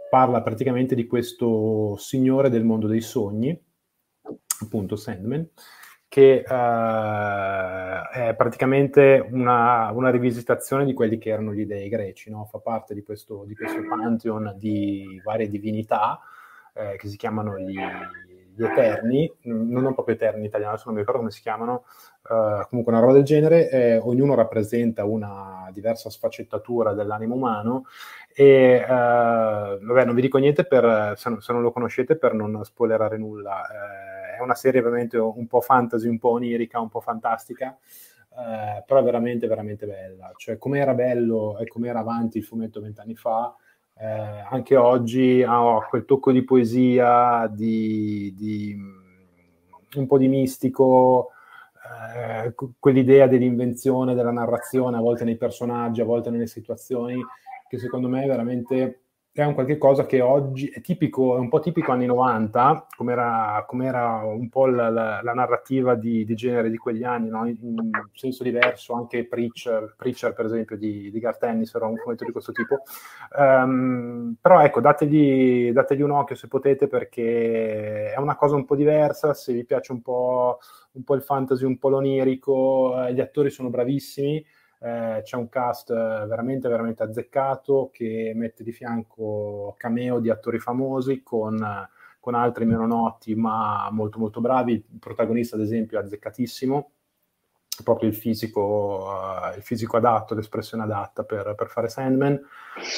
parla 0.08 0.40
praticamente 0.40 0.94
di 0.94 1.06
questo 1.06 1.96
signore 1.98 2.48
del 2.48 2.64
mondo 2.64 2.86
dei 2.86 3.02
sogni, 3.02 3.54
appunto 4.62 4.96
Sandman, 4.96 5.46
che 6.08 6.42
uh, 6.42 6.52
è 8.14 8.34
praticamente 8.34 9.22
una, 9.30 9.90
una, 9.90 10.08
rivisitazione 10.08 10.86
di 10.86 10.94
quelli 10.94 11.18
che 11.18 11.28
erano 11.28 11.52
gli 11.52 11.66
dei 11.66 11.90
greci, 11.90 12.30
no? 12.30 12.46
fa 12.46 12.60
parte 12.60 12.94
di 12.94 13.02
questo, 13.02 13.44
di 13.44 13.54
questo 13.54 13.82
pantheon 13.86 14.54
di 14.56 15.20
varie 15.22 15.50
divinità 15.50 16.18
eh, 16.74 16.96
che 16.96 17.08
si 17.08 17.16
chiamano 17.16 17.58
gli, 17.58 17.78
gli, 18.54 18.64
Eterni, 18.64 19.32
non 19.42 19.84
ho 19.84 19.94
proprio 19.94 20.14
Eterni 20.14 20.40
in 20.40 20.46
italiano, 20.46 20.72
adesso 20.72 20.86
non 20.86 20.94
mi 20.94 21.00
ricordo 21.00 21.20
come 21.20 21.32
si 21.32 21.40
chiamano, 21.40 21.84
eh, 22.30 22.66
comunque 22.68 22.92
una 22.92 23.00
roba 23.00 23.12
del 23.12 23.24
genere, 23.24 23.70
eh, 23.70 23.96
ognuno 23.98 24.34
rappresenta 24.34 25.04
una 25.04 25.68
diversa 25.72 26.10
sfaccettatura 26.10 26.92
dell'animo 26.92 27.34
umano. 27.34 27.86
E 28.34 28.76
eh, 28.76 28.86
vabbè 28.86 30.04
non 30.04 30.14
vi 30.14 30.22
dico 30.22 30.38
niente 30.38 30.64
per, 30.64 31.14
se, 31.16 31.36
se, 31.38 31.52
non 31.52 31.62
lo 31.62 31.70
conoscete 31.70 32.16
per 32.16 32.32
non 32.32 32.64
spoilerare 32.64 33.18
nulla, 33.18 33.62
eh, 33.66 34.36
è 34.38 34.40
una 34.40 34.54
serie 34.54 34.80
ovviamente 34.80 35.18
un 35.18 35.46
po' 35.46 35.60
fantasy, 35.60 36.08
un 36.08 36.18
po' 36.18 36.30
onirica, 36.30 36.80
un 36.80 36.88
po' 36.88 37.00
fantastica, 37.00 37.76
eh, 38.30 38.82
però 38.86 39.00
è 39.00 39.02
veramente 39.02 39.46
veramente 39.46 39.86
bella, 39.86 40.32
cioè 40.36 40.56
come 40.56 40.80
era 40.80 40.94
bello 40.94 41.58
e 41.58 41.66
come 41.66 41.88
era 41.88 42.00
avanti 42.00 42.38
il 42.38 42.44
fumetto 42.44 42.80
vent'anni 42.80 43.14
fa, 43.14 43.54
eh, 43.98 44.44
anche 44.50 44.76
oggi 44.76 45.44
ha 45.46 45.86
quel 45.88 46.04
tocco 46.04 46.32
di 46.32 46.42
poesia, 46.44 47.46
di, 47.48 48.34
di 48.36 48.76
un 49.94 50.06
po' 50.06 50.18
di 50.18 50.28
mistico, 50.28 51.30
eh, 52.14 52.54
quell'idea 52.78 53.26
dell'invenzione, 53.26 54.14
della 54.14 54.32
narrazione, 54.32 54.96
a 54.96 55.00
volte 55.00 55.24
nei 55.24 55.36
personaggi, 55.36 56.00
a 56.00 56.04
volte 56.04 56.30
nelle 56.30 56.46
situazioni, 56.46 57.20
che 57.68 57.78
secondo 57.78 58.08
me 58.08 58.24
è 58.24 58.26
veramente 58.26 59.01
è 59.34 59.42
un 59.44 59.54
qualche 59.54 59.78
cosa 59.78 60.04
che 60.04 60.20
oggi 60.20 60.68
è 60.68 60.82
tipico, 60.82 61.36
è 61.36 61.38
un 61.38 61.48
po' 61.48 61.58
tipico 61.58 61.90
anni 61.90 62.04
90, 62.04 62.86
come 62.94 63.12
era, 63.12 64.22
un 64.24 64.48
po' 64.50 64.66
la, 64.66 64.90
la, 64.90 65.22
la 65.22 65.32
narrativa 65.32 65.94
di, 65.94 66.26
di, 66.26 66.34
genere 66.34 66.68
di 66.68 66.76
quegli 66.76 67.02
anni, 67.02 67.30
no? 67.30 67.46
in, 67.46 67.56
in, 67.62 67.90
senso 68.12 68.42
diverso, 68.42 68.92
anche 68.92 69.26
Preacher, 69.26 69.94
Preacher 69.96 70.34
per 70.34 70.44
esempio 70.44 70.76
di, 70.76 71.10
di 71.10 71.18
Garth 71.18 71.42
Ennis 71.44 71.74
era 71.74 71.86
un 71.86 71.96
fumetto 71.96 72.26
di 72.26 72.32
questo 72.32 72.52
tipo. 72.52 72.82
Um, 73.38 74.36
però 74.38 74.60
ecco, 74.60 74.82
dategli, 74.82 75.72
dategli, 75.72 76.02
un 76.02 76.10
occhio 76.10 76.36
se 76.36 76.48
potete 76.48 76.86
perché 76.86 78.12
è 78.12 78.18
una 78.18 78.36
cosa 78.36 78.56
un 78.56 78.66
po' 78.66 78.76
diversa, 78.76 79.32
se 79.32 79.54
vi 79.54 79.64
piace 79.64 79.92
un 79.92 80.02
po', 80.02 80.58
un 80.92 81.04
po 81.04 81.14
il 81.14 81.22
fantasy, 81.22 81.64
un 81.64 81.78
po' 81.78 81.88
l'onirico, 81.88 83.06
eh, 83.06 83.14
gli 83.14 83.20
attori 83.20 83.48
sono 83.48 83.70
bravissimi 83.70 84.44
eh, 84.82 85.20
c'è 85.22 85.36
un 85.36 85.48
cast 85.48 85.90
eh, 85.90 85.94
veramente, 85.94 86.68
veramente 86.68 87.04
azzeccato 87.04 87.90
che 87.92 88.32
mette 88.34 88.64
di 88.64 88.72
fianco 88.72 89.74
cameo 89.78 90.18
di 90.18 90.28
attori 90.28 90.58
famosi 90.58 91.22
con, 91.22 91.88
con 92.18 92.34
altri 92.34 92.64
meno 92.64 92.86
noti 92.86 93.34
ma 93.34 93.88
molto 93.92 94.18
molto 94.18 94.40
bravi. 94.40 94.72
Il 94.72 94.98
protagonista, 94.98 95.56
ad 95.56 95.62
esempio, 95.62 95.98
è 95.98 96.02
azzeccatissimo 96.02 96.90
proprio 97.84 98.08
il 98.08 98.14
fisico, 98.14 99.06
uh, 99.06 99.56
il 99.56 99.62
fisico 99.62 99.96
adatto, 99.96 100.34
l'espressione 100.34 100.82
adatta 100.82 101.24
per, 101.24 101.54
per 101.56 101.68
fare 101.68 101.88
Sandman. 101.88 102.38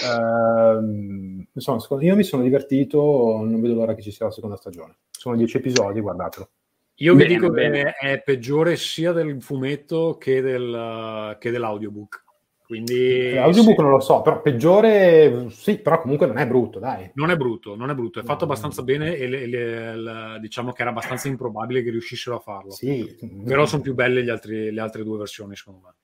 Uh, 0.07 1.47
insomma, 1.53 1.81
io 2.01 2.17
mi 2.17 2.25
sono 2.25 2.43
divertito, 2.43 2.99
non 3.43 3.61
vedo 3.61 3.75
l'ora 3.75 3.95
che 3.95 4.03
ci 4.03 4.11
sia 4.11 4.27
la 4.27 4.33
seconda 4.33 4.57
stagione. 4.57 4.97
Sono 5.11 5.37
dieci 5.37 5.59
episodi, 5.59 6.01
guardatelo. 6.01 6.49
Io 6.97 7.15
bene, 7.15 7.29
vi 7.29 7.35
dico 7.35 7.51
bene. 7.51 7.83
che 7.83 7.93
è 7.93 8.23
peggiore 8.23 8.77
sia 8.77 9.13
del 9.13 9.43
fumetto 9.43 10.17
che, 10.17 10.41
del, 10.41 11.37
che 11.41 11.51
dell'audiobook. 11.51 12.23
Quindi, 12.65 13.33
L'audiobook 13.33 13.77
sì. 13.77 13.83
non 13.83 13.91
lo 13.91 14.01
so, 14.01 14.23
però 14.23 14.41
peggiore 14.41 15.51
sì, 15.51 15.79
però 15.79 16.01
comunque 16.01 16.27
non 16.27 16.39
è 16.39 16.47
brutto, 16.47 16.79
dai. 16.79 17.11
Non 17.15 17.31
è 17.31 17.37
brutto, 17.37 17.77
non 17.77 17.91
è 17.91 17.95
brutto, 17.95 18.21
è 18.21 18.23
no, 18.23 18.29
fatto 18.29 18.45
abbastanza 18.45 18.83
bene 18.83 19.17
e 19.17 19.29
le, 19.29 19.47
le, 19.47 19.97
le, 19.97 20.39
diciamo 20.41 20.73
che 20.73 20.81
era 20.81 20.91
abbastanza 20.91 21.29
improbabile 21.29 21.83
che 21.83 21.91
riuscissero 21.91 22.37
a 22.37 22.41
farlo. 22.41 22.71
Sì. 22.71 23.43
Però 23.45 23.67
sono 23.67 23.83
più 23.83 23.95
belle 23.95 24.29
altri, 24.31 24.73
le 24.73 24.81
altre 24.81 25.03
due 25.03 25.19
versioni, 25.19 25.55
secondo 25.57 25.81
me. 25.85 25.95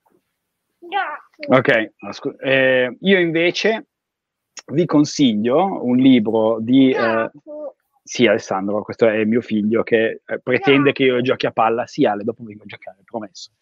Ok, 1.49 1.93
eh, 2.41 2.97
io 3.01 3.19
invece 3.19 3.87
vi 4.73 4.85
consiglio 4.85 5.83
un 5.85 5.97
libro 5.97 6.59
di... 6.61 6.91
Eh, 6.91 7.31
sì, 8.11 8.27
Alessandro, 8.27 8.83
questo 8.83 9.07
è 9.07 9.25
mio 9.25 9.41
figlio 9.41 9.85
che 9.85 10.23
eh, 10.27 10.41
pretende 10.41 10.91
che 10.91 11.05
io 11.05 11.21
giochi 11.21 11.47
a 11.47 11.53
palla. 11.53 11.87
Sì, 11.87 12.05
Ale, 12.05 12.25
dopo 12.25 12.43
vengo 12.43 12.65
a 12.65 12.67
giocare, 12.67 13.03
promesso. 13.05 13.53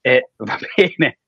Eh, 0.00 0.30
va 0.38 0.56
bene. 0.74 1.18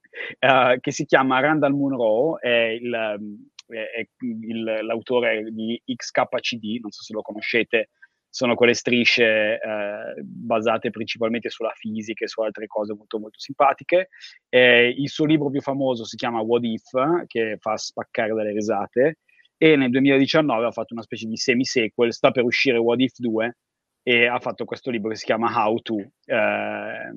Uh, 0.40 0.80
che 0.80 0.90
si 0.90 1.04
chiama 1.04 1.40
Randall 1.40 1.74
Munro, 1.74 2.40
è, 2.40 2.48
il, 2.48 3.44
è 3.66 4.08
il, 4.20 4.62
l'autore 4.80 5.50
di 5.50 5.78
XKCD, 5.84 6.80
non 6.80 6.90
so 6.90 7.02
se 7.02 7.12
lo 7.12 7.20
conoscete, 7.20 7.90
sono 8.30 8.54
quelle 8.54 8.72
strisce 8.72 9.60
eh, 9.60 10.14
basate 10.22 10.88
principalmente 10.88 11.50
sulla 11.50 11.72
fisica 11.74 12.24
e 12.24 12.28
su 12.28 12.40
altre 12.40 12.66
cose 12.66 12.94
molto 12.94 13.18
molto 13.18 13.38
simpatiche. 13.38 14.08
Eh, 14.48 14.88
il 14.88 15.10
suo 15.10 15.26
libro 15.26 15.50
più 15.50 15.60
famoso 15.60 16.06
si 16.06 16.16
chiama 16.16 16.40
What 16.40 16.64
If, 16.64 17.26
che 17.26 17.58
fa 17.60 17.76
spaccare 17.76 18.32
dalle 18.32 18.52
risate, 18.52 19.18
e 19.64 19.76
nel 19.76 19.88
2019 19.88 20.66
ha 20.66 20.70
fatto 20.72 20.92
una 20.92 21.02
specie 21.02 21.26
di 21.26 21.38
semi-sequel, 21.38 22.12
sta 22.12 22.30
per 22.30 22.44
uscire 22.44 22.76
What 22.76 23.00
If 23.00 23.14
2 23.16 23.56
e 24.02 24.26
ha 24.26 24.38
fatto 24.38 24.66
questo 24.66 24.90
libro 24.90 25.08
che 25.08 25.16
si 25.16 25.24
chiama 25.24 25.50
How 25.56 25.80
To, 25.80 25.96
eh, 25.96 27.12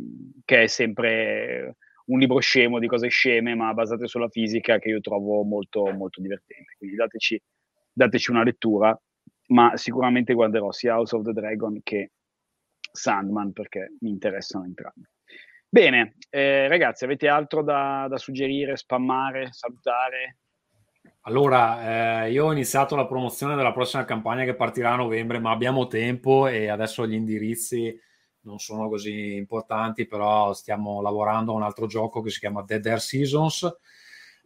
che 0.46 0.62
è 0.62 0.68
sempre 0.68 1.76
un 2.06 2.20
libro 2.20 2.40
scemo 2.40 2.80
di 2.80 2.88
cose 2.88 3.10
sceme, 3.10 3.54
ma 3.54 3.74
basate 3.74 4.08
sulla 4.08 4.30
fisica, 4.30 4.80
che 4.80 4.88
io 4.88 5.02
trovo 5.02 5.44
molto, 5.44 5.92
molto 5.92 6.22
divertente. 6.22 6.76
Quindi 6.78 6.96
dateci, 6.96 7.38
dateci 7.92 8.32
una 8.32 8.44
lettura, 8.44 8.98
ma 9.48 9.76
sicuramente 9.76 10.34
guarderò 10.34 10.72
sia 10.72 10.96
House 10.96 11.18
of 11.18 11.26
the 11.26 11.34
Dragon 11.34 11.82
che 11.84 12.12
Sandman 12.90 13.52
perché 13.52 13.98
mi 14.00 14.10
interessano 14.10 14.64
entrambi. 14.64 15.06
Bene, 15.68 16.16
eh, 16.30 16.70
ragazzi, 16.70 17.04
avete 17.04 17.28
altro 17.28 17.62
da, 17.62 18.08
da, 18.08 18.18
suggerire, 18.18 18.78
spammare, 18.78 19.50
salutare? 19.52 20.38
Allora, 21.28 22.24
eh, 22.24 22.32
io 22.32 22.46
ho 22.46 22.52
iniziato 22.54 22.96
la 22.96 23.06
promozione 23.06 23.58
della 23.58 23.74
prossima 23.74 24.06
campagna 24.06 24.46
che 24.46 24.56
partirà 24.56 24.94
a 24.94 24.96
novembre, 24.96 25.40
ma 25.40 25.52
abbiamo 25.52 25.88
tempo 25.88 26.48
e 26.48 26.70
adesso 26.70 27.06
gli 27.06 27.16
indirizzi 27.16 27.94
non 28.44 28.60
sono 28.60 28.88
così 28.88 29.36
importanti, 29.36 30.08
però 30.08 30.54
stiamo 30.54 31.02
lavorando 31.02 31.52
a 31.52 31.56
un 31.56 31.64
altro 31.64 31.86
gioco 31.86 32.22
che 32.22 32.30
si 32.30 32.40
chiama 32.40 32.62
Dead 32.64 32.86
Air 32.86 33.02
Seasons. 33.02 33.78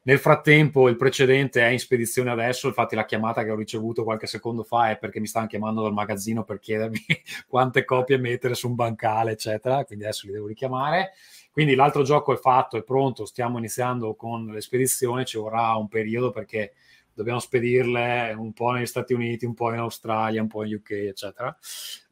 Nel 0.04 0.18
frattempo 0.18 0.90
il 0.90 0.96
precedente 0.96 1.62
è 1.62 1.68
in 1.68 1.78
spedizione 1.78 2.32
adesso, 2.32 2.66
infatti 2.66 2.96
la 2.96 3.06
chiamata 3.06 3.44
che 3.44 3.52
ho 3.52 3.56
ricevuto 3.56 4.04
qualche 4.04 4.26
secondo 4.26 4.64
fa 4.64 4.90
è 4.90 4.98
perché 4.98 5.20
mi 5.20 5.28
stanno 5.28 5.46
chiamando 5.46 5.84
dal 5.84 5.94
magazzino 5.94 6.44
per 6.44 6.58
chiedermi 6.58 7.00
quante 7.48 7.86
copie 7.86 8.18
mettere 8.18 8.56
su 8.56 8.68
un 8.68 8.74
bancale, 8.74 9.34
eccetera, 9.34 9.86
quindi 9.86 10.06
adesso 10.06 10.26
li 10.26 10.34
devo 10.34 10.48
richiamare. 10.48 11.12
Quindi 11.52 11.76
l'altro 11.76 12.04
gioco 12.04 12.34
è 12.34 12.38
fatto, 12.38 12.78
è 12.78 12.84
pronto, 12.84 13.26
stiamo 13.26 13.58
iniziando 13.58 14.16
con 14.16 14.46
le 14.46 14.62
spedizioni, 14.62 15.26
ci 15.26 15.38
vorrà 15.38 15.76
un 15.76 15.90
periodo 15.90 16.32
perché 16.32 16.74
dobbiamo 17.14 17.40
spedirle 17.40 18.34
un 18.38 18.54
po' 18.54 18.72
negli 18.72 18.86
Stati 18.86 19.14
Uniti, 19.14 19.46
un 19.46 19.54
po' 19.54 19.74
in 19.74 19.80
Australia, 19.80 20.42
un 20.42 20.48
po' 20.48 20.64
in 20.64 20.76
UK, 20.76 20.92
eccetera. 20.92 21.56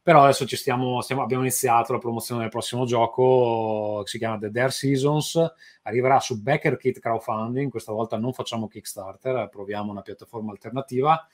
Però 0.02 0.24
adesso 0.24 0.46
stiamo, 0.48 1.02
stiamo, 1.02 1.22
abbiamo 1.22 1.44
iniziato 1.44 1.94
la 1.94 2.00
promozione 2.00 2.42
del 2.42 2.50
prossimo 2.50 2.86
gioco 2.86 4.02
si 4.06 4.18
chiama 4.18 4.38
The 4.38 4.50
Dare 4.50 4.72
Seasons, 4.72 5.40
arriverà 5.84 6.20
su 6.20 6.42
Backer 6.42 6.78
Kit 6.78 7.00
Crowdfunding, 7.00 7.70
questa 7.70 7.92
volta 7.92 8.18
non 8.18 8.34
facciamo 8.34 8.68
Kickstarter, 8.68 9.50
proviamo 9.50 9.92
una 9.92 10.02
piattaforma 10.02 10.52
alternativa 10.52 11.28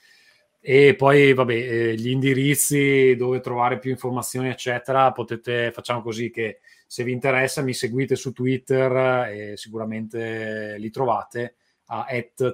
e 0.60 0.94
poi 0.96 1.32
vabbè 1.32 1.54
eh, 1.54 1.94
gli 1.94 2.10
indirizzi 2.10 3.14
dove 3.16 3.40
trovare 3.40 3.78
più 3.78 3.90
informazioni 3.90 4.48
eccetera 4.48 5.12
potete 5.12 5.70
facciamo 5.70 6.02
così 6.02 6.30
che 6.30 6.58
se 6.86 7.04
vi 7.04 7.12
interessa 7.12 7.62
mi 7.62 7.74
seguite 7.74 8.16
su 8.16 8.32
Twitter 8.32 9.28
e 9.28 9.56
sicuramente 9.56 10.76
li 10.78 10.90
trovate 10.90 11.56
a 11.86 12.06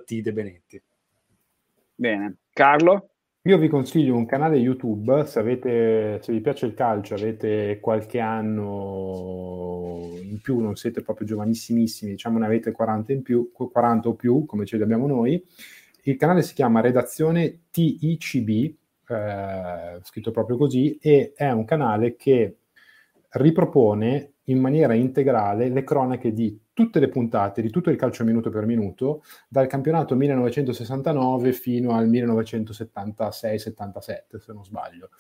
@tdebenetti 0.05 0.83
bene 1.95 2.37
Carlo 2.53 3.13
io 3.45 3.59
vi 3.59 3.67
consiglio 3.67 4.15
un 4.15 4.25
canale 4.25 4.57
YouTube, 4.57 5.27
se, 5.27 5.41
avete, 5.41 6.21
se 6.23 6.33
vi 6.33 6.41
piace 6.41 6.65
il 6.65 6.75
calcio, 6.75 7.15
avete 7.15 7.81
qualche 7.81 8.21
anno 8.21 10.13
in 10.23 10.41
più, 10.41 10.61
non 10.61 10.77
siete 10.77 11.03
proprio 11.03 11.27
giovanissimissimi, 11.27 12.13
diciamo 12.13 12.39
ne 12.39 12.47
avete 12.47 12.71
40, 12.71 13.13
in 13.13 13.23
più, 13.23 13.51
40 13.51 14.11
o 14.11 14.15
più, 14.15 14.47
come 14.47 14.65
ce 14.65 14.77
li 14.77 14.85
abbiamo 14.85 15.09
noi. 15.09 15.45
Il 16.05 16.17
canale 16.17 16.43
si 16.43 16.55
chiama 16.55 16.81
Redazione 16.81 17.63
TICB, 17.73 18.49
eh, 19.09 19.99
scritto 20.05 20.31
proprio 20.31 20.57
così, 20.57 20.97
e 21.01 21.33
è 21.35 21.51
un 21.51 21.65
canale 21.65 22.15
che 22.15 22.59
ripropone 23.33 24.33
in 24.47 24.59
maniera 24.59 24.95
integrale 24.95 25.69
le 25.69 25.85
cronache 25.85 26.33
di 26.33 26.59
tutte 26.73 26.99
le 26.99 27.09
puntate, 27.09 27.63
di 27.63 27.71
tutto 27.71 27.91
il 27.91 27.97
calcio 27.97 28.25
minuto 28.25 28.51
per 28.51 28.67
minuto, 28.67 29.23
dal 29.49 29.67
campionato 29.67 30.17
1969 30.17 31.53
fino 31.53 31.93
al 31.93 32.11
1976-77, 32.11 34.39
se 34.39 34.53
non 34.53 34.65
sbaglio. 34.65 35.11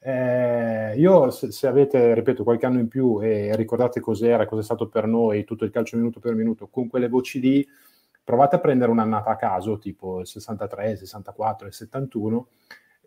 Eh, 0.00 0.94
io, 0.96 1.30
se, 1.30 1.50
se, 1.50 1.66
avete, 1.66 2.12
ripeto, 2.14 2.44
qualche 2.44 2.66
anno 2.66 2.78
in 2.78 2.88
più 2.88 3.20
e 3.22 3.56
ricordate 3.56 4.00
cos'era, 4.00 4.44
cos'è 4.44 4.62
stato 4.62 4.88
per 4.88 5.06
noi 5.06 5.44
tutto 5.44 5.64
il 5.64 5.70
calcio 5.70 5.96
minuto 5.96 6.20
per 6.20 6.34
minuto, 6.34 6.68
con 6.68 6.88
quelle 6.88 7.08
voci 7.08 7.40
lì, 7.40 7.66
provate 8.22 8.56
a 8.56 8.60
prendere 8.60 8.90
un'annata 8.90 9.30
a 9.30 9.36
caso, 9.36 9.78
tipo 9.78 10.20
il 10.20 10.26
63, 10.26 10.90
il 10.90 10.98
64, 10.98 11.68
il 11.68 11.72
71, 11.72 12.48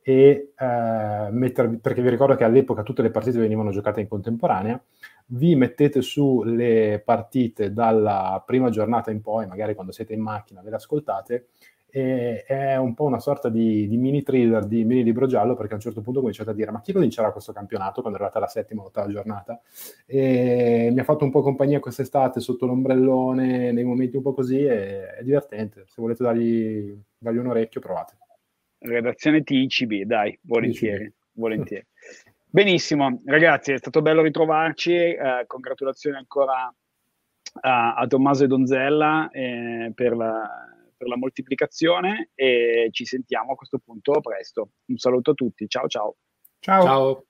e 0.07 0.53
eh, 0.57 1.27
mettervi, 1.31 1.79
perché 1.79 2.01
vi 2.01 2.09
ricordo 2.09 2.37
che 2.37 2.45
all'epoca 2.45 2.81
tutte 2.81 3.01
le 3.01 3.11
partite 3.11 3.39
venivano 3.39 3.71
giocate 3.71 3.99
in 3.99 4.07
contemporanea, 4.07 4.81
vi 5.25 5.53
mettete 5.55 6.01
su 6.01 6.43
le 6.43 7.01
partite 7.03 7.73
dalla 7.73 8.41
prima 8.45 8.69
giornata 8.69 9.11
in 9.11 9.19
poi, 9.19 9.47
magari 9.47 9.73
quando 9.73 9.91
siete 9.91 10.13
in 10.13 10.21
macchina 10.21 10.61
ve 10.61 10.69
le 10.69 10.75
ascoltate, 10.77 11.47
e 11.89 12.45
è 12.45 12.77
un 12.77 12.93
po' 12.93 13.03
una 13.03 13.19
sorta 13.19 13.49
di, 13.49 13.85
di, 13.89 13.97
mini 13.97 14.23
thriller, 14.23 14.65
di 14.65 14.85
mini 14.85 15.03
libro 15.03 15.27
giallo, 15.27 15.57
perché 15.57 15.73
a 15.73 15.75
un 15.75 15.81
certo 15.81 15.99
punto 15.99 16.21
cominciate 16.21 16.51
a 16.51 16.53
dire 16.53 16.71
ma 16.71 16.79
chi 16.79 16.93
vincerà 16.93 17.33
questo 17.33 17.51
campionato 17.51 17.99
quando 17.99 18.17
è 18.17 18.21
arrivata 18.21 18.39
la 18.39 18.47
settima 18.49 18.79
o 18.79 18.83
l'ottava 18.85 19.09
giornata? 19.09 19.59
E 20.05 20.89
mi 20.89 20.99
ha 21.01 21.03
fatto 21.03 21.25
un 21.25 21.31
po' 21.31 21.41
compagnia 21.41 21.81
quest'estate 21.81 22.39
sotto 22.39 22.65
l'ombrellone, 22.65 23.73
nei 23.73 23.83
momenti 23.83 24.15
un 24.15 24.23
po' 24.23 24.33
così, 24.33 24.63
e 24.63 25.15
è 25.15 25.21
divertente. 25.21 25.83
Se 25.85 26.01
volete 26.01 26.23
dargli, 26.23 26.97
dargli 27.17 27.39
un 27.39 27.47
orecchio, 27.47 27.81
provate. 27.81 28.15
Redazione 28.79 29.43
TICB, 29.43 30.03
dai, 30.03 30.37
volentieri. 30.43 31.05
TCB. 31.05 31.13
volentieri. 31.33 31.85
Benissimo, 32.49 33.21
ragazzi, 33.25 33.73
è 33.73 33.77
stato 33.77 34.01
bello 34.01 34.21
ritrovarci. 34.21 34.93
Eh, 34.93 35.43
congratulazioni 35.47 36.17
ancora 36.17 36.73
a, 37.61 37.93
a 37.95 38.07
Tommaso 38.07 38.43
e 38.43 38.47
Donzella 38.47 39.29
eh, 39.31 39.91
per, 39.93 40.15
la, 40.15 40.49
per, 40.95 41.07
la, 41.07 41.17
moltiplicazione 41.17 42.29
e 42.33 42.89
ci 42.91 43.05
sentiamo 43.05 43.51
a 43.51 43.55
questo 43.55 43.79
punto 43.79 44.19
presto. 44.21 44.69
Un 44.85 44.97
saluto 44.97 45.31
a 45.31 45.33
tutti. 45.33 45.67
Ciao 45.67 45.87
ciao. 45.87 46.15
Ciao. 46.59 46.83
ciao. 46.83 47.25